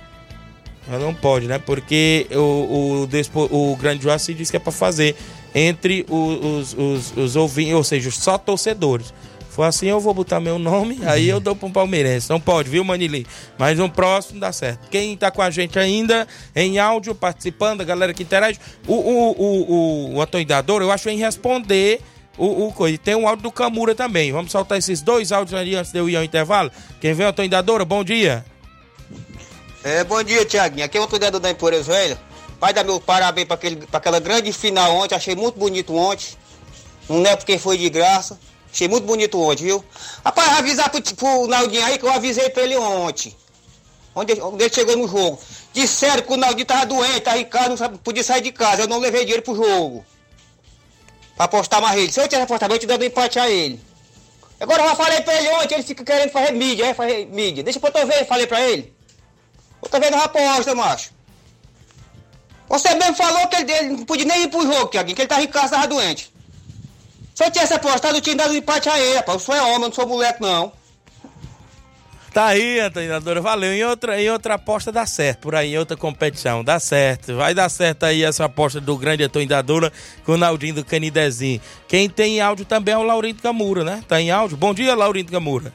Já 0.91 0.99
não 0.99 1.15
pode, 1.15 1.47
né? 1.47 1.59
Porque 1.59 2.27
o, 2.33 3.07
o, 3.51 3.73
o 3.73 3.77
grande 3.77 4.03
Joaci 4.03 4.35
disse 4.35 4.51
que 4.51 4.57
é 4.57 4.61
para 4.61 4.73
fazer 4.73 5.17
entre 5.55 6.05
os, 6.09 6.75
os, 6.75 6.75
os, 6.75 7.17
os 7.17 7.37
ouvintes, 7.37 7.75
ou 7.75 7.83
seja, 7.85 8.11
só 8.11 8.37
torcedores 8.37 9.13
for 9.57 9.63
assim, 9.63 9.87
eu 9.87 9.99
vou 9.99 10.13
botar 10.13 10.39
meu 10.39 10.59
nome, 10.59 11.01
aí 11.09 11.29
eu 11.29 11.41
dou 11.41 11.57
para 11.57 11.67
um 11.67 11.73
palmeirense. 11.73 12.29
Não 12.29 12.39
pode, 12.39 12.69
viu, 12.69 12.85
Manili? 12.85 13.27
Mas 13.59 13.81
um 13.81 13.89
próximo 13.89 14.39
dá 14.39 14.53
certo. 14.53 14.89
Quem 14.91 15.17
tá 15.17 15.31
com 15.31 15.41
a 15.41 15.51
gente 15.51 15.79
ainda, 15.79 16.29
em 16.55 16.79
áudio, 16.79 17.15
participando, 17.15 17.81
a 17.81 17.85
galera 17.85 18.13
que 18.13 18.23
interage, 18.23 18.61
o, 18.87 18.95
o, 18.95 19.31
o, 19.31 20.15
o, 20.15 20.19
o 20.19 20.83
eu 20.83 20.93
acho 20.93 21.09
em 21.09 21.17
responder 21.17 22.01
o, 22.37 22.69
o 22.69 22.99
Tem 22.99 23.15
um 23.15 23.27
áudio 23.27 23.45
do 23.45 23.51
Camura 23.51 23.95
também. 23.95 24.31
Vamos 24.31 24.53
soltar 24.53 24.77
esses 24.77 25.01
dois 25.01 25.33
áudios 25.33 25.59
ali 25.59 25.75
antes 25.75 25.91
de 25.91 25.99
eu 25.99 26.09
ir 26.09 26.17
ao 26.17 26.25
intervalo. 26.25 26.71
Quem 27.01 27.15
vem, 27.15 27.27
atoidadora, 27.27 27.85
bom 27.85 28.05
dia. 28.05 28.45
É, 29.83 30.05
bom 30.05 30.23
dia, 30.23 30.45
Tiaguinho. 30.45 30.85
Aqui 30.85 30.99
é 30.99 31.01
o 31.01 31.05
atoidador 31.05 31.41
da 31.41 31.51
Empores 31.51 31.87
Velho. 31.87 32.19
Pai 32.61 32.75
dar 32.75 32.85
meu 32.85 33.01
parabéns 33.01 33.47
para 33.47 33.59
aquela 33.93 34.21
grande 34.21 34.53
final 34.53 34.95
ontem. 34.97 35.15
Achei 35.15 35.35
muito 35.35 35.59
bonito 35.59 35.95
ontem. 35.95 36.27
Não 37.09 37.25
é 37.25 37.37
porque 37.37 37.59
foi 37.59 37.79
de 37.79 37.89
graça. 37.89 38.39
Achei 38.77 38.89
muito 38.89 39.07
bonito 39.07 39.41
ontem, 39.41 39.65
viu? 39.65 39.83
Rapaz, 40.23 40.59
avisar 40.59 40.91
pro, 40.91 41.01
pro 41.15 41.47
Naldinho 41.47 41.83
aí 41.83 41.97
que 41.97 42.05
eu 42.05 42.13
avisei 42.13 42.51
pra 42.51 42.63
ele 42.63 42.77
ontem. 42.77 43.35
Onde, 44.15 44.39
onde 44.39 44.65
ele 44.65 44.75
chegou 44.75 44.95
no 44.99 45.09
jogo. 45.09 45.39
Disseram 45.73 46.21
que 46.21 46.31
o 46.31 46.37
Naldinho 46.37 46.67
tava 46.67 46.85
doente, 46.85 47.21
tava 47.21 47.39
em 47.39 47.47
casa, 47.47 47.89
não 47.89 47.97
podia 47.97 48.23
sair 48.23 48.43
de 48.43 48.53
casa. 48.53 48.83
Eu 48.83 48.87
não 48.87 48.99
levei 48.99 49.23
dinheiro 49.23 49.43
pro 49.43 49.57
jogo. 49.57 50.05
Pra 51.37 51.47
apostar 51.47 51.81
mais 51.81 51.99
ele. 51.99 52.13
Se 52.13 52.21
eu 52.21 52.25
tivesse 52.25 52.43
apostado, 52.43 52.75
eu 52.75 52.79
te 52.79 52.87
dando 52.87 53.03
empate 53.03 53.39
a 53.39 53.49
ele. 53.49 53.81
Agora 54.61 54.83
eu 54.83 54.89
já 54.91 54.95
falei 54.95 55.23
pra 55.23 55.35
ele 55.37 55.49
ontem, 55.55 55.75
ele 55.77 55.83
fica 55.83 56.05
querendo 56.05 56.31
fazer 56.31 56.53
mídia, 56.53 56.85
é, 56.85 56.93
fazer 56.93 57.25
mídia. 57.29 57.65
Deixa 57.65 57.81
pra 57.81 57.99
eu 57.99 58.07
ver, 58.07 58.27
falei 58.27 58.47
pra 58.47 58.61
ele. 58.61 58.95
Outra 59.81 59.99
vez 59.99 60.13
não 60.13 60.21
aposta, 60.21 60.75
macho. 60.75 61.13
Você 62.69 62.95
mesmo 62.95 63.15
falou 63.15 63.47
que 63.49 63.57
ele, 63.57 63.73
ele 63.73 63.89
não 63.89 64.05
podia 64.05 64.27
nem 64.27 64.43
ir 64.43 64.49
pro 64.49 64.71
jogo, 64.71 64.89
Tiaguinho, 64.89 65.17
que 65.17 65.23
ele 65.23 65.29
tava 65.29 65.43
em 65.43 65.49
casa, 65.49 65.77
tava 65.77 65.89
doente. 65.89 66.36
Se 67.37 67.45
eu 67.45 67.51
tivesse 67.51 67.75
apostado, 67.75 68.17
eu 68.17 68.21
tinha 68.23 68.35
dado 68.35 68.55
um 68.55 68.57
empate 68.57 68.89
a 68.89 68.99
ele, 68.99 69.17
rapaz. 69.17 69.35
Eu 69.35 69.41
sou 69.41 69.55
é 69.55 69.61
homem, 69.61 69.75
eu 69.75 69.79
não 69.81 69.93
sou 69.93 70.07
moleque, 70.07 70.41
não. 70.41 70.73
Tá 72.33 72.47
aí, 72.47 72.79
treinadora, 72.91 73.43
valeu. 73.43 73.75
Em 73.75 73.85
outra, 73.85 74.19
em 74.19 74.31
outra 74.31 74.55
aposta 74.55 74.91
dá 74.91 75.05
certo, 75.05 75.41
por 75.41 75.55
aí, 75.55 75.75
em 75.75 75.79
outra 75.79 75.99
competição, 75.99 76.65
dá 76.65 76.81
certo. 76.81 77.37
Vai 77.37 77.53
dar 77.53 77.69
certo 77.69 78.05
aí 78.05 78.25
essa 78.25 78.47
aposta 78.47 78.81
do 78.81 78.97
grande 78.97 79.23
atoindadora 79.23 79.93
com 80.25 80.33
o 80.33 80.37
Naldinho 80.39 80.77
do 80.77 80.85
Canidezinho. 80.85 81.61
Quem 81.87 82.09
tem 82.09 82.41
áudio 82.41 82.65
também 82.65 82.95
é 82.95 82.99
o 82.99 83.03
Laurindo 83.03 83.43
Camura, 83.43 83.85
né? 83.85 84.03
Tá 84.09 84.19
em 84.19 84.31
áudio? 84.31 84.57
Bom 84.57 84.73
dia, 84.73 84.95
Laurindo 84.95 85.31
Camura. 85.31 85.75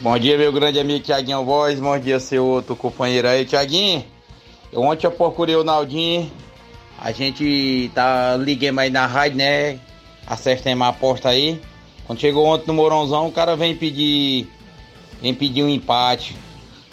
Bom 0.00 0.18
dia, 0.18 0.36
meu 0.36 0.52
grande 0.52 0.80
amigo 0.80 1.04
Tiaguinho 1.04 1.44
Voz. 1.44 1.78
Bom 1.78 1.96
dia, 2.00 2.18
seu 2.18 2.44
outro 2.44 2.74
companheiro 2.74 3.28
aí, 3.28 3.44
Tiaguinho. 3.44 4.04
Ontem 4.72 5.06
eu 5.06 5.12
procurei 5.12 5.54
o 5.54 5.62
Naldinho 5.62 6.32
a 7.04 7.12
gente 7.12 7.90
tá 7.94 8.34
liguemos 8.38 8.82
aí 8.82 8.88
na 8.88 9.06
rádio, 9.06 9.36
né? 9.36 9.78
Acertemos 10.26 10.86
a 10.86 10.88
aposta 10.88 11.28
aí. 11.28 11.60
Quando 12.06 12.18
chegou 12.18 12.46
ontem 12.46 12.66
no 12.66 12.72
Moronzão, 12.72 13.26
o 13.26 13.32
cara 13.32 13.54
vem 13.54 13.76
pedir. 13.76 14.50
Vem 15.20 15.34
pedir 15.34 15.62
um 15.62 15.68
empate. 15.68 16.34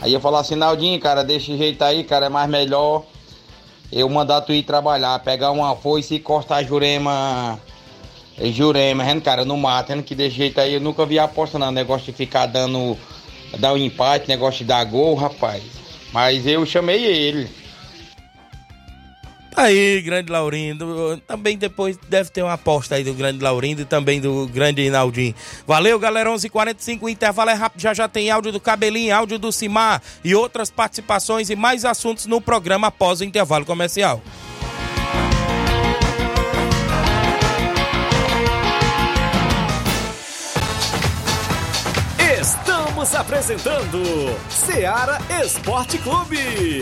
Aí 0.02 0.12
eu 0.12 0.20
falo 0.20 0.36
assim, 0.36 0.56
Naldinho, 0.56 1.00
cara, 1.00 1.24
desse 1.24 1.56
jeito 1.56 1.82
aí, 1.82 2.04
cara, 2.04 2.26
é 2.26 2.30
mais 2.30 2.50
melhor 2.50 3.06
eu 3.90 4.10
mandar 4.10 4.42
tu 4.42 4.52
ir 4.52 4.64
trabalhar, 4.64 5.18
pegar 5.20 5.52
uma 5.52 5.78
foice 5.78 6.16
e 6.16 6.20
cortar 6.20 6.62
Jurema. 6.62 7.58
Jurema, 8.38 9.06
cara, 9.22 9.46
no 9.46 9.56
mato, 9.56 10.04
que 10.04 10.14
desse 10.14 10.36
jeito 10.36 10.60
aí 10.60 10.74
eu 10.74 10.82
nunca 10.82 11.06
vi 11.06 11.20
aposta 11.20 11.58
não. 11.58 11.72
Negócio 11.72 12.08
de 12.08 12.12
ficar 12.12 12.48
dando. 12.48 12.98
dar 13.58 13.72
um 13.72 13.78
empate, 13.78 14.28
negócio 14.28 14.58
de 14.58 14.66
dar 14.66 14.84
gol, 14.84 15.16
rapaz. 15.16 15.64
Mas 16.12 16.46
eu 16.46 16.66
chamei 16.66 17.02
ele. 17.02 17.61
Aí, 19.56 20.02
grande 20.02 20.32
Laurindo. 20.32 21.22
Também 21.28 21.58
depois 21.58 21.98
deve 22.10 22.30
ter 22.30 22.42
uma 22.42 22.54
aposta 22.54 22.96
aí 22.96 23.04
do 23.04 23.14
grande 23.14 23.44
Laurindo 23.44 23.82
e 23.82 23.86
também 23.86 24.22
do 24.22 24.48
grande 24.48 24.82
Inaldinho. 24.82 25.36
Valeu, 25.68 26.00
galera. 26.00 26.30
11:45 26.30 27.04
o 27.04 27.10
intervalo 27.10 27.50
é 27.50 27.54
rápido. 27.54 27.82
Já 27.82 27.94
já 27.94 28.08
tem 28.08 28.32
áudio 28.32 28.52
do 28.52 28.60
Cabelinho, 28.60 29.16
áudio 29.16 29.38
do 29.38 29.52
Cimar 29.52 30.02
e 30.24 30.34
outras 30.34 30.72
participações 30.72 31.50
e 31.50 31.56
mais 31.56 31.86
assuntos 31.86 32.26
no 32.26 32.40
programa 32.40 32.88
após 32.88 33.20
o 33.22 33.24
intervalo 33.24 33.66
comercial. 33.66 34.22
Estamos 42.40 43.16
apresentando 43.16 44.02
Seara 44.50 45.20
Esporte 45.44 45.98
Clube. 45.98 46.82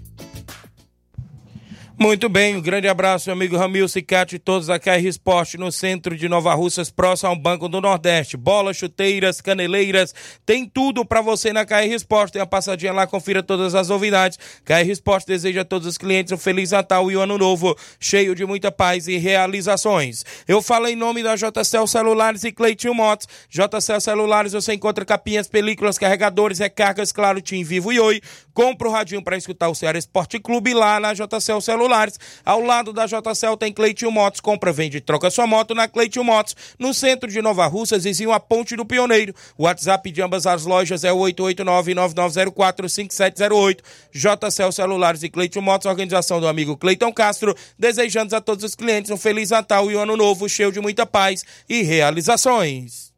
Muito 2.01 2.27
bem, 2.27 2.55
um 2.55 2.61
grande 2.61 2.87
abraço, 2.87 3.29
meu 3.29 3.35
amigo 3.35 3.55
Ramil 3.55 3.87
Cicate 3.87 4.35
e 4.35 4.39
todos 4.39 4.65
da 4.65 4.79
KR 4.79 5.05
Esporte 5.05 5.55
no 5.55 5.71
centro 5.71 6.17
de 6.17 6.27
Nova 6.27 6.51
Russas, 6.55 6.89
próximo 6.89 7.29
ao 7.29 7.35
Banco 7.35 7.69
do 7.69 7.79
Nordeste. 7.79 8.35
Bolas, 8.35 8.75
chuteiras, 8.75 9.39
caneleiras, 9.39 10.11
tem 10.43 10.67
tudo 10.67 11.05
para 11.05 11.21
você 11.21 11.53
na 11.53 11.63
KR 11.63 11.93
Esporte. 11.93 12.33
Tem 12.33 12.41
uma 12.41 12.47
passadinha 12.47 12.91
lá, 12.91 13.05
confira 13.05 13.43
todas 13.43 13.75
as 13.75 13.89
novidades. 13.89 14.39
KR 14.65 14.89
Esporte 14.89 15.27
deseja 15.27 15.61
a 15.61 15.63
todos 15.63 15.87
os 15.87 15.95
clientes 15.95 16.33
um 16.33 16.39
Feliz 16.39 16.71
Natal 16.71 17.11
e 17.11 17.15
um 17.15 17.21
Ano 17.21 17.37
Novo, 17.37 17.77
cheio 17.99 18.33
de 18.33 18.47
muita 18.47 18.71
paz 18.71 19.07
e 19.07 19.17
realizações. 19.17 20.25
Eu 20.47 20.59
falo 20.59 20.87
em 20.87 20.95
nome 20.95 21.21
da 21.21 21.35
JCL 21.35 21.85
Celulares 21.85 22.43
e 22.43 22.51
Cleitinho 22.51 22.95
Motos. 22.95 23.27
JCL 23.47 24.01
Celulares 24.01 24.53
você 24.53 24.73
encontra 24.73 25.05
capinhas, 25.05 25.47
películas, 25.47 25.99
carregadores, 25.99 26.57
recargas, 26.57 27.11
claro, 27.11 27.39
Tim 27.39 27.63
Vivo 27.63 27.93
e 27.93 27.99
Oi. 27.99 28.21
Compra 28.55 28.89
o 28.89 28.91
radinho 28.91 29.23
para 29.23 29.37
escutar 29.37 29.69
o 29.69 29.75
Ceará 29.75 29.99
Esporte 29.99 30.39
Clube 30.39 30.73
lá 30.73 30.99
na 30.99 31.13
JCL 31.13 31.61
Celulares 31.61 31.90
celulares. 31.91 32.17
Ao 32.45 32.61
lado 32.61 32.93
da 32.93 33.05
JCL 33.05 33.57
tem 33.57 33.73
Cleitinho 33.73 34.11
Motos. 34.11 34.39
Compra, 34.39 34.71
vende 34.71 34.97
e 34.97 35.01
troca 35.01 35.29
sua 35.29 35.45
moto 35.45 35.75
na 35.75 35.85
Cleitinho 35.87 36.23
Motos. 36.23 36.55
No 36.79 36.91
centro 36.93 37.29
de 37.29 37.41
Nova 37.41 37.67
Russas, 37.67 38.05
vizinho 38.05 38.31
a 38.31 38.39
Ponte 38.39 38.75
do 38.75 38.85
Pioneiro. 38.85 39.33
O 39.57 39.63
WhatsApp 39.63 40.11
de 40.11 40.21
ambas 40.21 40.45
as 40.45 40.65
lojas 40.65 41.03
é 41.03 41.11
o 41.11 41.17
889-9904-5708. 41.17 43.79
JCL 44.13 44.71
Celulares 44.71 45.23
e 45.23 45.29
Cleitinho 45.29 45.63
Motos, 45.63 45.87
organização 45.87 46.39
do 46.39 46.47
amigo 46.47 46.77
Cleiton 46.77 47.11
Castro. 47.11 47.53
Desejando 47.77 48.33
a 48.35 48.41
todos 48.41 48.63
os 48.63 48.75
clientes 48.75 49.11
um 49.11 49.17
Feliz 49.17 49.49
Natal 49.49 49.91
e 49.91 49.95
um 49.95 49.99
Ano 49.99 50.15
Novo 50.15 50.47
cheio 50.47 50.71
de 50.71 50.79
muita 50.79 51.05
paz 51.05 51.43
e 51.67 51.81
realizações. 51.81 53.11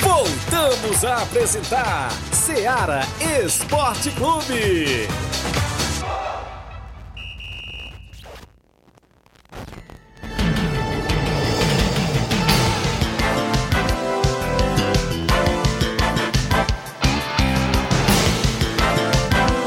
Voltamos 0.00 1.04
a 1.04 1.22
apresentar 1.22 2.10
Seara 2.32 3.00
Esporte 3.44 4.10
Clube. 4.12 5.08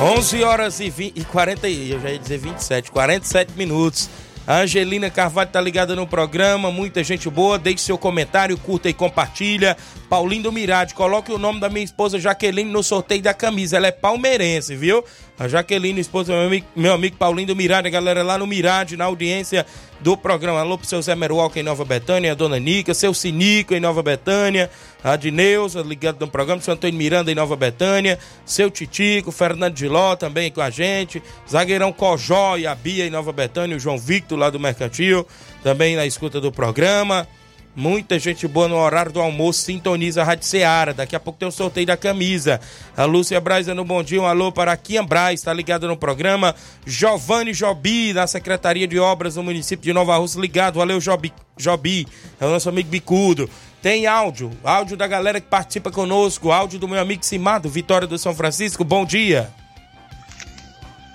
11 0.01 0.43
horas 0.43 0.79
e, 0.79 0.89
20, 0.89 1.19
e 1.19 1.23
40, 1.23 1.69
eu 1.69 2.01
já 2.01 2.09
ia 2.09 2.17
dizer 2.17 2.39
27, 2.39 2.89
47 2.89 3.53
minutos. 3.55 4.09
A 4.47 4.61
Angelina 4.61 5.11
Carvalho 5.11 5.51
tá 5.51 5.61
ligada 5.61 5.95
no 5.95 6.07
programa, 6.07 6.71
muita 6.71 7.03
gente 7.03 7.29
boa. 7.29 7.59
Deixe 7.59 7.83
seu 7.83 7.99
comentário, 7.99 8.57
curta 8.57 8.89
e 8.89 8.93
compartilha. 8.93 9.77
Paulinho 10.11 10.43
do 10.43 10.51
Mirade, 10.51 10.93
coloque 10.93 11.31
o 11.31 11.37
nome 11.37 11.61
da 11.61 11.69
minha 11.69 11.85
esposa 11.85 12.19
Jaqueline 12.19 12.69
no 12.69 12.83
sorteio 12.83 13.21
da 13.21 13.33
camisa. 13.33 13.77
Ela 13.77 13.87
é 13.87 13.91
palmeirense, 13.93 14.75
viu? 14.75 15.01
A 15.39 15.47
Jaqueline, 15.47 16.01
esposa 16.01 16.33
do 16.33 16.37
meu 16.37 16.47
amigo, 16.47 16.67
meu 16.75 16.93
amigo 16.93 17.15
Paulinho 17.15 17.47
do 17.47 17.55
Mirade, 17.55 17.87
a 17.87 17.91
galera 17.91 18.21
lá 18.21 18.37
no 18.37 18.45
Mirade, 18.45 18.97
na 18.97 19.05
audiência 19.05 19.65
do 20.01 20.17
programa. 20.17 20.59
Alô 20.59 20.77
pro 20.77 20.85
seu 20.85 21.01
Zé 21.01 21.15
Meruoca 21.15 21.57
em 21.61 21.63
Nova 21.63 21.85
Betânia, 21.85 22.33
a 22.33 22.35
dona 22.35 22.59
Nica, 22.59 22.93
seu 22.93 23.13
Sinico 23.13 23.73
em 23.73 23.79
Nova 23.79 24.03
Betânia, 24.03 24.69
a 25.01 25.15
Dineuza 25.15 25.81
ligado 25.81 26.19
no 26.19 26.27
programa, 26.29 26.61
seu 26.61 26.73
Antônio 26.73 26.97
Miranda 26.97 27.31
em 27.31 27.35
Nova 27.35 27.55
Betânia, 27.55 28.19
seu 28.45 28.69
Titico, 28.69 29.31
Fernando 29.31 29.77
Giló 29.77 30.17
também 30.17 30.51
com 30.51 30.59
a 30.59 30.69
gente, 30.69 31.23
zagueirão 31.49 31.93
Cojó 31.93 32.57
e 32.57 32.67
a 32.67 32.75
Bia 32.75 33.07
em 33.07 33.09
Nova 33.09 33.31
Betânia, 33.31 33.77
o 33.77 33.79
João 33.79 33.97
Victor 33.97 34.37
lá 34.37 34.49
do 34.49 34.59
Mercantil, 34.59 35.25
também 35.63 35.95
na 35.95 36.05
escuta 36.05 36.41
do 36.41 36.51
programa. 36.51 37.25
Muita 37.73 38.19
gente 38.19 38.45
boa 38.49 38.67
no 38.67 38.75
horário 38.75 39.13
do 39.13 39.21
almoço, 39.21 39.61
sintoniza 39.61 40.21
a 40.21 40.25
Rádio 40.25 40.45
Seara. 40.45 40.93
Daqui 40.93 41.15
a 41.15 41.19
pouco 41.19 41.39
tem 41.39 41.45
o 41.45 41.49
um 41.49 41.51
sorteio 41.51 41.87
da 41.87 41.95
camisa. 41.95 42.59
A 42.97 43.05
Lúcia 43.05 43.39
Braz 43.39 43.67
no 43.67 43.85
bom 43.85 44.03
dia, 44.03 44.21
um 44.21 44.25
alô 44.25 44.51
para 44.51 44.73
a 44.73 44.77
Kian 44.77 45.05
Braz, 45.05 45.41
tá 45.41 45.53
ligado 45.53 45.87
no 45.87 45.95
programa. 45.95 46.53
Giovanni 46.85 47.53
Jobi, 47.53 48.11
na 48.11 48.27
Secretaria 48.27 48.85
de 48.85 48.99
Obras 48.99 49.35
do 49.35 49.43
município 49.43 49.85
de 49.85 49.93
Nova 49.93 50.17
Rússia, 50.17 50.41
ligado. 50.41 50.79
Valeu, 50.79 50.99
Jobi, 50.99 51.31
Jobi, 51.57 52.05
é 52.41 52.45
o 52.45 52.49
nosso 52.49 52.67
amigo 52.67 52.89
Bicudo. 52.89 53.49
Tem 53.81 54.05
áudio, 54.05 54.51
áudio 54.63 54.97
da 54.97 55.07
galera 55.07 55.39
que 55.39 55.47
participa 55.47 55.89
conosco, 55.89 56.51
áudio 56.51 56.77
do 56.77 56.89
meu 56.89 56.99
amigo 56.99 57.25
Simado, 57.25 57.69
Vitória 57.69 58.07
do 58.07 58.17
São 58.17 58.35
Francisco, 58.35 58.83
bom 58.83 59.05
dia. 59.05 59.49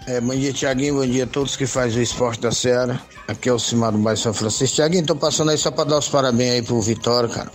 É, 0.07 0.21
bom 0.21 0.37
dia, 0.37 0.53
Tiaguinho, 0.53 0.95
bom 0.95 1.07
dia 1.07 1.25
a 1.25 1.27
todos 1.27 1.57
que 1.57 1.67
fazem 1.67 1.99
o 1.99 2.03
esporte 2.03 2.41
da 2.41 2.53
Seara. 2.53 3.03
Aqui 3.27 3.49
é 3.49 3.53
o 3.53 3.59
Cimar 3.59 3.91
do 3.91 3.99
Bairro 3.99 4.17
São 4.17 4.33
Francisco. 4.33 4.77
Tiaguinho, 4.77 5.05
tô 5.05 5.17
passando 5.17 5.51
aí 5.51 5.59
só 5.59 5.69
pra 5.73 5.83
dar 5.83 5.99
os 5.99 6.09
parabéns 6.09 6.53
aí 6.53 6.63
pro 6.63 6.81
Vitória, 6.81 7.29
cara. 7.29 7.51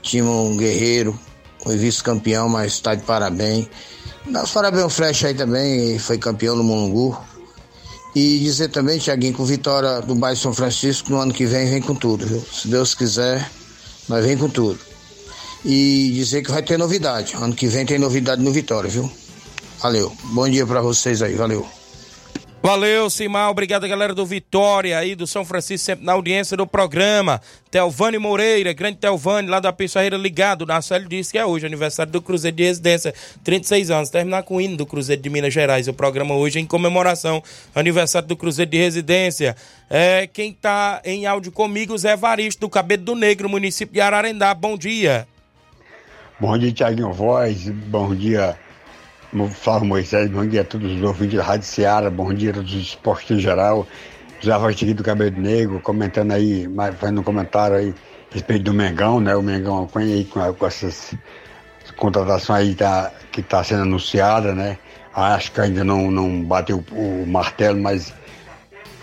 Time 0.00 0.28
um 0.28 0.56
guerreiro, 0.56 1.18
foi 1.60 1.76
vice-campeão, 1.76 2.48
mas 2.48 2.78
tá 2.78 2.94
de 2.94 3.02
parabéns. 3.02 3.66
Dá 4.30 4.44
os 4.44 4.52
parabéns 4.52 4.84
ao 4.84 4.88
Flecha 4.88 5.26
aí 5.26 5.34
também, 5.34 5.98
foi 5.98 6.18
campeão 6.18 6.54
no 6.54 6.62
Mulungu. 6.62 7.18
E 8.14 8.38
dizer 8.38 8.68
também, 8.68 9.00
Tiaguinho, 9.00 9.34
que 9.34 9.42
o 9.42 9.44
Vitória 9.44 10.00
do 10.00 10.14
Bairro 10.14 10.38
São 10.38 10.54
Francisco 10.54 11.10
no 11.10 11.18
ano 11.18 11.34
que 11.34 11.46
vem 11.46 11.68
vem 11.68 11.82
com 11.82 11.96
tudo, 11.96 12.24
viu? 12.26 12.40
Se 12.52 12.68
Deus 12.68 12.94
quiser, 12.94 13.50
nós 14.08 14.24
vem 14.24 14.38
com 14.38 14.48
tudo. 14.48 14.78
E 15.64 16.12
dizer 16.14 16.42
que 16.42 16.50
vai 16.52 16.62
ter 16.62 16.78
novidade. 16.78 17.34
Ano 17.34 17.56
que 17.56 17.66
vem 17.66 17.84
tem 17.84 17.98
novidade 17.98 18.40
no 18.40 18.52
Vitória, 18.52 18.88
viu? 18.88 19.10
Valeu. 19.80 20.12
Bom 20.24 20.48
dia 20.48 20.66
para 20.66 20.80
vocês 20.80 21.22
aí, 21.22 21.34
valeu. 21.34 21.66
Valeu, 22.60 23.08
Simar. 23.08 23.50
Obrigado, 23.50 23.86
galera 23.86 24.12
do 24.12 24.26
Vitória 24.26 24.98
aí, 24.98 25.14
do 25.14 25.28
São 25.28 25.44
Francisco, 25.44 25.86
sempre 25.86 26.04
na 26.04 26.12
audiência 26.12 26.56
do 26.56 26.66
programa. 26.66 27.40
Telvane 27.70 28.18
Moreira, 28.18 28.72
grande 28.72 28.98
Telvane, 28.98 29.48
lá 29.48 29.60
da 29.60 29.72
Pissarreira, 29.72 30.16
ligado. 30.16 30.66
Na 30.66 30.80
ele 30.90 31.06
disse 31.06 31.30
que 31.30 31.38
é 31.38 31.46
hoje, 31.46 31.64
aniversário 31.64 32.10
do 32.10 32.20
Cruzeiro 32.20 32.56
de 32.56 32.64
Residência, 32.64 33.14
36 33.44 33.90
anos. 33.92 34.10
Terminar 34.10 34.42
com 34.42 34.56
o 34.56 34.60
hino 34.60 34.76
do 34.76 34.84
Cruzeiro 34.84 35.22
de 35.22 35.30
Minas 35.30 35.54
Gerais. 35.54 35.86
O 35.86 35.94
programa 35.94 36.34
hoje 36.34 36.58
em 36.58 36.66
comemoração, 36.66 37.40
aniversário 37.72 38.26
do 38.26 38.36
Cruzeiro 38.36 38.72
de 38.72 38.76
Residência. 38.76 39.54
É, 39.88 40.26
quem 40.26 40.52
tá 40.52 41.00
em 41.04 41.26
áudio 41.26 41.52
comigo, 41.52 41.96
Zé 41.96 42.16
Varisto, 42.16 42.62
do 42.62 42.68
Cabelo 42.68 43.04
do 43.04 43.14
Negro, 43.14 43.48
município 43.48 43.94
de 43.94 44.00
Ararendá. 44.00 44.52
Bom 44.52 44.76
dia. 44.76 45.28
Bom 46.40 46.58
dia, 46.58 46.72
Tiaguinho 46.72 47.12
Voz. 47.12 47.68
Bom 47.68 48.14
dia 48.14 48.58
Flávio 49.50 49.86
Moisés, 49.86 50.30
bom 50.30 50.46
dia 50.46 50.62
a 50.62 50.64
todos 50.64 50.90
os 50.90 51.02
ouvintes 51.02 51.36
da 51.36 51.44
Rádio 51.44 51.66
Seara, 51.66 52.10
bom 52.10 52.32
dia 52.32 52.50
a 52.50 52.54
todos 52.54 52.74
os 52.74 52.80
esportes 52.80 53.36
em 53.36 53.40
geral. 53.40 53.86
José 54.40 54.54
Rostigue 54.56 54.94
do 54.94 55.02
Cabelo 55.02 55.38
Negro, 55.38 55.80
comentando 55.80 56.32
aí, 56.32 56.66
fazendo 56.98 57.20
um 57.20 57.24
comentário 57.24 57.76
aí 57.76 57.94
a 58.30 58.34
respeito 58.34 58.64
do 58.64 58.72
Mengão, 58.72 59.20
né? 59.20 59.36
O 59.36 59.42
Mengão 59.42 59.86
com, 59.86 60.00
com, 60.54 60.66
essas 60.66 61.14
contratações 61.96 62.68
aí 62.68 62.74
tá, 62.74 63.12
que 63.30 63.40
está 63.40 63.62
sendo 63.62 63.82
anunciada, 63.82 64.54
né? 64.54 64.78
Acho 65.12 65.52
que 65.52 65.60
ainda 65.60 65.84
não, 65.84 66.10
não 66.10 66.42
bateu 66.42 66.82
o, 66.92 67.22
o 67.22 67.26
martelo, 67.26 67.78
mas 67.78 68.14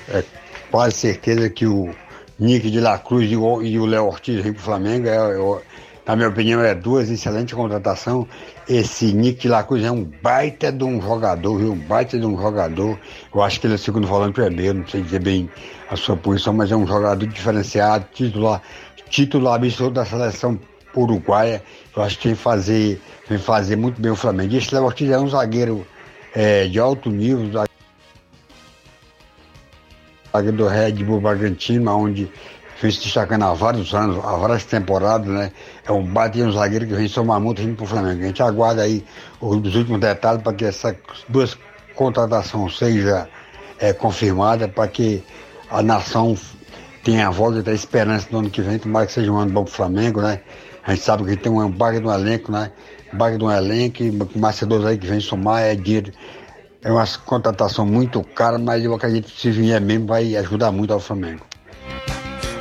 é 0.09 0.23
quase 0.71 0.95
certeza 0.95 1.49
que 1.49 1.67
o 1.67 1.93
Nick 2.39 2.71
de 2.71 2.79
La 2.79 2.97
Cruz 2.97 3.29
e 3.29 3.37
o, 3.37 3.85
Léo 3.85 4.05
Ortiz 4.05 4.41
vem 4.41 4.53
para 4.53 4.61
o 4.61 4.63
Flamengo. 4.63 5.07
É, 5.07 5.15
é, 5.15 5.61
na 6.05 6.15
minha 6.15 6.29
opinião, 6.29 6.61
é 6.63 6.73
duas 6.73 7.09
excelentes 7.09 7.53
contratações. 7.53 8.27
Esse 8.67 9.13
Nick 9.13 9.47
Lacruz 9.47 9.83
é 9.83 9.91
um 9.91 10.03
baita 10.03 10.71
de 10.71 10.83
um 10.83 10.99
jogador, 10.99 11.57
viu? 11.57 11.73
Um 11.73 11.77
baita 11.77 12.17
de 12.17 12.25
um 12.25 12.35
jogador. 12.35 12.99
Eu 13.33 13.43
acho 13.43 13.59
que 13.59 13.67
ele 13.67 13.75
é 13.75 13.77
segundo 13.77 14.07
volante 14.07 14.33
primeiro, 14.33 14.79
não 14.79 14.87
sei 14.87 15.03
dizer 15.03 15.21
bem 15.21 15.49
a 15.89 15.95
sua 15.95 16.17
posição, 16.17 16.51
mas 16.51 16.71
é 16.71 16.75
um 16.75 16.87
jogador 16.87 17.27
diferenciado, 17.27 18.07
titular, 18.11 18.61
titular 19.07 19.55
absoluto 19.55 19.93
da 19.93 20.05
seleção 20.05 20.59
uruguaia. 20.95 21.61
Eu 21.95 22.01
acho 22.01 22.17
que 22.17 22.29
vem 22.29 22.35
fazer, 22.35 22.99
vem 23.29 23.37
fazer 23.37 23.75
muito 23.75 24.01
bem 24.01 24.11
o 24.11 24.15
Flamengo. 24.15 24.53
E 24.53 24.57
esse 24.57 24.73
Léo 24.73 24.85
Ortiz 24.85 25.11
é 25.11 25.19
um 25.19 25.29
zagueiro 25.29 25.85
é, 26.33 26.65
de 26.65 26.79
alto 26.79 27.11
nível, 27.11 27.51
zagueiro 30.33 30.57
do 30.57 30.67
Red 30.67 31.03
Bull 31.03 31.21
Bragantino, 31.21 31.95
onde 31.95 32.31
vem 32.81 32.91
se 32.91 33.01
destacando 33.01 33.43
há 33.43 33.53
vários 33.53 33.93
anos, 33.93 34.17
há 34.23 34.35
várias 34.35 34.65
temporadas, 34.65 35.27
né? 35.27 35.51
É 35.85 35.91
um 35.91 36.03
bate 36.03 36.41
um 36.41 36.51
zagueiro 36.51 36.85
que 36.85 36.93
vem 36.93 37.07
somar 37.07 37.39
muito 37.39 37.61
vindo 37.61 37.75
para 37.75 37.85
o 37.85 37.87
Flamengo. 37.87 38.23
A 38.23 38.27
gente 38.27 38.43
aguarda 38.43 38.83
aí 38.83 39.03
os 39.39 39.75
últimos 39.75 39.99
detalhes 39.99 40.41
para 40.41 40.53
que 40.53 40.65
essas 40.65 40.95
duas 41.29 41.57
contratações 41.95 42.77
sejam 42.77 43.27
é, 43.79 43.93
confirmadas, 43.93 44.69
para 44.71 44.87
que 44.87 45.23
a 45.69 45.81
nação 45.81 46.37
tenha 47.03 47.27
a 47.27 47.31
volta 47.31 47.61
da 47.61 47.73
esperança 47.73 48.27
no 48.31 48.39
ano 48.39 48.49
que 48.49 48.61
vem, 48.61 48.79
tomara 48.79 49.05
que 49.05 49.13
seja 49.13 49.31
um 49.31 49.37
ano 49.37 49.51
bom 49.51 49.63
para 49.63 49.71
o 49.71 49.75
Flamengo, 49.75 50.21
né? 50.21 50.41
A 50.85 50.93
gente 50.93 51.03
sabe 51.03 51.23
que 51.23 51.35
tem 51.35 51.51
um 51.51 51.69
baga 51.69 51.99
de 51.99 52.05
um 52.05 52.13
elenco, 52.13 52.51
né? 52.51 52.71
Baga 53.13 53.37
de 53.37 53.43
um 53.43 53.51
elenco, 53.51 54.03
Macedônia 54.35 54.89
aí 54.89 54.97
que 54.97 55.07
vem 55.07 55.19
somar, 55.19 55.63
é 55.63 55.75
dinheiro. 55.75 56.11
É 56.83 56.91
uma 56.91 57.05
contratação 57.25 57.85
muito 57.85 58.23
cara, 58.23 58.59
mas 58.59 58.83
eu 58.83 58.93
acredito 58.93 59.31
que 59.31 59.41
se 59.41 59.49
vier 59.49 59.81
mesmo 59.81 60.05
vai 60.05 60.35
ajudar 60.35 60.71
muito 60.71 60.93
ao 60.93 60.99
Flamengo. 60.99 61.41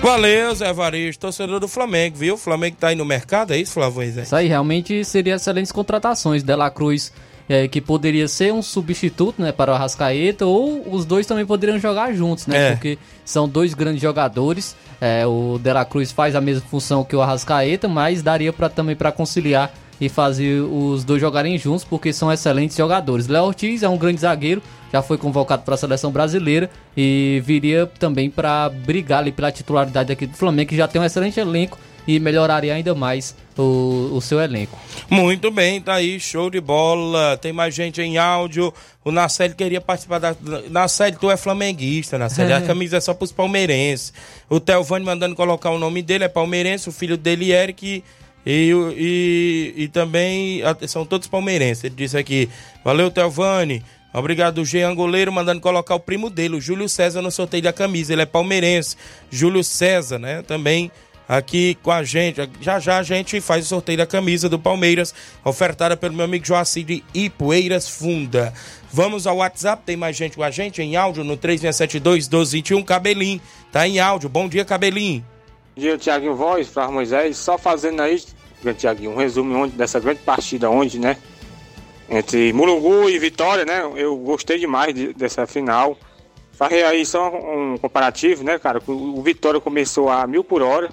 Valeu, 0.04 0.54
Zé 0.54 0.70
Varisto, 0.70 1.22
torcedor 1.22 1.58
do 1.58 1.66
Flamengo, 1.66 2.18
viu? 2.18 2.34
O 2.34 2.36
Flamengo 2.36 2.76
tá 2.78 2.88
aí 2.88 2.94
no 2.94 3.06
mercado, 3.06 3.54
é 3.54 3.56
isso, 3.56 3.72
Flávio 3.72 4.02
Isso 4.02 4.36
aí, 4.36 4.46
realmente 4.46 5.02
seria 5.02 5.36
excelentes 5.36 5.72
contratações. 5.72 6.42
Dela 6.42 6.70
Cruz, 6.70 7.10
é, 7.48 7.66
que 7.68 7.80
poderia 7.80 8.28
ser 8.28 8.52
um 8.52 8.60
substituto 8.60 9.40
né, 9.40 9.50
para 9.50 9.72
o 9.72 9.74
Arrascaeta, 9.74 10.44
ou 10.44 10.94
os 10.94 11.06
dois 11.06 11.26
também 11.26 11.46
poderiam 11.46 11.78
jogar 11.78 12.12
juntos, 12.12 12.46
né? 12.46 12.68
É. 12.68 12.70
Porque 12.72 12.98
são 13.24 13.48
dois 13.48 13.72
grandes 13.72 14.02
jogadores. 14.02 14.76
É, 15.00 15.26
o 15.26 15.58
Dela 15.58 15.86
Cruz 15.86 16.12
faz 16.12 16.36
a 16.36 16.40
mesma 16.40 16.68
função 16.68 17.02
que 17.02 17.16
o 17.16 17.22
Arrascaeta, 17.22 17.88
mas 17.88 18.22
daria 18.22 18.52
para 18.52 18.68
também 18.68 18.94
para 18.94 19.10
conciliar 19.10 19.72
e 20.00 20.08
fazer 20.08 20.60
os 20.60 21.04
dois 21.04 21.20
jogarem 21.20 21.56
juntos, 21.58 21.84
porque 21.84 22.12
são 22.12 22.32
excelentes 22.32 22.76
jogadores. 22.76 23.28
Léo 23.28 23.44
Ortiz 23.44 23.82
é 23.82 23.88
um 23.88 23.96
grande 23.96 24.20
zagueiro, 24.20 24.62
já 24.92 25.02
foi 25.02 25.18
convocado 25.18 25.62
para 25.62 25.74
a 25.74 25.78
seleção 25.78 26.10
brasileira 26.10 26.70
e 26.96 27.42
viria 27.44 27.86
também 27.98 28.30
para 28.30 28.68
brigar 28.68 29.20
ali 29.20 29.32
pela 29.32 29.50
titularidade 29.50 30.12
aqui 30.12 30.26
do 30.26 30.36
Flamengo, 30.36 30.68
que 30.68 30.76
já 30.76 30.86
tem 30.88 31.00
um 31.00 31.04
excelente 31.04 31.38
elenco 31.40 31.78
e 32.06 32.20
melhoraria 32.20 32.74
ainda 32.74 32.94
mais 32.94 33.34
o, 33.56 34.10
o 34.12 34.20
seu 34.20 34.40
elenco. 34.40 34.78
Muito 35.08 35.50
bem, 35.50 35.80
tá 35.80 35.94
aí, 35.94 36.20
show 36.20 36.50
de 36.50 36.60
bola. 36.60 37.36
Tem 37.38 37.52
mais 37.52 37.74
gente 37.74 38.00
em 38.00 38.18
áudio. 38.18 38.72
O 39.04 39.10
Nacelle 39.10 39.54
queria 39.54 39.80
participar 39.80 40.18
da. 40.18 40.36
Nacelle, 40.70 41.16
tu 41.16 41.30
é 41.30 41.36
flamenguista, 41.36 42.18
Nacelle. 42.18 42.52
É. 42.52 42.56
A 42.56 42.62
camisa 42.62 42.98
é 42.98 43.00
só 43.00 43.14
pros 43.14 43.32
palmeirenses. 43.32 44.12
O 44.48 44.60
Telvani 44.60 45.04
mandando 45.04 45.34
colocar 45.34 45.70
o 45.70 45.78
nome 45.78 46.02
dele, 46.02 46.24
é 46.24 46.28
palmeirense. 46.28 46.88
O 46.88 46.92
filho 46.92 47.16
dele, 47.16 47.52
Eric. 47.52 48.04
E, 48.46 48.72
e, 48.96 49.84
e 49.84 49.88
também 49.88 50.60
são 50.86 51.04
todos 51.06 51.28
palmeirenses. 51.28 51.84
Ele 51.84 51.94
disse 51.94 52.16
aqui: 52.16 52.48
Valeu, 52.84 53.10
Telvani. 53.10 53.82
Obrigado, 54.12 54.58
o 54.58 54.64
Jean 54.64 54.94
Goleiro, 54.94 55.32
mandando 55.32 55.60
colocar 55.60 55.96
o 55.96 56.00
primo 56.00 56.30
dele, 56.30 56.54
o 56.54 56.60
Júlio 56.60 56.88
César, 56.88 57.20
no 57.20 57.32
sorteio 57.32 57.64
da 57.64 57.72
camisa. 57.72 58.12
Ele 58.12 58.22
é 58.22 58.26
palmeirense. 58.26 58.96
Júlio 59.28 59.64
César, 59.64 60.20
né? 60.20 60.42
Também 60.42 60.90
aqui 61.28 61.76
com 61.82 61.90
a 61.90 62.04
gente. 62.04 62.48
Já 62.60 62.78
já 62.78 62.98
a 62.98 63.02
gente 63.02 63.40
faz 63.40 63.64
o 63.64 63.68
sorteio 63.68 63.98
da 63.98 64.06
camisa 64.06 64.48
do 64.48 64.58
Palmeiras, 64.58 65.14
ofertada 65.44 65.96
pelo 65.96 66.14
meu 66.14 66.24
amigo 66.24 66.46
Joacir 66.46 66.84
de 66.84 67.04
Ipueiras 67.12 67.88
Funda. 67.88 68.52
Vamos 68.92 69.26
ao 69.26 69.38
WhatsApp, 69.38 69.82
tem 69.84 69.96
mais 69.96 70.16
gente 70.16 70.36
com 70.36 70.44
a 70.44 70.50
gente 70.50 70.80
em 70.80 70.94
áudio 70.94 71.24
no 71.24 71.36
3672 71.36 72.28
1221. 72.28 72.84
Cabelinho, 72.84 73.40
tá 73.72 73.88
em 73.88 73.98
áudio. 73.98 74.28
Bom 74.28 74.48
dia, 74.48 74.64
Cabelinho. 74.64 75.24
Dia, 75.76 75.98
Tiaguinho 75.98 76.34
Voz, 76.34 76.68
para 76.68 76.90
Moisés. 76.90 77.36
Só 77.36 77.58
fazendo 77.58 78.00
aí, 78.00 78.22
Tiaguinho, 78.76 79.12
um 79.12 79.16
resumo 79.16 79.68
dessa 79.68 79.98
grande 80.00 80.20
partida 80.20 80.70
onde, 80.70 80.98
né? 80.98 81.16
entre 82.08 82.52
Mulungu 82.52 83.08
e 83.08 83.18
Vitória, 83.18 83.64
né? 83.64 83.82
Eu 83.96 84.16
gostei 84.16 84.58
demais 84.58 84.94
de, 84.94 85.12
dessa 85.12 85.46
final. 85.46 85.96
Farrei 86.52 86.84
aí 86.84 87.04
só 87.04 87.28
um 87.28 87.76
comparativo, 87.78 88.44
né, 88.44 88.58
cara? 88.58 88.80
O, 88.86 89.18
o 89.18 89.22
Vitória 89.22 89.60
começou 89.60 90.08
a 90.08 90.26
mil 90.26 90.44
por 90.44 90.62
hora, 90.62 90.90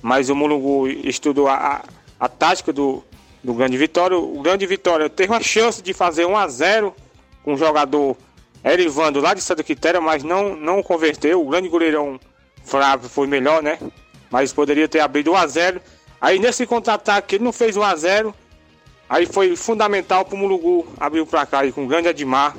mas 0.00 0.30
o 0.30 0.34
Mulungu 0.34 0.88
estudou 0.88 1.48
a, 1.48 1.54
a, 1.54 1.82
a 2.20 2.28
tática 2.28 2.72
do, 2.72 3.04
do 3.42 3.52
Grande 3.54 3.76
Vitória. 3.76 4.16
O 4.16 4.40
Grande 4.40 4.66
Vitória 4.66 5.10
teve 5.10 5.32
uma 5.32 5.42
chance 5.42 5.82
de 5.82 5.92
fazer 5.92 6.24
1 6.24 6.36
a 6.36 6.48
0 6.48 6.94
com 7.42 7.54
o 7.54 7.56
jogador 7.56 8.16
Erivando 8.64 9.20
lá 9.20 9.32
de 9.32 9.40
Santa 9.40 9.62
Quitéria, 9.62 10.00
mas 10.00 10.24
não, 10.24 10.56
não 10.56 10.82
converteu. 10.82 11.40
O 11.40 11.48
grande 11.48 11.68
goleirão 11.68 12.18
Flávio 12.66 13.08
foi 13.08 13.26
melhor, 13.26 13.62
né? 13.62 13.78
Mas 14.30 14.52
poderia 14.52 14.88
ter 14.88 15.00
abrido 15.00 15.32
1 15.32 15.36
a 15.36 15.46
0 15.46 15.80
Aí 16.20 16.38
nesse 16.38 16.66
contra-ataque 16.66 17.36
ele 17.36 17.44
não 17.44 17.52
fez 17.52 17.76
1 17.76 17.82
a 17.82 17.94
0 17.94 18.34
Aí 19.08 19.24
foi 19.24 19.54
fundamental 19.54 20.24
pro 20.24 20.36
Mulugu 20.36 20.86
abrir 20.98 21.20
o 21.20 21.26
placar 21.26 21.62
aí 21.62 21.70
com 21.70 21.84
o 21.84 21.86
grande 21.86 22.08
Edmar, 22.08 22.56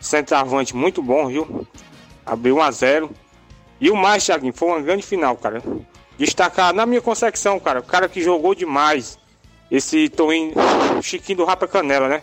centroavante 0.00 0.74
muito 0.74 1.02
bom, 1.02 1.28
viu? 1.28 1.66
Abriu 2.24 2.56
1 2.56 2.62
a 2.62 2.70
0 2.70 3.10
E 3.78 3.90
o 3.90 3.96
mais, 3.96 4.24
Thiaguinho, 4.24 4.54
foi 4.54 4.68
uma 4.68 4.80
grande 4.80 5.02
final, 5.02 5.36
cara. 5.36 5.62
Destacar 6.16 6.72
na 6.72 6.86
minha 6.86 7.02
concepção, 7.02 7.60
cara, 7.60 7.80
o 7.80 7.82
cara 7.82 8.08
que 8.08 8.22
jogou 8.22 8.54
demais. 8.54 9.18
Esse 9.70 10.08
Toinho, 10.08 10.54
Chiquinho 11.02 11.38
do 11.38 11.44
Rapa 11.44 11.68
Canela, 11.68 12.08
né? 12.08 12.22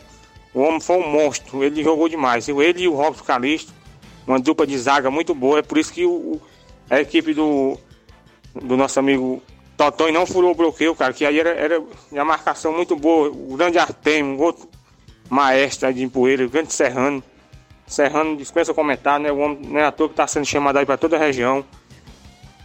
O 0.53 0.61
homem 0.61 0.79
foi 0.79 0.97
um 0.97 1.07
monstro, 1.07 1.63
ele 1.63 1.83
jogou 1.83 2.09
demais. 2.09 2.49
Ele 2.49 2.81
e 2.81 2.87
o 2.87 2.95
Robson 2.95 3.23
Calisto, 3.23 3.71
uma 4.25 4.39
dupla 4.39 4.65
de 4.65 4.77
zaga 4.77 5.11
muito 5.11 5.35
boa. 5.35 5.59
É 5.59 5.61
por 5.61 5.77
isso 5.77 5.93
que 5.93 6.03
o, 6.03 6.41
a 6.89 6.99
equipe 6.99 7.33
do, 7.33 7.77
do 8.55 8.77
nosso 8.77 8.99
amigo 8.99 9.41
Totonho 9.77 10.13
não 10.13 10.25
furou 10.25 10.51
o 10.51 10.55
bloqueio, 10.55 10.95
cara, 10.95 11.13
que 11.13 11.23
aí 11.23 11.39
era, 11.39 11.51
era 11.51 11.83
uma 12.11 12.25
marcação 12.25 12.73
muito 12.73 12.95
boa. 12.95 13.29
O 13.29 13.55
grande 13.55 13.77
Artemio, 13.77 14.39
outro 14.41 14.67
maestro 15.29 15.93
de 15.93 16.03
empoeira, 16.03 16.45
o 16.45 16.49
grande 16.49 16.73
Serrano. 16.73 17.23
Serrano 17.85 18.35
dispensa 18.35 18.73
comentar, 18.73 19.19
né? 19.19 19.31
O 19.31 19.37
homem 19.37 19.59
não 19.61 19.79
é 19.79 19.85
à 19.85 19.91
toa 19.91 20.09
que 20.09 20.13
está 20.13 20.27
sendo 20.27 20.45
chamado 20.45 20.77
aí 20.77 20.85
para 20.85 20.97
toda 20.97 21.15
a 21.15 21.19
região. 21.19 21.63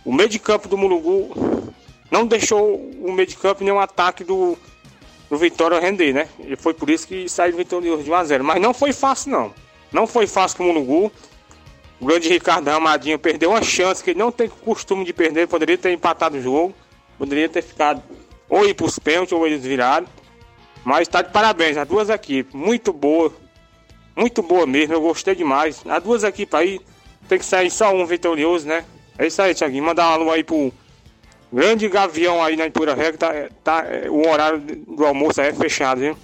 O 0.04 0.12
meio 0.12 0.28
de 0.28 0.38
campo 0.38 0.68
do 0.68 0.76
Mulugu 0.76 1.72
não 2.10 2.26
deixou 2.26 2.76
o 2.76 3.12
meio 3.12 3.28
de 3.28 3.36
campo 3.36 3.62
nem 3.62 3.78
ataque 3.78 4.24
do, 4.24 4.56
do 5.30 5.36
Vitória 5.36 5.78
render, 5.78 6.12
né? 6.12 6.28
E 6.40 6.56
foi 6.56 6.72
por 6.74 6.88
isso 6.88 7.06
que 7.06 7.28
saiu 7.28 7.56
vitorioso 7.56 8.02
de 8.02 8.10
1x0. 8.10 8.42
Mas 8.42 8.60
não 8.60 8.72
foi 8.72 8.92
fácil, 8.92 9.30
não. 9.30 9.54
Não 9.92 10.06
foi 10.06 10.26
fácil 10.26 10.56
com 10.56 10.64
o 10.64 10.66
Mulugu. 10.68 11.12
O 12.02 12.04
grande 12.04 12.28
Ricardo 12.28 12.68
Ramadinho 12.68 13.16
perdeu 13.16 13.50
uma 13.50 13.62
chance 13.62 14.02
que 14.02 14.10
ele 14.10 14.18
não 14.18 14.32
tem 14.32 14.48
costume 14.48 15.04
de 15.04 15.12
perder, 15.12 15.46
poderia 15.46 15.78
ter 15.78 15.92
empatado 15.92 16.36
o 16.36 16.42
jogo. 16.42 16.74
Poderia 17.16 17.48
ter 17.48 17.62
ficado 17.62 18.02
ou 18.48 18.66
ir 18.66 18.74
para 18.74 18.86
os 18.86 18.98
pênaltis 18.98 19.32
ou 19.32 19.46
eles 19.46 19.62
viraram. 19.62 20.08
Mas 20.84 21.02
está 21.02 21.22
de 21.22 21.30
parabéns, 21.30 21.76
as 21.76 21.86
duas 21.86 22.10
equipes. 22.10 22.52
Muito 22.52 22.92
boa. 22.92 23.32
Muito 24.16 24.42
boa 24.42 24.66
mesmo, 24.66 24.94
eu 24.94 25.00
gostei 25.00 25.36
demais. 25.36 25.80
As 25.88 26.02
duas 26.02 26.24
equipes 26.24 26.52
aí 26.54 26.80
tem 27.28 27.38
que 27.38 27.44
sair 27.44 27.70
só 27.70 27.94
um 27.94 28.04
vitorioso, 28.04 28.66
né? 28.66 28.84
É 29.16 29.28
isso 29.28 29.40
aí, 29.40 29.54
Thiaguinho. 29.54 29.84
Mandar 29.84 30.08
uma 30.08 30.14
alô 30.14 30.30
aí 30.32 30.42
pro 30.42 30.72
grande 31.52 31.88
gavião 31.88 32.42
aí 32.42 32.56
na 32.56 32.66
Impura 32.66 32.96
Regra. 32.96 33.16
Tá, 33.16 33.32
tá, 33.62 33.86
o 34.10 34.28
horário 34.28 34.58
do 34.58 35.06
almoço 35.06 35.40
aí 35.40 35.50
é 35.50 35.52
fechado, 35.52 36.00
viu? 36.00 36.18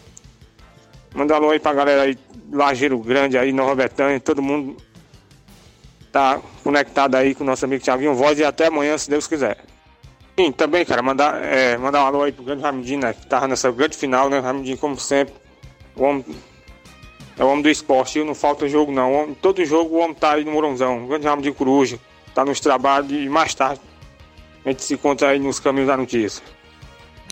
Mandar 1.14 1.36
alô 1.36 1.50
aí 1.50 1.60
pra 1.60 1.72
galera 1.72 2.02
aí, 2.02 2.18
Lajeiro 2.50 2.98
Grande 2.98 3.38
aí, 3.38 3.52
Nova 3.52 3.76
Betânia. 3.76 4.18
Todo 4.18 4.42
mundo 4.42 4.76
tá 6.18 6.40
conectado 6.64 7.14
aí 7.14 7.34
com 7.34 7.44
o 7.44 7.46
nosso 7.46 7.64
amigo 7.64 7.84
Thiaguinho 7.84 8.14
Voz 8.14 8.38
e 8.38 8.44
até 8.44 8.66
amanhã, 8.66 8.98
se 8.98 9.08
Deus 9.08 9.26
quiser. 9.26 9.58
Sim, 10.36 10.52
também, 10.52 10.84
cara, 10.84 11.02
mandar, 11.02 11.42
é, 11.42 11.76
mandar 11.76 12.04
um 12.04 12.06
alô 12.06 12.22
aí 12.22 12.32
pro 12.32 12.44
grande 12.44 12.62
Ramidinho, 12.62 13.00
né? 13.00 13.12
Que 13.12 13.26
tava 13.26 13.46
nessa 13.48 13.70
grande 13.70 13.96
final, 13.96 14.28
né? 14.28 14.38
Ramidinho, 14.38 14.78
como 14.78 14.98
sempre, 14.98 15.34
o 15.96 16.02
homem 16.02 16.24
é 17.36 17.44
o 17.44 17.48
homem 17.48 17.62
do 17.62 17.70
esporte, 17.70 18.22
não 18.24 18.34
falta 18.34 18.68
jogo 18.68 18.90
não. 18.90 19.12
Homem, 19.12 19.34
todo 19.40 19.64
jogo 19.64 19.96
o 19.96 19.98
homem 20.00 20.14
tá 20.14 20.32
aí 20.32 20.44
no 20.44 20.50
Morãozão. 20.50 21.04
O 21.04 21.06
grande 21.06 21.26
Ramidinho 21.26 21.54
Coruja, 21.54 21.98
tá 22.34 22.44
nos 22.44 22.58
trabalhos 22.60 23.12
e 23.12 23.28
mais 23.28 23.54
tarde 23.54 23.80
a 24.64 24.68
gente 24.70 24.82
se 24.82 24.94
encontra 24.94 25.28
aí 25.28 25.38
nos 25.38 25.60
caminhos 25.60 25.88
da 25.88 25.96
notícia. 25.96 26.42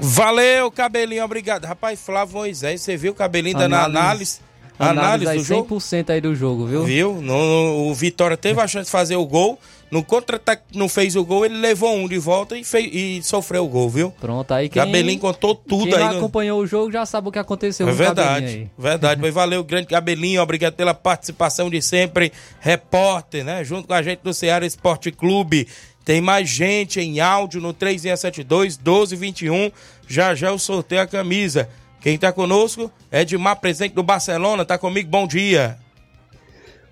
Valeu, 0.01 0.71
cabelinho, 0.71 1.25
obrigado. 1.25 1.65
Rapaz, 1.65 2.01
Flávio 2.01 2.37
Moisés, 2.37 2.83
você 2.83 2.97
viu 2.97 3.13
o 3.13 3.15
cabelinho 3.15 3.57
dando 3.57 3.75
análise? 3.75 3.99
Análise, 3.99 4.41
análise 4.79 5.35
do 5.35 5.41
100% 5.41 5.45
jogo? 5.45 6.13
aí 6.13 6.21
do 6.21 6.35
jogo, 6.35 6.67
viu? 6.67 6.85
Viu? 6.85 7.23
No, 7.23 7.89
o 7.89 7.95
Vitória 7.95 8.37
teve 8.37 8.61
a 8.61 8.67
chance 8.67 8.87
de 8.87 8.91
fazer 8.91 9.17
o 9.17 9.27
gol. 9.27 9.59
No 9.89 10.03
contra-ataque 10.03 10.65
não 10.75 10.89
fez 10.89 11.15
o 11.15 11.25
gol, 11.25 11.45
ele 11.45 11.59
levou 11.59 11.95
um 11.95 12.09
de 12.09 12.19
volta 12.19 12.59
e, 12.59 12.65
fez, 12.65 12.91
e 12.93 13.23
sofreu 13.23 13.65
o 13.65 13.69
gol, 13.69 13.89
viu? 13.89 14.11
Pronto, 14.11 14.53
aí 14.53 14.69
quem... 14.69 14.83
Cabelinho 14.83 15.21
contou 15.21 15.55
tudo 15.55 15.85
quem 15.85 15.95
aí. 15.95 16.09
Quem 16.09 16.19
acompanhou 16.19 16.61
o 16.61 16.67
jogo 16.67 16.91
já 16.91 17.07
sabe 17.07 17.29
o 17.29 17.33
que 17.33 17.39
aconteceu 17.39 17.89
é 17.89 17.93
verdade, 17.93 18.69
verdade. 18.77 19.21
Mas 19.21 19.33
valeu, 19.33 19.63
grande 19.63 19.87
Cabelinho, 19.87 20.43
obrigado 20.43 20.75
pela 20.75 20.93
participação 20.93 21.71
de 21.71 21.81
sempre. 21.81 22.33
Repórter, 22.59 23.45
né? 23.45 23.63
Junto 23.63 23.87
com 23.87 23.95
a 23.95 24.03
gente 24.03 24.21
do 24.25 24.35
Ceará 24.35 24.67
Esporte 24.67 25.13
Clube. 25.13 25.69
Tem 26.05 26.21
mais 26.21 26.49
gente 26.49 27.01
em 27.01 27.21
áudio 27.21 27.61
no 27.61 27.73
3672 27.73 28.77
1221. 28.79 29.71
Já 30.09 30.35
já 30.35 30.49
eu 30.49 30.59
sorteio 30.59 31.03
a 31.03 31.07
camisa. 31.07 31.69
Quem 32.01 32.19
tá 32.19 32.33
conosco 32.33 32.91
é 33.11 33.23
Edmar, 33.23 33.57
presente 33.57 33.95
do 33.95 34.03
Barcelona. 34.03 34.65
Tá 34.65 34.79
comigo, 34.79 35.09
bom 35.09 35.27
dia. 35.27 35.79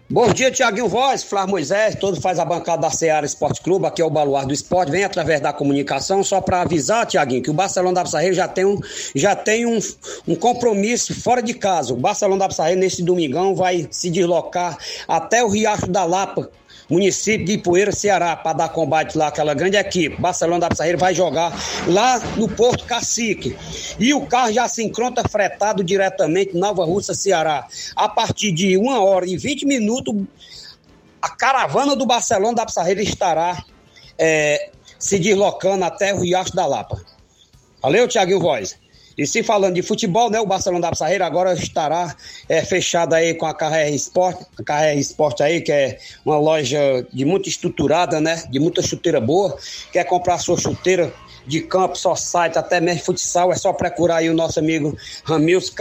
Bom 0.09 0.31
dia, 0.31 0.51
Tiaguinho 0.51 0.87
Voz, 0.87 1.23
Flávio 1.25 1.53
Moisés, 1.53 1.95
todos 1.95 2.21
faz 2.21 2.39
a 2.39 2.45
bancada 2.45 2.83
da 2.83 2.91
Seara 2.91 3.25
Esporte 3.25 3.63
Clube, 3.63 3.87
aqui 3.87 4.03
é 4.03 4.05
o 4.05 4.11
Baluar 4.11 4.47
do 4.47 4.53
Esporte, 4.53 4.93
vem 4.93 5.03
através 5.03 5.41
da 5.41 5.51
comunicação, 5.51 6.23
só 6.23 6.43
para 6.43 6.61
avisar, 6.61 7.07
Tiaguinho, 7.07 7.43
que 7.43 7.51
o 7.51 7.55
Barcelona 7.55 7.95
da 7.95 8.05
Pissarreira 8.05 8.35
já 8.35 8.47
tem, 8.47 8.67
um, 8.67 8.79
já 9.15 9.35
tem 9.35 9.65
um, 9.65 9.79
um 10.29 10.35
compromisso 10.35 11.19
fora 11.19 11.43
de 11.43 11.55
casa. 11.55 11.95
O 11.95 11.97
Barcelona 11.97 12.41
da 12.41 12.49
Pissarreira, 12.49 12.79
nesse 12.79 13.03
domingão, 13.03 13.55
vai 13.55 13.89
se 13.91 14.11
deslocar 14.11 14.77
até 15.09 15.43
o 15.43 15.49
Riacho 15.49 15.87
da 15.87 16.05
Lapa, 16.05 16.51
município 16.89 17.47
de 17.47 17.53
Ipueira, 17.53 17.93
Ceará, 17.93 18.37
para 18.37 18.59
dar 18.59 18.69
combate 18.69 19.17
lá 19.17 19.29
àquela 19.29 19.55
grande 19.55 19.77
equipe. 19.77 20.21
Barcelona 20.21 20.61
da 20.61 20.69
Pissarreira 20.69 20.99
vai 20.99 21.15
jogar 21.15 21.53
lá 21.87 22.19
no 22.37 22.49
Porto 22.49 22.85
Cacique. 22.85 23.57
E 23.99 24.13
o 24.13 24.27
carro 24.27 24.53
já 24.53 24.69
se 24.69 24.83
encontra 24.83 25.29
fretado 25.29 25.83
diretamente 25.83 26.57
Nova 26.57 26.85
Russa, 26.85 27.15
Ceará. 27.15 27.67
A 27.97 28.09
partir 28.09 28.53
de 28.53 28.77
uma 28.77 29.03
hora 29.03 29.27
e 29.27 29.37
20 29.37 29.67
minutos, 29.67 30.15
a 31.21 31.31
caravana 31.31 31.97
do 31.97 32.07
Barcelona 32.07 32.55
da 32.55 32.67
Pissarreira 32.67 33.03
estará 33.03 33.65
é, 34.19 34.71
se 34.99 35.19
deslocando 35.19 35.85
até 35.85 36.13
o 36.15 36.21
Riacho 36.21 36.55
da 36.55 36.67
Lapa. 36.67 37.01
Valeu, 37.83 38.09
Thiaguinho 38.09 38.41
Voz. 38.41 38.79
E 39.17 39.27
se 39.27 39.43
falando 39.43 39.75
de 39.75 39.83
futebol, 39.83 40.31
né, 40.31 40.41
o 40.41 40.47
Barcelona 40.47 40.83
da 40.83 40.91
Pissarreira 40.91 41.27
agora 41.27 41.55
estará 41.55 42.15
é, 42.49 42.63
fechado 42.63 43.15
aí 43.15 43.35
com 43.35 43.47
a 43.47 43.55
KR 43.55 43.95
Sport, 43.95 44.43
a 44.59 44.63
KR 44.63 44.99
Sport 44.99 45.41
aí, 45.41 45.61
que 45.61 45.73
é 45.73 45.99
uma 46.25 46.39
loja 46.39 47.07
de 47.13 47.25
muito 47.25 47.49
estruturada, 47.49 48.21
né, 48.21 48.43
de 48.51 48.59
muita 48.59 48.83
chuteira 48.83 49.21
boa, 49.21 49.57
quer 49.93 50.05
comprar 50.05 50.39
sua 50.39 50.59
chuteira 50.59 51.13
de 51.47 51.61
campo, 51.61 51.97
só 51.97 52.15
site, 52.15 52.59
até 52.59 52.81
mesmo 52.81 53.05
futsal, 53.05 53.53
é 53.53 53.57
só 53.57 53.73
procurar 53.73 54.17
aí 54.17 54.31
o 54.31 54.35
nosso 54.35 54.59
amigo 54.59 54.97
Ramils 55.25 55.73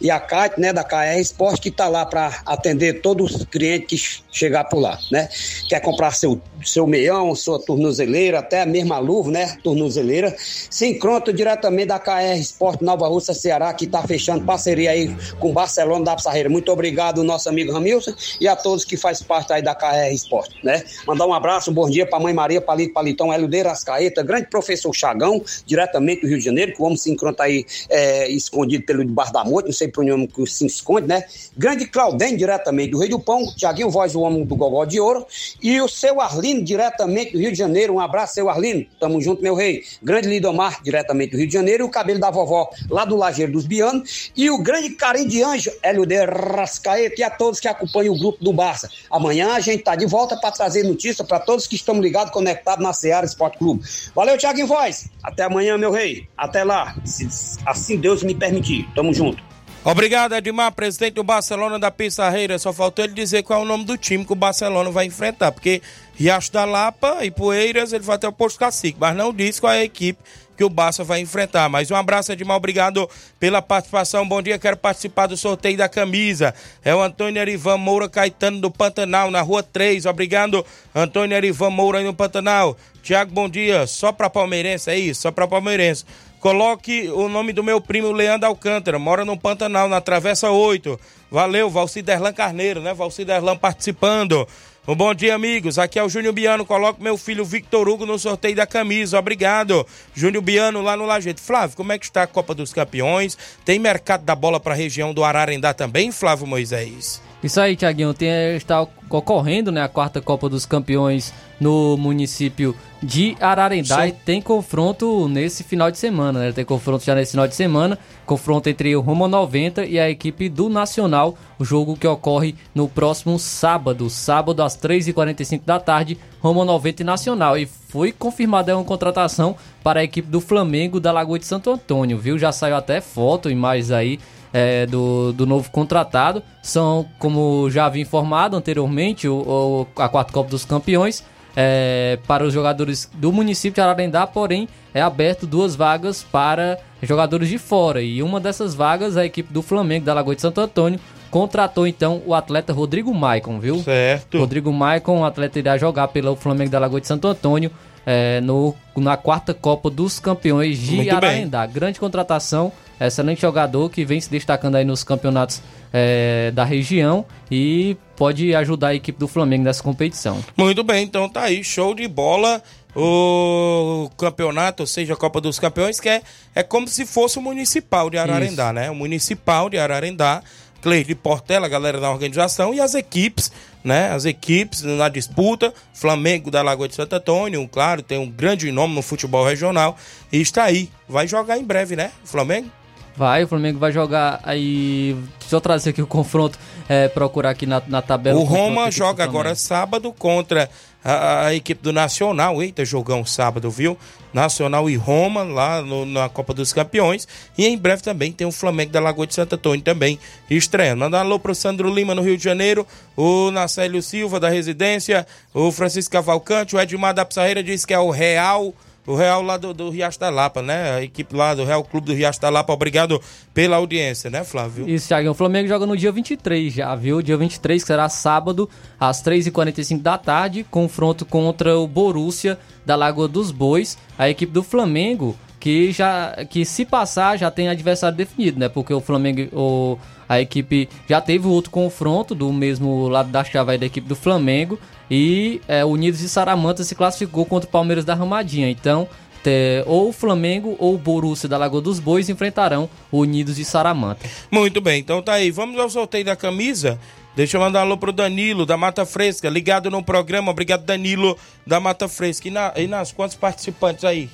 e 0.00 0.10
a 0.10 0.20
Kate, 0.20 0.60
né, 0.60 0.72
da 0.72 0.84
KR 0.84 1.18
Sport, 1.20 1.60
que 1.60 1.68
está 1.68 1.88
lá 1.88 2.04
para 2.06 2.40
atender 2.46 3.00
todos 3.00 3.34
os 3.34 3.44
clientes 3.44 3.88
que 3.88 4.22
chegar 4.30 4.64
por 4.64 4.78
lá, 4.78 4.98
né? 5.10 5.28
Quer 5.68 5.80
comprar 5.80 6.12
seu, 6.12 6.40
seu 6.64 6.86
meião, 6.86 7.34
sua 7.34 7.58
tornozeleira, 7.58 8.38
até 8.38 8.62
a 8.62 8.66
mesma 8.66 8.98
luva, 8.98 9.30
né, 9.30 9.56
tornozeleira, 9.62 10.34
se 10.38 10.86
encontra 10.86 11.32
diretamente 11.32 11.86
da 11.86 11.98
KR 11.98 12.38
Sport 12.40 12.80
Nova 12.82 13.08
Russa, 13.08 13.34
Ceará, 13.34 13.72
que 13.72 13.84
está 13.84 14.02
fechando 14.02 14.44
parceria 14.44 14.90
aí 14.90 15.14
com 15.40 15.50
o 15.50 15.52
Barcelona 15.52 16.04
da 16.04 16.16
Pissarreira. 16.16 16.48
Muito 16.48 16.70
obrigado, 16.70 17.24
nosso 17.24 17.48
amigo 17.48 17.72
Ramilson, 17.72 18.12
e 18.40 18.46
a 18.46 18.54
todos 18.54 18.84
que 18.84 18.96
faz 18.96 19.22
parte 19.22 19.52
aí 19.52 19.62
da 19.62 19.74
KR 19.74 20.12
Sport, 20.12 20.50
né? 20.62 20.84
Mandar 21.06 21.26
um 21.26 21.32
abraço, 21.32 21.70
um 21.70 21.74
bom 21.74 21.88
dia 21.88 22.06
para 22.06 22.20
mãe 22.20 22.32
Maria 22.32 22.60
Palito 22.60 22.92
Palitão, 22.92 23.32
Helder 23.32 23.66
Ascaeta, 23.66 24.22
grande 24.22 24.48
professor 24.48 24.92
Chaves, 24.94 25.07
Chagão, 25.08 25.42
diretamente 25.66 26.22
do 26.22 26.28
Rio 26.28 26.38
de 26.38 26.44
Janeiro, 26.44 26.74
que 26.74 26.82
o 26.82 26.84
homem 26.84 26.96
se 26.96 27.10
encontra 27.10 27.46
aí 27.46 27.64
é, 27.88 28.28
escondido 28.28 28.84
pelo 28.84 29.04
debaixo 29.04 29.32
da 29.32 29.44
moita, 29.44 29.68
não 29.68 29.74
sei 29.74 29.88
por 29.88 30.04
onde 30.04 30.26
que 30.28 30.46
se 30.46 30.66
esconde, 30.66 31.06
né? 31.06 31.24
Grande 31.56 31.86
Claudem, 31.86 32.36
diretamente 32.36 32.90
do 32.90 32.98
Rei 32.98 33.08
do 33.08 33.18
Pão, 33.18 33.46
Tiaguinho 33.56 33.90
Voz, 33.90 34.14
o 34.14 34.20
homem 34.20 34.44
do 34.44 34.56
Gogó 34.56 34.84
de 34.84 35.00
Ouro, 35.00 35.26
e 35.62 35.80
o 35.80 35.88
seu 35.88 36.20
Arlino, 36.20 36.62
diretamente 36.62 37.32
do 37.32 37.38
Rio 37.38 37.50
de 37.50 37.58
Janeiro. 37.58 37.94
Um 37.94 38.00
abraço, 38.00 38.34
seu 38.34 38.48
Arlino, 38.48 38.84
tamo 39.00 39.20
junto, 39.20 39.42
meu 39.42 39.54
rei. 39.54 39.82
Grande 40.02 40.28
Lidomar, 40.28 40.82
diretamente 40.82 41.32
do 41.32 41.38
Rio 41.38 41.46
de 41.46 41.52
Janeiro, 41.52 41.84
e 41.84 41.86
o 41.86 41.90
cabelo 41.90 42.20
da 42.20 42.30
vovó, 42.30 42.70
lá 42.90 43.04
do 43.04 43.16
Lajeiro 43.16 43.52
dos 43.52 43.66
Bianos, 43.66 44.30
e 44.36 44.50
o 44.50 44.58
grande 44.58 44.90
carinho 44.90 45.28
de 45.28 45.42
anjo, 45.42 45.70
Hélio 45.82 46.04
de 46.04 46.24
Rascaeta, 46.24 47.14
e 47.18 47.22
a 47.22 47.30
todos 47.30 47.60
que 47.60 47.68
acompanham 47.68 48.14
o 48.14 48.18
grupo 48.18 48.42
do 48.42 48.52
Barça. 48.52 48.90
Amanhã 49.10 49.52
a 49.52 49.60
gente 49.60 49.82
tá 49.82 49.96
de 49.96 50.06
volta 50.06 50.36
para 50.36 50.50
trazer 50.50 50.82
notícia 50.82 51.24
para 51.24 51.40
todos 51.40 51.66
que 51.66 51.76
estão 51.76 52.00
ligados, 52.00 52.32
conectados 52.32 52.84
na 52.84 52.92
Seara 52.92 53.26
Esporte 53.26 53.58
Clube. 53.58 53.82
Valeu, 54.14 54.36
Tiaguinho 54.36 54.66
Voz! 54.66 54.97
Até 55.22 55.44
amanhã, 55.44 55.76
meu 55.76 55.90
rei. 55.90 56.28
Até 56.36 56.64
lá. 56.64 56.96
Se 57.04 57.28
assim 57.66 57.96
Deus 57.96 58.22
me 58.22 58.34
permitir. 58.34 58.88
Tamo 58.94 59.12
junto. 59.12 59.42
Obrigado, 59.84 60.34
Edmar, 60.34 60.72
presidente 60.72 61.14
do 61.14 61.24
Barcelona 61.24 61.78
da 61.78 61.90
Pissarreira. 61.90 62.58
Só 62.58 62.72
faltou 62.72 63.04
ele 63.04 63.14
dizer 63.14 63.42
qual 63.42 63.60
é 63.60 63.62
o 63.62 63.66
nome 63.66 63.84
do 63.84 63.96
time 63.96 64.24
que 64.24 64.32
o 64.32 64.36
Barcelona 64.36 64.90
vai 64.90 65.06
enfrentar, 65.06 65.52
porque 65.52 65.80
Riacho 66.14 66.52
da 66.52 66.64
Lapa 66.64 67.24
e 67.24 67.30
Poeiras 67.30 67.92
ele 67.92 68.04
vai 68.04 68.16
até 68.16 68.28
o 68.28 68.32
Posto 68.32 68.58
Cacique, 68.58 68.98
mas 69.00 69.16
não 69.16 69.32
disse 69.32 69.60
qual 69.60 69.72
é 69.72 69.80
a 69.80 69.84
equipe 69.84 70.18
que 70.58 70.64
o 70.64 70.68
Barça 70.68 71.04
vai 71.04 71.20
enfrentar. 71.20 71.68
Mas 71.68 71.88
um 71.88 71.94
abraço, 71.94 72.32
Edmar, 72.32 72.56
obrigado 72.56 73.08
pela 73.38 73.62
participação. 73.62 74.26
Bom 74.26 74.42
dia, 74.42 74.58
quero 74.58 74.76
participar 74.76 75.28
do 75.28 75.36
sorteio 75.36 75.78
da 75.78 75.88
camisa. 75.88 76.52
É 76.84 76.92
o 76.92 77.00
Antônio 77.00 77.40
Erivan 77.40 77.78
Moura 77.78 78.08
Caetano 78.08 78.60
do 78.60 78.68
Pantanal, 78.68 79.30
na 79.30 79.40
rua 79.40 79.62
3. 79.62 80.04
Obrigado, 80.04 80.66
Antônio 80.92 81.36
Erivan 81.36 81.70
Moura 81.70 81.98
aí 81.98 82.04
no 82.04 82.12
Pantanal. 82.12 82.76
Tiago, 83.04 83.30
bom 83.32 83.48
dia. 83.48 83.86
Só 83.86 84.10
para 84.10 84.28
palmeirense, 84.28 84.90
é 84.90 84.98
isso? 84.98 85.22
Só 85.22 85.30
para 85.30 85.46
palmeirense. 85.46 86.04
Coloque 86.40 87.08
o 87.08 87.28
nome 87.28 87.52
do 87.52 87.62
meu 87.62 87.80
primo 87.80 88.10
Leandro 88.10 88.48
Alcântara, 88.48 88.98
mora 88.98 89.24
no 89.24 89.38
Pantanal, 89.38 89.88
na 89.88 90.00
Travessa 90.00 90.50
8. 90.50 90.98
Valeu, 91.30 91.70
Valciderlan 91.70 92.32
Carneiro, 92.32 92.80
né? 92.80 92.92
Valciderlan 92.94 93.56
participando. 93.56 94.46
Um 94.88 94.96
bom 94.96 95.12
dia, 95.12 95.34
amigos. 95.34 95.78
Aqui 95.78 95.98
é 95.98 96.02
o 96.02 96.08
Júnior 96.08 96.32
Biano. 96.32 96.64
Coloco 96.64 97.02
meu 97.02 97.18
filho 97.18 97.44
Victor 97.44 97.86
Hugo 97.86 98.06
no 98.06 98.18
sorteio 98.18 98.56
da 98.56 98.66
camisa. 98.66 99.18
Obrigado. 99.18 99.86
Júnior 100.14 100.42
Biano 100.42 100.80
lá 100.80 100.96
no 100.96 101.04
Lajeito. 101.04 101.42
Flávio, 101.42 101.76
como 101.76 101.92
é 101.92 101.98
que 101.98 102.06
está 102.06 102.22
a 102.22 102.26
Copa 102.26 102.54
dos 102.54 102.72
Campeões? 102.72 103.36
Tem 103.66 103.78
mercado 103.78 104.24
da 104.24 104.34
bola 104.34 104.58
para 104.58 104.72
a 104.72 104.76
região 104.76 105.12
do 105.12 105.22
Ararendá 105.22 105.74
também, 105.74 106.10
Flávio 106.10 106.46
Moisés? 106.46 107.20
Isso 107.42 107.60
aí, 107.60 107.76
Tiaguinho. 107.76 108.14
Está 108.56 108.86
ocorrendo 109.08 109.70
né, 109.70 109.82
a 109.82 109.88
quarta 109.88 110.20
Copa 110.20 110.48
dos 110.48 110.66
Campeões 110.66 111.32
no 111.60 111.96
município 111.96 112.74
de 113.02 113.36
Ararendá 113.40 114.02
Sim. 114.02 114.08
e 114.08 114.12
tem 114.12 114.42
confronto 114.42 115.28
nesse 115.28 115.62
final 115.62 115.90
de 115.90 115.98
semana, 115.98 116.40
né? 116.40 116.52
Tem 116.52 116.64
confronto 116.64 117.04
já 117.04 117.14
nesse 117.14 117.32
final 117.32 117.46
de 117.46 117.54
semana, 117.54 117.96
confronto 118.26 118.68
entre 118.68 118.94
o 118.96 119.00
Roma 119.00 119.28
90 119.28 119.84
e 119.84 119.98
a 120.00 120.10
equipe 120.10 120.48
do 120.48 120.68
Nacional, 120.68 121.36
o 121.58 121.64
jogo 121.64 121.96
que 121.96 122.06
ocorre 122.06 122.56
no 122.74 122.88
próximo 122.88 123.38
sábado, 123.38 124.10
sábado 124.10 124.62
às 124.62 124.76
3h45 124.76 125.62
da 125.64 125.78
tarde, 125.78 126.18
Roma 126.40 126.64
90 126.64 127.02
e 127.02 127.04
Nacional. 127.04 127.56
E 127.56 127.66
foi 127.66 128.10
confirmada 128.10 128.76
uma 128.76 128.84
contratação 128.84 129.56
para 129.82 130.00
a 130.00 130.04
equipe 130.04 130.28
do 130.28 130.40
Flamengo 130.40 130.98
da 130.98 131.12
Lagoa 131.12 131.38
de 131.38 131.46
Santo 131.46 131.70
Antônio, 131.70 132.18
viu? 132.18 132.36
Já 132.36 132.50
saiu 132.50 132.76
até 132.76 133.00
foto 133.00 133.48
e 133.48 133.54
mais 133.54 133.92
aí 133.92 134.18
é, 134.52 134.86
do, 134.86 135.32
do 135.32 135.46
novo 135.46 135.70
contratado. 135.70 136.42
São, 136.62 137.06
como 137.18 137.70
já 137.70 137.86
havia 137.86 138.02
informado 138.02 138.56
anteriormente, 138.56 139.28
o, 139.28 139.86
o 139.96 140.02
a 140.02 140.08
quarta 140.08 140.32
Copa 140.32 140.50
dos 140.50 140.64
Campeões 140.64 141.24
é, 141.56 142.18
para 142.26 142.44
os 142.44 142.52
jogadores 142.52 143.10
do 143.14 143.32
município 143.32 143.74
de 143.74 143.80
Ararendá, 143.80 144.26
porém 144.26 144.68
é 144.94 145.02
aberto 145.02 145.46
duas 145.46 145.74
vagas 145.74 146.22
para 146.22 146.78
jogadores 147.02 147.48
de 147.48 147.58
fora. 147.58 148.00
E 148.00 148.22
uma 148.22 148.38
dessas 148.38 148.74
vagas, 148.74 149.16
a 149.16 149.24
equipe 149.24 149.52
do 149.52 149.62
Flamengo 149.62 150.04
da 150.04 150.14
Lagoa 150.14 150.34
de 150.34 150.40
Santo 150.40 150.60
Antônio 150.60 151.00
contratou 151.30 151.86
então 151.86 152.22
o 152.24 152.34
atleta 152.34 152.72
Rodrigo 152.72 153.12
Maicon, 153.12 153.58
viu? 153.58 153.82
Certo. 153.82 154.38
Rodrigo 154.38 154.72
Maicon, 154.72 155.20
o 155.20 155.24
atleta 155.24 155.58
irá 155.58 155.76
jogar 155.76 156.08
pelo 156.08 156.34
Flamengo 156.36 156.70
da 156.70 156.78
Lagoa 156.78 157.00
de 157.00 157.06
Santo 157.06 157.26
Antônio 157.28 157.70
é, 158.06 158.40
no, 158.40 158.74
na 158.96 159.16
quarta 159.16 159.52
Copa 159.52 159.90
dos 159.90 160.18
Campeões 160.18 160.78
de 160.78 160.96
Muito 160.96 161.14
Ararendá. 161.14 161.66
Bem. 161.66 161.74
Grande 161.74 162.00
contratação, 162.00 162.72
excelente 163.06 163.40
jogador 163.40 163.90
que 163.90 164.04
vem 164.04 164.20
se 164.20 164.30
destacando 164.30 164.74
aí 164.76 164.84
nos 164.84 165.04
campeonatos 165.04 165.62
é, 165.92 166.50
da 166.52 166.64
região 166.64 167.24
e 167.50 167.96
pode 168.16 168.54
ajudar 168.54 168.88
a 168.88 168.94
equipe 168.94 169.18
do 169.18 169.28
Flamengo 169.28 169.64
nessa 169.64 169.82
competição. 169.82 170.44
Muito 170.56 170.82
bem, 170.82 171.04
então 171.04 171.28
tá 171.28 171.42
aí, 171.42 171.62
show 171.62 171.94
de 171.94 172.06
bola. 172.08 172.62
O 172.96 174.10
campeonato, 174.16 174.82
ou 174.82 174.86
seja, 174.86 175.14
a 175.14 175.16
Copa 175.16 175.40
dos 175.40 175.58
Campeões, 175.58 176.00
que 176.00 176.08
é, 176.08 176.22
é 176.52 176.62
como 176.64 176.88
se 176.88 177.06
fosse 177.06 177.38
o 177.38 177.42
Municipal 177.42 178.10
de 178.10 178.18
Ararendá, 178.18 178.64
Isso. 178.64 178.72
né? 178.72 178.90
O 178.90 178.94
Municipal 178.94 179.70
de 179.70 179.78
Ararendá, 179.78 180.42
Cleide 180.82 181.14
Portela, 181.14 181.66
a 181.66 181.68
galera 181.68 182.00
da 182.00 182.10
organização 182.10 182.74
e 182.74 182.80
as 182.80 182.94
equipes, 182.94 183.52
né? 183.84 184.10
As 184.10 184.24
equipes 184.24 184.82
na 184.82 185.08
disputa, 185.08 185.72
Flamengo 185.92 186.50
da 186.50 186.62
Lagoa 186.62 186.88
de 186.88 186.94
Santo 186.94 187.14
Antônio, 187.14 187.68
claro, 187.68 188.02
tem 188.02 188.18
um 188.18 188.28
grande 188.28 188.72
nome 188.72 188.94
no 188.94 189.02
futebol 189.02 189.46
regional 189.46 189.96
e 190.32 190.40
está 190.40 190.64
aí. 190.64 190.90
Vai 191.08 191.28
jogar 191.28 191.56
em 191.56 191.64
breve, 191.64 191.94
né? 191.94 192.10
Flamengo? 192.24 192.70
Vai, 193.18 193.42
o 193.42 193.48
Flamengo 193.48 193.80
vai 193.80 193.90
jogar 193.90 194.38
aí. 194.44 195.16
Deixa 195.40 195.56
eu 195.56 195.60
trazer 195.60 195.90
aqui 195.90 196.00
o 196.00 196.06
confronto, 196.06 196.56
é, 196.88 197.08
procurar 197.08 197.50
aqui 197.50 197.66
na, 197.66 197.82
na 197.88 198.00
tabela. 198.00 198.38
O 198.38 198.44
Roma 198.44 198.92
joga 198.92 199.24
agora 199.24 199.56
sábado 199.56 200.12
contra 200.12 200.70
a, 201.04 201.46
a, 201.46 201.54
equipe 201.54 201.82
do 201.82 201.92
Nacional. 201.92 202.62
Eita, 202.62 202.84
jogão 202.84 203.24
sábado, 203.24 203.68
viu? 203.72 203.98
Nacional 204.32 204.88
e 204.88 204.94
Roma 204.94 205.42
lá 205.42 205.82
no, 205.82 206.06
na 206.06 206.28
Copa 206.28 206.54
dos 206.54 206.72
Campeões. 206.72 207.26
E 207.58 207.66
em 207.66 207.76
breve 207.76 208.02
também 208.02 208.30
tem 208.30 208.46
o 208.46 208.52
Flamengo 208.52 208.92
da 208.92 209.00
Lagoa 209.00 209.26
de 209.26 209.34
Santo 209.34 209.56
Antônio 209.56 209.82
também 209.82 210.16
estreando. 210.48 211.00
Manda 211.00 211.16
um 211.16 211.20
alô 211.20 211.40
pro 211.40 211.56
Sandro 211.56 211.92
Lima 211.92 212.14
no 212.14 212.22
Rio 212.22 212.36
de 212.36 212.44
Janeiro, 212.44 212.86
o 213.16 213.50
Nacélio 213.50 214.00
Silva 214.00 214.38
da 214.38 214.48
Residência, 214.48 215.26
o 215.52 215.72
Francisco 215.72 216.12
Cavalcante, 216.12 216.76
o 216.76 216.80
Edmar 216.80 217.14
da 217.14 217.24
Pissarreira 217.24 217.64
diz 217.64 217.84
que 217.84 217.92
é 217.92 217.98
o 217.98 218.10
Real 218.10 218.72
o 219.08 219.16
Real 219.16 219.40
lá 219.40 219.56
do, 219.56 219.72
do 219.72 219.88
Riacho 219.88 220.20
da 220.20 220.28
Lapa, 220.28 220.60
né? 220.60 220.96
A 220.96 221.02
equipe 221.02 221.34
lá 221.34 221.54
do 221.54 221.64
Real 221.64 221.82
Clube 221.82 222.08
do 222.08 222.12
Riacho 222.12 222.38
da 222.40 222.50
Lapa, 222.50 222.74
obrigado 222.74 223.18
pela 223.54 223.76
audiência, 223.76 224.28
né, 224.28 224.44
Flávio? 224.44 224.86
Isso, 224.86 225.08
Thiago. 225.08 225.30
O 225.30 225.34
Flamengo 225.34 225.66
joga 225.66 225.86
no 225.86 225.96
dia 225.96 226.12
23 226.12 226.72
já, 226.72 226.94
viu? 226.94 227.22
Dia 227.22 227.36
23, 227.38 227.82
que 227.82 227.86
será 227.86 228.08
sábado, 228.10 228.68
às 229.00 229.22
3h45 229.22 230.02
da 230.02 230.18
tarde, 230.18 230.64
confronto 230.70 231.24
contra 231.24 231.78
o 231.78 231.88
Borussia 231.88 232.58
da 232.84 232.94
Lagoa 232.94 233.26
dos 233.26 233.50
Bois. 233.50 233.96
A 234.18 234.28
equipe 234.28 234.52
do 234.52 234.62
Flamengo, 234.62 235.34
que 235.58 235.90
já 235.90 236.44
que 236.48 236.66
se 236.66 236.84
passar 236.84 237.38
já 237.38 237.50
tem 237.50 237.70
adversário 237.70 238.16
definido, 238.16 238.60
né? 238.60 238.68
Porque 238.68 238.92
o 238.92 239.00
Flamengo, 239.00 239.48
o, 239.56 239.98
a 240.28 240.40
equipe 240.40 240.88
já 241.08 241.20
teve 241.20 241.46
outro 241.46 241.70
confronto 241.70 242.34
do 242.34 242.52
mesmo 242.52 243.08
lado 243.08 243.30
da 243.30 243.42
chave 243.42 243.78
da 243.78 243.86
equipe 243.86 244.06
do 244.06 244.14
Flamengo 244.14 244.78
e 245.10 245.60
é, 245.66 245.84
Unidos 245.84 246.20
de 246.20 246.28
Saramanta 246.28 246.84
se 246.84 246.94
classificou 246.94 247.46
contra 247.46 247.68
o 247.68 247.72
Palmeiras 247.72 248.04
da 248.04 248.14
Ramadinha. 248.14 248.68
Então, 248.70 249.08
te, 249.42 249.82
ou 249.86 250.10
o 250.10 250.12
Flamengo 250.12 250.76
ou 250.78 250.94
o 250.94 250.98
Borussia 250.98 251.48
da 251.48 251.56
Lagoa 251.56 251.80
dos 251.80 251.98
Bois 251.98 252.28
enfrentarão 252.28 252.88
o 253.10 253.20
Unidos 253.20 253.56
de 253.56 253.64
Saramanta. 253.64 254.28
Muito 254.50 254.80
bem, 254.80 255.00
então 255.00 255.22
tá 255.22 255.34
aí. 255.34 255.50
Vamos 255.50 255.78
ao 255.80 255.88
sorteio 255.88 256.24
da 256.24 256.36
camisa. 256.36 256.98
Deixa 257.34 257.56
eu 257.56 257.60
mandar 257.60 257.80
um 257.80 257.82
alô 257.82 257.96
pro 257.96 258.12
Danilo, 258.12 258.66
da 258.66 258.76
Mata 258.76 259.06
Fresca, 259.06 259.48
ligado 259.48 259.90
no 259.90 260.02
programa. 260.02 260.50
Obrigado, 260.50 260.84
Danilo, 260.84 261.38
da 261.64 261.78
Mata 261.78 262.08
Fresca. 262.08 262.48
E, 262.48 262.50
na, 262.50 262.72
e 262.76 262.88
nas 262.88 263.12
quantos 263.12 263.36
participantes 263.36 264.04
aí? 264.04 264.28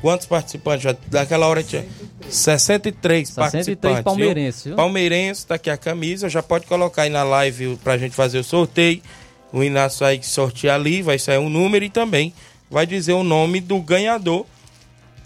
Quantos 0.00 0.26
participantes? 0.26 0.94
Daquela 1.08 1.46
hora 1.46 1.62
tinha 1.62 1.84
63, 2.28 3.28
63 3.28 3.34
participantes. 3.52 4.02
palmeirenses. 4.04 4.64
Viu? 4.64 4.76
Palmeirense, 4.76 5.46
tá 5.46 5.54
aqui 5.56 5.70
a 5.70 5.76
camisa. 5.76 6.28
Já 6.28 6.42
pode 6.42 6.66
colocar 6.66 7.02
aí 7.02 7.10
na 7.10 7.22
live 7.22 7.78
pra 7.82 7.98
gente 7.98 8.14
fazer 8.14 8.38
o 8.38 8.44
sorteio. 8.44 9.02
O 9.52 9.62
Inácio 9.62 10.00
vai 10.00 10.22
sortear 10.22 10.76
ali, 10.76 11.02
vai 11.02 11.18
sair 11.18 11.38
um 11.38 11.50
número 11.50 11.84
e 11.84 11.90
também 11.90 12.32
vai 12.70 12.86
dizer 12.86 13.12
o 13.12 13.24
nome 13.24 13.60
do 13.60 13.80
ganhador 13.80 14.46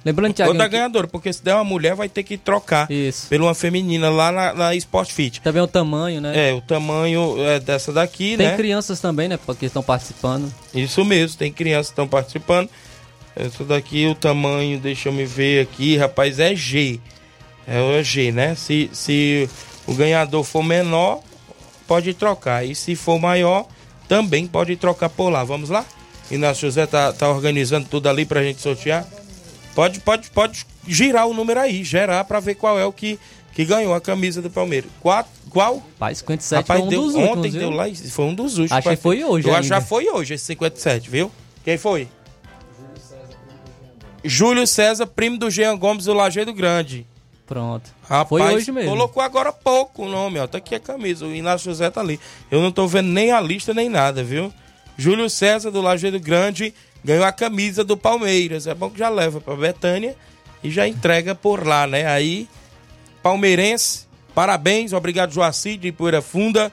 Lembrando, 0.04 0.34
Thiago. 0.34 0.52
Outra 0.52 0.68
ganhadora, 0.68 1.08
porque 1.08 1.32
se 1.32 1.42
der 1.42 1.54
uma 1.54 1.64
mulher, 1.64 1.94
vai 1.94 2.10
ter 2.10 2.22
que 2.22 2.36
trocar 2.36 2.90
Isso. 2.90 3.26
por 3.28 3.40
uma 3.40 3.54
feminina 3.54 4.10
lá 4.10 4.30
na, 4.30 4.52
na 4.52 4.74
Sport 4.74 5.10
Fit. 5.10 5.40
Também 5.40 5.62
o 5.62 5.66
tamanho, 5.66 6.20
né? 6.20 6.50
É, 6.50 6.52
o 6.52 6.60
tamanho 6.60 7.36
é 7.42 7.58
dessa 7.58 7.90
daqui, 7.90 8.36
Tem 8.36 8.48
né? 8.48 8.56
crianças 8.56 9.00
também, 9.00 9.28
né? 9.28 9.38
Porque 9.38 9.64
estão 9.64 9.82
participando. 9.82 10.52
Isso 10.74 11.02
mesmo, 11.04 11.38
tem 11.38 11.50
crianças 11.50 11.86
que 11.86 11.92
estão 11.92 12.06
participando. 12.06 12.68
Essa 13.36 13.64
daqui, 13.64 14.06
o 14.06 14.14
tamanho, 14.14 14.78
deixa 14.78 15.08
eu 15.08 15.12
me 15.12 15.24
ver 15.24 15.62
aqui, 15.62 15.96
rapaz, 15.96 16.38
é 16.38 16.54
G. 16.54 17.00
É 17.66 17.80
o 17.80 18.02
G, 18.02 18.30
né? 18.30 18.54
Se, 18.54 18.88
se 18.92 19.48
o 19.86 19.94
ganhador 19.94 20.44
for 20.44 20.62
menor, 20.62 21.20
pode 21.86 22.14
trocar. 22.14 22.64
E 22.64 22.74
se 22.74 22.94
for 22.94 23.18
maior, 23.18 23.66
também 24.06 24.46
pode 24.46 24.76
trocar 24.76 25.08
por 25.08 25.30
lá. 25.30 25.42
Vamos 25.42 25.70
lá? 25.70 25.84
Inácio 26.30 26.68
José 26.68 26.86
tá, 26.86 27.12
tá 27.12 27.28
organizando 27.28 27.88
tudo 27.88 28.08
ali 28.08 28.24
pra 28.24 28.42
gente 28.42 28.60
sortear. 28.60 29.06
Pode, 29.74 30.00
pode, 30.00 30.30
pode 30.30 30.64
girar 30.86 31.26
o 31.26 31.34
número 31.34 31.58
aí, 31.58 31.82
gerar 31.82 32.24
pra 32.24 32.38
ver 32.38 32.54
qual 32.54 32.78
é 32.78 32.84
o 32.84 32.92
que, 32.92 33.18
que 33.52 33.64
ganhou 33.64 33.92
a 33.92 34.00
camisa 34.00 34.40
do 34.40 34.48
Palmeiras. 34.48 34.90
Qual? 35.00 35.26
qual? 35.50 35.82
Pai, 35.98 36.14
57 36.14 36.62
Rapaz, 36.62 36.78
foi 36.80 36.86
um 36.86 36.90
deu, 36.90 37.02
dos 37.02 37.14
ontem 37.14 37.28
últimos, 37.28 37.52
deu 37.52 37.68
viu? 37.70 37.78
lá, 37.78 37.84
foi 38.10 38.24
um 38.24 38.34
dos 38.34 38.58
últimos. 38.58 38.72
Acho 38.72 38.88
que 38.90 38.96
foi 38.96 39.24
hoje 39.24 39.48
Eu 39.48 39.54
acho 39.54 39.74
que 39.74 39.80
foi 39.80 40.08
hoje 40.08 40.34
esse 40.34 40.44
57, 40.44 41.10
viu? 41.10 41.30
Quem 41.64 41.76
foi? 41.76 42.08
Júlio 44.24 44.66
César, 44.66 45.06
primo 45.06 45.38
do 45.38 45.50
Jean 45.50 45.76
Gomes 45.76 46.06
do 46.06 46.14
Lajeado 46.14 46.52
Grande. 46.52 47.06
Pronto. 47.46 47.90
Rapaz, 48.08 48.28
Foi 48.28 48.54
hoje 48.54 48.72
mesmo. 48.72 48.90
colocou 48.90 49.22
agora 49.22 49.50
há 49.50 49.52
pouco 49.52 50.04
o 50.04 50.08
nome, 50.08 50.38
ó. 50.38 50.46
Tá 50.46 50.58
aqui 50.58 50.74
a 50.74 50.80
camisa. 50.80 51.26
O 51.26 51.34
Inácio 51.34 51.70
José 51.70 51.90
tá 51.90 52.00
ali. 52.00 52.18
Eu 52.50 52.62
não 52.62 52.72
tô 52.72 52.86
vendo 52.86 53.08
nem 53.10 53.32
a 53.32 53.40
lista 53.40 53.74
nem 53.74 53.88
nada, 53.88 54.24
viu? 54.24 54.52
Júlio 54.96 55.28
César 55.28 55.70
do 55.70 55.82
Lajeado 55.82 56.18
Grande 56.18 56.72
ganhou 57.04 57.24
a 57.24 57.32
camisa 57.32 57.84
do 57.84 57.96
Palmeiras. 57.98 58.66
É 58.66 58.74
bom 58.74 58.88
que 58.88 58.98
já 58.98 59.10
leva 59.10 59.40
pra 59.42 59.54
Betânia 59.54 60.16
e 60.62 60.70
já 60.70 60.88
entrega 60.88 61.34
por 61.34 61.66
lá, 61.66 61.86
né? 61.86 62.06
Aí, 62.06 62.48
palmeirense, 63.22 64.06
parabéns. 64.34 64.94
Obrigado, 64.94 65.32
Joacir 65.32 65.76
de 65.76 65.92
Poeira 65.92 66.22
Funda, 66.22 66.72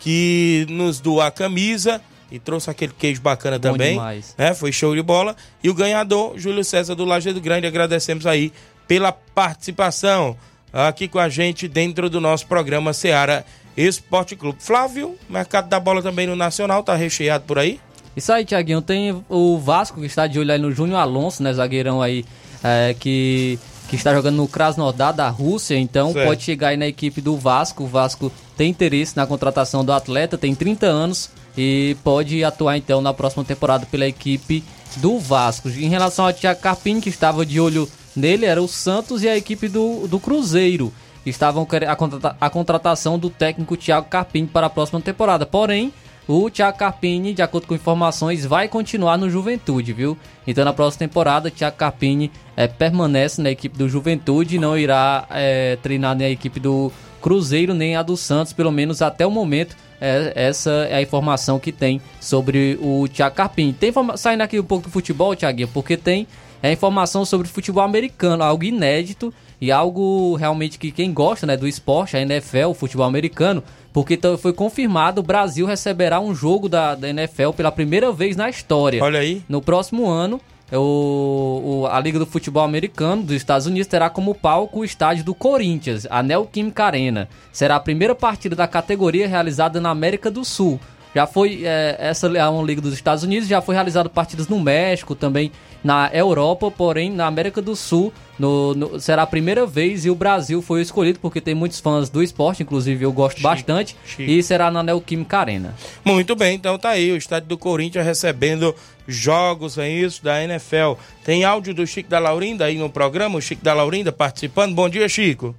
que 0.00 0.66
nos 0.68 0.98
doou 0.98 1.20
a 1.20 1.30
camisa 1.30 2.00
e 2.30 2.38
trouxe 2.38 2.70
aquele 2.70 2.92
queijo 2.92 3.20
bacana 3.20 3.58
Bom 3.58 3.72
também. 3.72 3.92
demais. 3.94 4.34
né? 4.36 4.54
Foi 4.54 4.70
show 4.72 4.94
de 4.94 5.02
bola. 5.02 5.34
E 5.62 5.70
o 5.70 5.74
ganhador, 5.74 6.38
Júlio 6.38 6.64
César 6.64 6.94
do 6.94 7.04
Lajeado 7.04 7.40
Grande, 7.40 7.66
agradecemos 7.66 8.26
aí 8.26 8.52
pela 8.86 9.12
participação 9.12 10.36
aqui 10.72 11.08
com 11.08 11.18
a 11.18 11.28
gente 11.28 11.66
dentro 11.66 12.10
do 12.10 12.20
nosso 12.20 12.46
programa 12.46 12.92
Seara 12.92 13.44
Esporte 13.76 14.34
Clube. 14.34 14.58
Flávio, 14.60 15.16
mercado 15.28 15.68
da 15.68 15.78
bola 15.78 16.02
também 16.02 16.26
no 16.26 16.34
Nacional, 16.36 16.82
tá 16.82 16.94
recheado 16.94 17.44
por 17.44 17.58
aí? 17.58 17.80
Isso 18.16 18.32
aí, 18.32 18.44
Tiaguinho. 18.44 18.82
Tem 18.82 19.24
o 19.28 19.58
Vasco 19.58 20.00
que 20.00 20.06
está 20.06 20.26
de 20.26 20.38
olho 20.38 20.52
aí 20.52 20.58
no 20.58 20.72
Júnior 20.72 20.98
Alonso, 20.98 21.42
né? 21.42 21.52
Zagueirão 21.52 22.02
aí 22.02 22.24
é, 22.64 22.94
que, 22.98 23.58
que 23.88 23.94
está 23.94 24.12
jogando 24.12 24.36
no 24.36 24.48
Krasnodar 24.48 25.14
da 25.14 25.28
Rússia. 25.28 25.78
Então 25.78 26.12
Certo. 26.12 26.26
pode 26.26 26.42
chegar 26.42 26.68
aí 26.68 26.76
na 26.76 26.88
equipe 26.88 27.20
do 27.20 27.36
Vasco. 27.36 27.84
O 27.84 27.86
Vasco 27.86 28.32
tem 28.56 28.68
interesse 28.70 29.16
na 29.16 29.26
contratação 29.26 29.84
do 29.84 29.92
atleta, 29.92 30.36
tem 30.36 30.54
30 30.54 30.86
anos 30.86 31.30
e 31.58 31.96
pode 32.04 32.44
atuar 32.44 32.78
então 32.78 33.00
na 33.00 33.12
próxima 33.12 33.44
temporada 33.44 33.84
pela 33.84 34.06
equipe 34.06 34.62
do 34.98 35.18
Vasco. 35.18 35.68
Em 35.68 35.88
relação 35.88 36.24
ao 36.24 36.32
Thiago 36.32 36.60
Carpini, 36.60 37.00
que 37.00 37.08
estava 37.08 37.44
de 37.44 37.60
olho 37.60 37.88
nele, 38.14 38.46
era 38.46 38.62
o 38.62 38.68
Santos 38.68 39.24
e 39.24 39.28
a 39.28 39.36
equipe 39.36 39.66
do, 39.66 40.06
do 40.06 40.20
Cruzeiro. 40.20 40.92
Estavam 41.26 41.66
a, 41.88 41.96
contrata- 41.96 42.36
a 42.40 42.48
contratação 42.48 43.18
do 43.18 43.28
técnico 43.28 43.76
Thiago 43.76 44.08
Carpini 44.08 44.46
para 44.46 44.68
a 44.68 44.70
próxima 44.70 45.00
temporada. 45.00 45.44
Porém, 45.44 45.92
o 46.28 46.48
Thiago 46.48 46.78
Carpini, 46.78 47.34
de 47.34 47.42
acordo 47.42 47.66
com 47.66 47.74
informações, 47.74 48.46
vai 48.46 48.68
continuar 48.68 49.18
no 49.18 49.28
Juventude, 49.28 49.92
viu? 49.92 50.16
Então 50.46 50.64
na 50.64 50.72
próxima 50.72 51.00
temporada, 51.08 51.50
Thiago 51.50 51.76
Carpini 51.76 52.30
eh, 52.56 52.68
permanece 52.68 53.42
na 53.42 53.50
equipe 53.50 53.76
do 53.76 53.88
Juventude 53.88 54.58
não 54.58 54.78
irá 54.78 55.26
eh, 55.30 55.76
treinar 55.82 56.14
nem 56.14 56.28
a 56.28 56.30
equipe 56.30 56.60
do 56.60 56.92
Cruzeiro 57.20 57.74
nem 57.74 57.96
a 57.96 58.02
do 58.02 58.16
Santos, 58.16 58.52
pelo 58.52 58.70
menos 58.70 59.02
até 59.02 59.26
o 59.26 59.30
momento. 59.30 59.74
Eh, 60.00 60.32
essa 60.34 60.70
é 60.90 60.96
a 60.96 61.02
informação 61.02 61.58
que 61.58 61.72
tem 61.72 62.00
sobre 62.20 62.78
o 62.80 63.08
Thiago 63.08 63.34
Carpini. 63.34 63.72
Tem 63.72 63.92
saindo 64.16 64.42
aqui 64.42 64.58
um 64.58 64.64
pouco 64.64 64.88
do 64.88 64.92
futebol, 64.92 65.34
Thiaguinho, 65.34 65.68
porque 65.68 65.96
tem 65.96 66.26
é 66.62 66.72
informação 66.72 67.24
sobre 67.24 67.46
futebol 67.46 67.82
americano, 67.82 68.42
algo 68.42 68.64
inédito 68.64 69.32
e 69.60 69.70
algo 69.70 70.34
realmente 70.36 70.78
que 70.78 70.90
quem 70.90 71.12
gosta 71.12 71.46
né, 71.46 71.56
do 71.56 71.68
esporte, 71.68 72.16
a 72.16 72.20
NFL, 72.20 72.70
o 72.70 72.74
futebol 72.74 73.06
americano, 73.06 73.62
porque 73.92 74.14
então 74.14 74.36
foi 74.36 74.52
confirmado 74.52 75.20
o 75.20 75.24
Brasil 75.24 75.66
receberá 75.66 76.20
um 76.20 76.34
jogo 76.34 76.68
da, 76.68 76.94
da 76.94 77.08
NFL 77.08 77.50
pela 77.56 77.70
primeira 77.70 78.12
vez 78.12 78.36
na 78.36 78.48
história. 78.48 79.02
Olha 79.02 79.20
aí. 79.20 79.42
No 79.48 79.62
próximo 79.62 80.08
ano, 80.08 80.40
o, 80.76 81.80
o- 81.82 81.86
a 81.86 81.98
Liga 82.00 82.18
do 82.18 82.26
Futebol 82.26 82.62
Americano 82.62 83.22
dos 83.22 83.36
Estados 83.36 83.66
Unidos 83.66 83.86
terá 83.86 84.10
como 84.10 84.34
palco 84.34 84.80
o 84.80 84.84
estádio 84.84 85.24
do 85.24 85.34
Corinthians, 85.34 86.06
a 86.10 86.22
Neoquímica 86.22 86.84
Arena. 86.84 87.28
Será 87.52 87.76
a 87.76 87.80
primeira 87.80 88.14
partida 88.14 88.54
da 88.54 88.66
categoria 88.68 89.26
realizada 89.28 89.80
na 89.80 89.90
América 89.90 90.30
do 90.30 90.44
Sul. 90.44 90.78
Já 91.14 91.26
foi, 91.26 91.62
é, 91.64 91.96
essa 91.98 92.26
é 92.26 92.48
uma 92.48 92.62
liga 92.62 92.80
dos 92.82 92.92
Estados 92.92 93.24
Unidos, 93.24 93.48
já 93.48 93.62
foi 93.62 93.74
realizado 93.74 94.10
partidas 94.10 94.46
no 94.46 94.60
México, 94.60 95.14
também 95.14 95.50
na 95.82 96.10
Europa, 96.12 96.70
porém 96.70 97.10
na 97.10 97.26
América 97.26 97.62
do 97.62 97.74
Sul 97.76 98.12
no- 98.38 98.74
no- 98.74 99.00
será 99.00 99.22
a 99.22 99.26
primeira 99.26 99.64
vez 99.66 100.04
e 100.04 100.10
o 100.10 100.14
Brasil 100.14 100.60
foi 100.62 100.80
escolhido 100.82 101.18
porque 101.20 101.40
tem 101.40 101.54
muitos 101.54 101.80
fãs 101.80 102.08
do 102.08 102.22
esporte, 102.22 102.62
inclusive 102.62 103.04
eu 103.04 103.12
gosto 103.12 103.40
bastante, 103.40 103.96
e 104.18 104.42
será 104.42 104.70
na 104.70 104.82
Neoquímica 104.82 105.38
Arena. 105.38 105.74
Muito 106.04 106.34
bem, 106.36 106.54
então 106.56 106.78
tá 106.78 106.90
aí 106.90 107.10
o 107.12 107.16
estádio 107.16 107.48
do 107.48 107.58
Corinthians 107.58 108.04
recebendo 108.04 108.74
jogos, 109.06 109.78
é 109.78 109.88
isso, 109.88 110.22
da 110.22 110.42
NFL. 110.42 110.94
Tem 111.24 111.44
áudio 111.44 111.72
do 111.74 111.86
Chico 111.86 112.08
da 112.10 112.18
Laurinda 112.18 112.64
aí 112.66 112.76
no 112.76 112.90
programa, 112.90 113.38
o 113.38 113.42
Chico 113.42 113.64
da 113.64 113.72
Laurinda 113.74 114.12
participando. 114.12 114.74
Bom 114.74 114.88
dia, 114.88 115.08
Chico. 115.08 115.54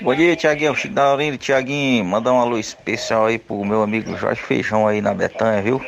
Bom 0.00 0.14
dia, 0.14 0.34
Tiaguinho. 0.36 0.74
Chico 0.76 0.94
da 0.94 1.04
Laurinda. 1.08 1.36
Tiaguinho, 1.36 2.04
mandar 2.04 2.32
uma 2.32 2.44
luz 2.44 2.68
especial 2.68 3.26
aí 3.26 3.38
pro 3.38 3.64
meu 3.64 3.82
amigo 3.82 4.16
Jorge 4.16 4.40
Feijão 4.40 4.86
aí 4.86 5.00
na 5.00 5.12
Betanha, 5.12 5.60
viu? 5.60 5.80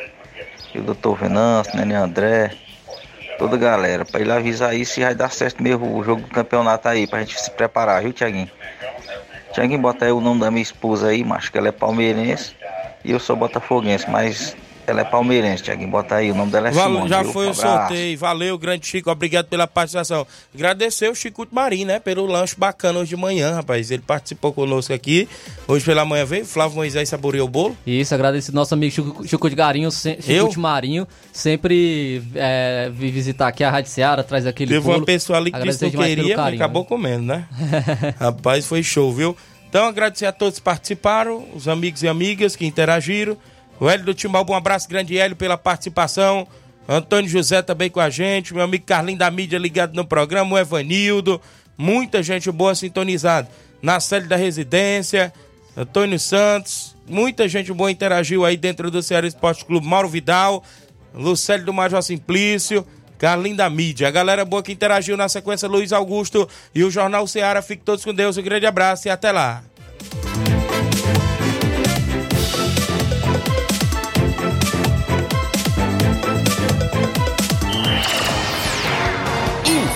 E 0.75 0.79
o 0.79 0.83
doutor 0.83 1.17
Venâncio, 1.17 1.75
Nenê 1.75 1.95
André, 1.95 2.51
toda 3.41 3.55
a 3.55 3.59
galera. 3.59 4.05
Pra 4.05 4.21
ele 4.21 4.31
avisar 4.31 4.69
aí 4.69 4.85
se 4.85 5.01
vai 5.01 5.15
dar 5.15 5.31
certo 5.31 5.63
mesmo 5.63 5.97
o 5.97 6.03
jogo 6.03 6.21
do 6.21 6.27
campeonato 6.27 6.87
aí, 6.87 7.07
pra 7.07 7.21
gente 7.21 7.39
se 7.41 7.49
preparar, 7.49 8.03
viu, 8.03 8.13
Tiaguinho? 8.13 8.49
Tiaguinho, 9.51 9.81
bota 9.81 10.05
aí 10.05 10.11
o 10.11 10.21
nome 10.21 10.41
da 10.41 10.51
minha 10.51 10.61
esposa 10.61 11.07
aí, 11.07 11.23
macho, 11.23 11.51
que 11.51 11.57
ela 11.57 11.67
é 11.67 11.71
palmeirense 11.71 12.53
e 13.03 13.11
eu 13.11 13.19
sou 13.19 13.35
botafoguense, 13.35 14.07
mas 14.07 14.55
ela 14.87 15.01
é 15.01 15.03
palmeirense, 15.03 15.63
Tiaguinho. 15.63 15.89
Bota 15.89 16.15
aí, 16.15 16.31
o 16.31 16.35
nome 16.35 16.51
dela 16.51 16.67
é 16.69 16.71
Val- 16.71 16.87
Simone. 16.87 17.09
já 17.09 17.21
viu? 17.23 17.31
foi 17.33 17.47
Um 17.47 17.51
o 17.51 17.53
sorteio. 17.53 18.17
Valeu, 18.17 18.57
grande 18.57 18.85
Chico. 18.87 19.09
Obrigado 19.11 19.45
pela 19.47 19.67
participação. 19.67 20.25
Agradecer 20.53 21.09
o 21.09 21.15
Chico 21.15 21.47
Marim, 21.51 21.85
né? 21.85 21.99
Pelo 21.99 22.25
lanche 22.25 22.55
bacana 22.57 22.99
hoje 22.99 23.09
de 23.09 23.15
manhã, 23.15 23.55
rapaz. 23.55 23.91
Ele 23.91 24.03
participou 24.05 24.51
conosco 24.53 24.93
aqui. 24.93 25.27
Hoje 25.67 25.85
pela 25.85 26.03
manhã 26.05 26.25
veio. 26.25 26.45
Flávio 26.45 26.75
Moisés 26.77 27.07
saboreou 27.09 27.47
o 27.47 27.49
bolo. 27.49 27.77
Isso, 27.85 28.13
agradecer 28.13 28.51
nosso 28.53 28.73
amigo 28.73 28.93
Chico, 28.93 29.27
Chico 29.27 29.49
de 29.49 29.55
Garinho, 29.55 29.91
se-? 29.91 30.17
Chico 30.21 30.49
de 30.49 30.59
Marinho, 30.59 31.07
sempre 31.31 32.21
é, 32.35 32.89
visitar 32.93 33.47
aqui 33.47 33.63
a 33.63 33.69
Rádio 33.71 33.91
Seara, 33.91 34.23
traz 34.23 34.45
aquele 34.45 34.71
Teve 34.73 34.85
bolo. 34.85 34.97
uma 34.99 35.05
pessoa 35.05 35.37
ali 35.39 35.51
que 35.51 35.57
disse 35.59 35.83
Agradecer 35.85 35.85
que 35.85 35.91
demais 35.91 36.15
pelo 36.15 36.27
queria, 36.27 36.37
mas 36.43 36.53
acabou 36.55 36.85
comendo, 36.85 37.23
né? 37.23 37.45
Rapaz, 38.19 38.65
foi 38.65 38.83
show, 38.83 39.11
viu? 39.13 39.35
Então, 39.69 39.85
agradecer 39.85 40.25
a 40.25 40.31
todos 40.33 40.59
que 40.59 40.65
participaram, 40.65 41.45
os 41.55 41.67
amigos 41.67 42.03
e 42.03 42.07
amigas 42.07 42.55
que 42.55 42.65
interagiram. 42.65 43.37
O 43.81 43.89
Hélio 43.89 44.05
do 44.05 44.13
Timbalba, 44.13 44.53
um 44.53 44.55
abraço 44.55 44.87
grande, 44.87 45.17
Hélio, 45.17 45.35
pela 45.35 45.57
participação. 45.57 46.47
Antônio 46.87 47.27
José 47.27 47.63
também 47.63 47.89
com 47.89 47.99
a 47.99 48.11
gente. 48.11 48.53
Meu 48.53 48.63
amigo 48.63 48.85
Carlinho 48.85 49.17
da 49.17 49.31
mídia 49.31 49.57
ligado 49.57 49.95
no 49.95 50.05
programa. 50.05 50.53
O 50.53 50.59
Evanildo. 50.59 51.41
Muita 51.75 52.21
gente 52.21 52.51
boa 52.51 52.75
sintonizada. 52.75 53.49
Na 53.81 53.99
sede 53.99 54.27
da 54.27 54.35
residência. 54.35 55.33
Antônio 55.75 56.19
Santos. 56.19 56.95
Muita 57.07 57.47
gente 57.47 57.73
boa 57.73 57.89
interagiu 57.89 58.45
aí 58.45 58.55
dentro 58.55 58.91
do 58.91 59.01
Ceará 59.01 59.25
Esporte 59.25 59.65
Clube. 59.65 59.87
Mauro 59.87 60.07
Vidal. 60.07 60.63
Lucélio 61.11 61.65
do 61.65 61.73
Major 61.73 62.03
Simplício. 62.03 62.85
Carlinho 63.17 63.57
da 63.57 63.67
mídia. 63.67 64.07
A 64.07 64.11
galera 64.11 64.45
boa 64.45 64.61
que 64.61 64.71
interagiu 64.71 65.17
na 65.17 65.27
sequência, 65.27 65.67
Luiz 65.67 65.91
Augusto 65.91 66.47
e 66.75 66.83
o 66.83 66.91
Jornal 66.91 67.25
Ceará. 67.25 67.63
Fiquem 67.63 67.83
todos 67.83 68.05
com 68.05 68.13
Deus. 68.13 68.37
Um 68.37 68.43
grande 68.43 68.67
abraço 68.67 69.07
e 69.07 69.09
até 69.09 69.31
lá. 69.31 69.63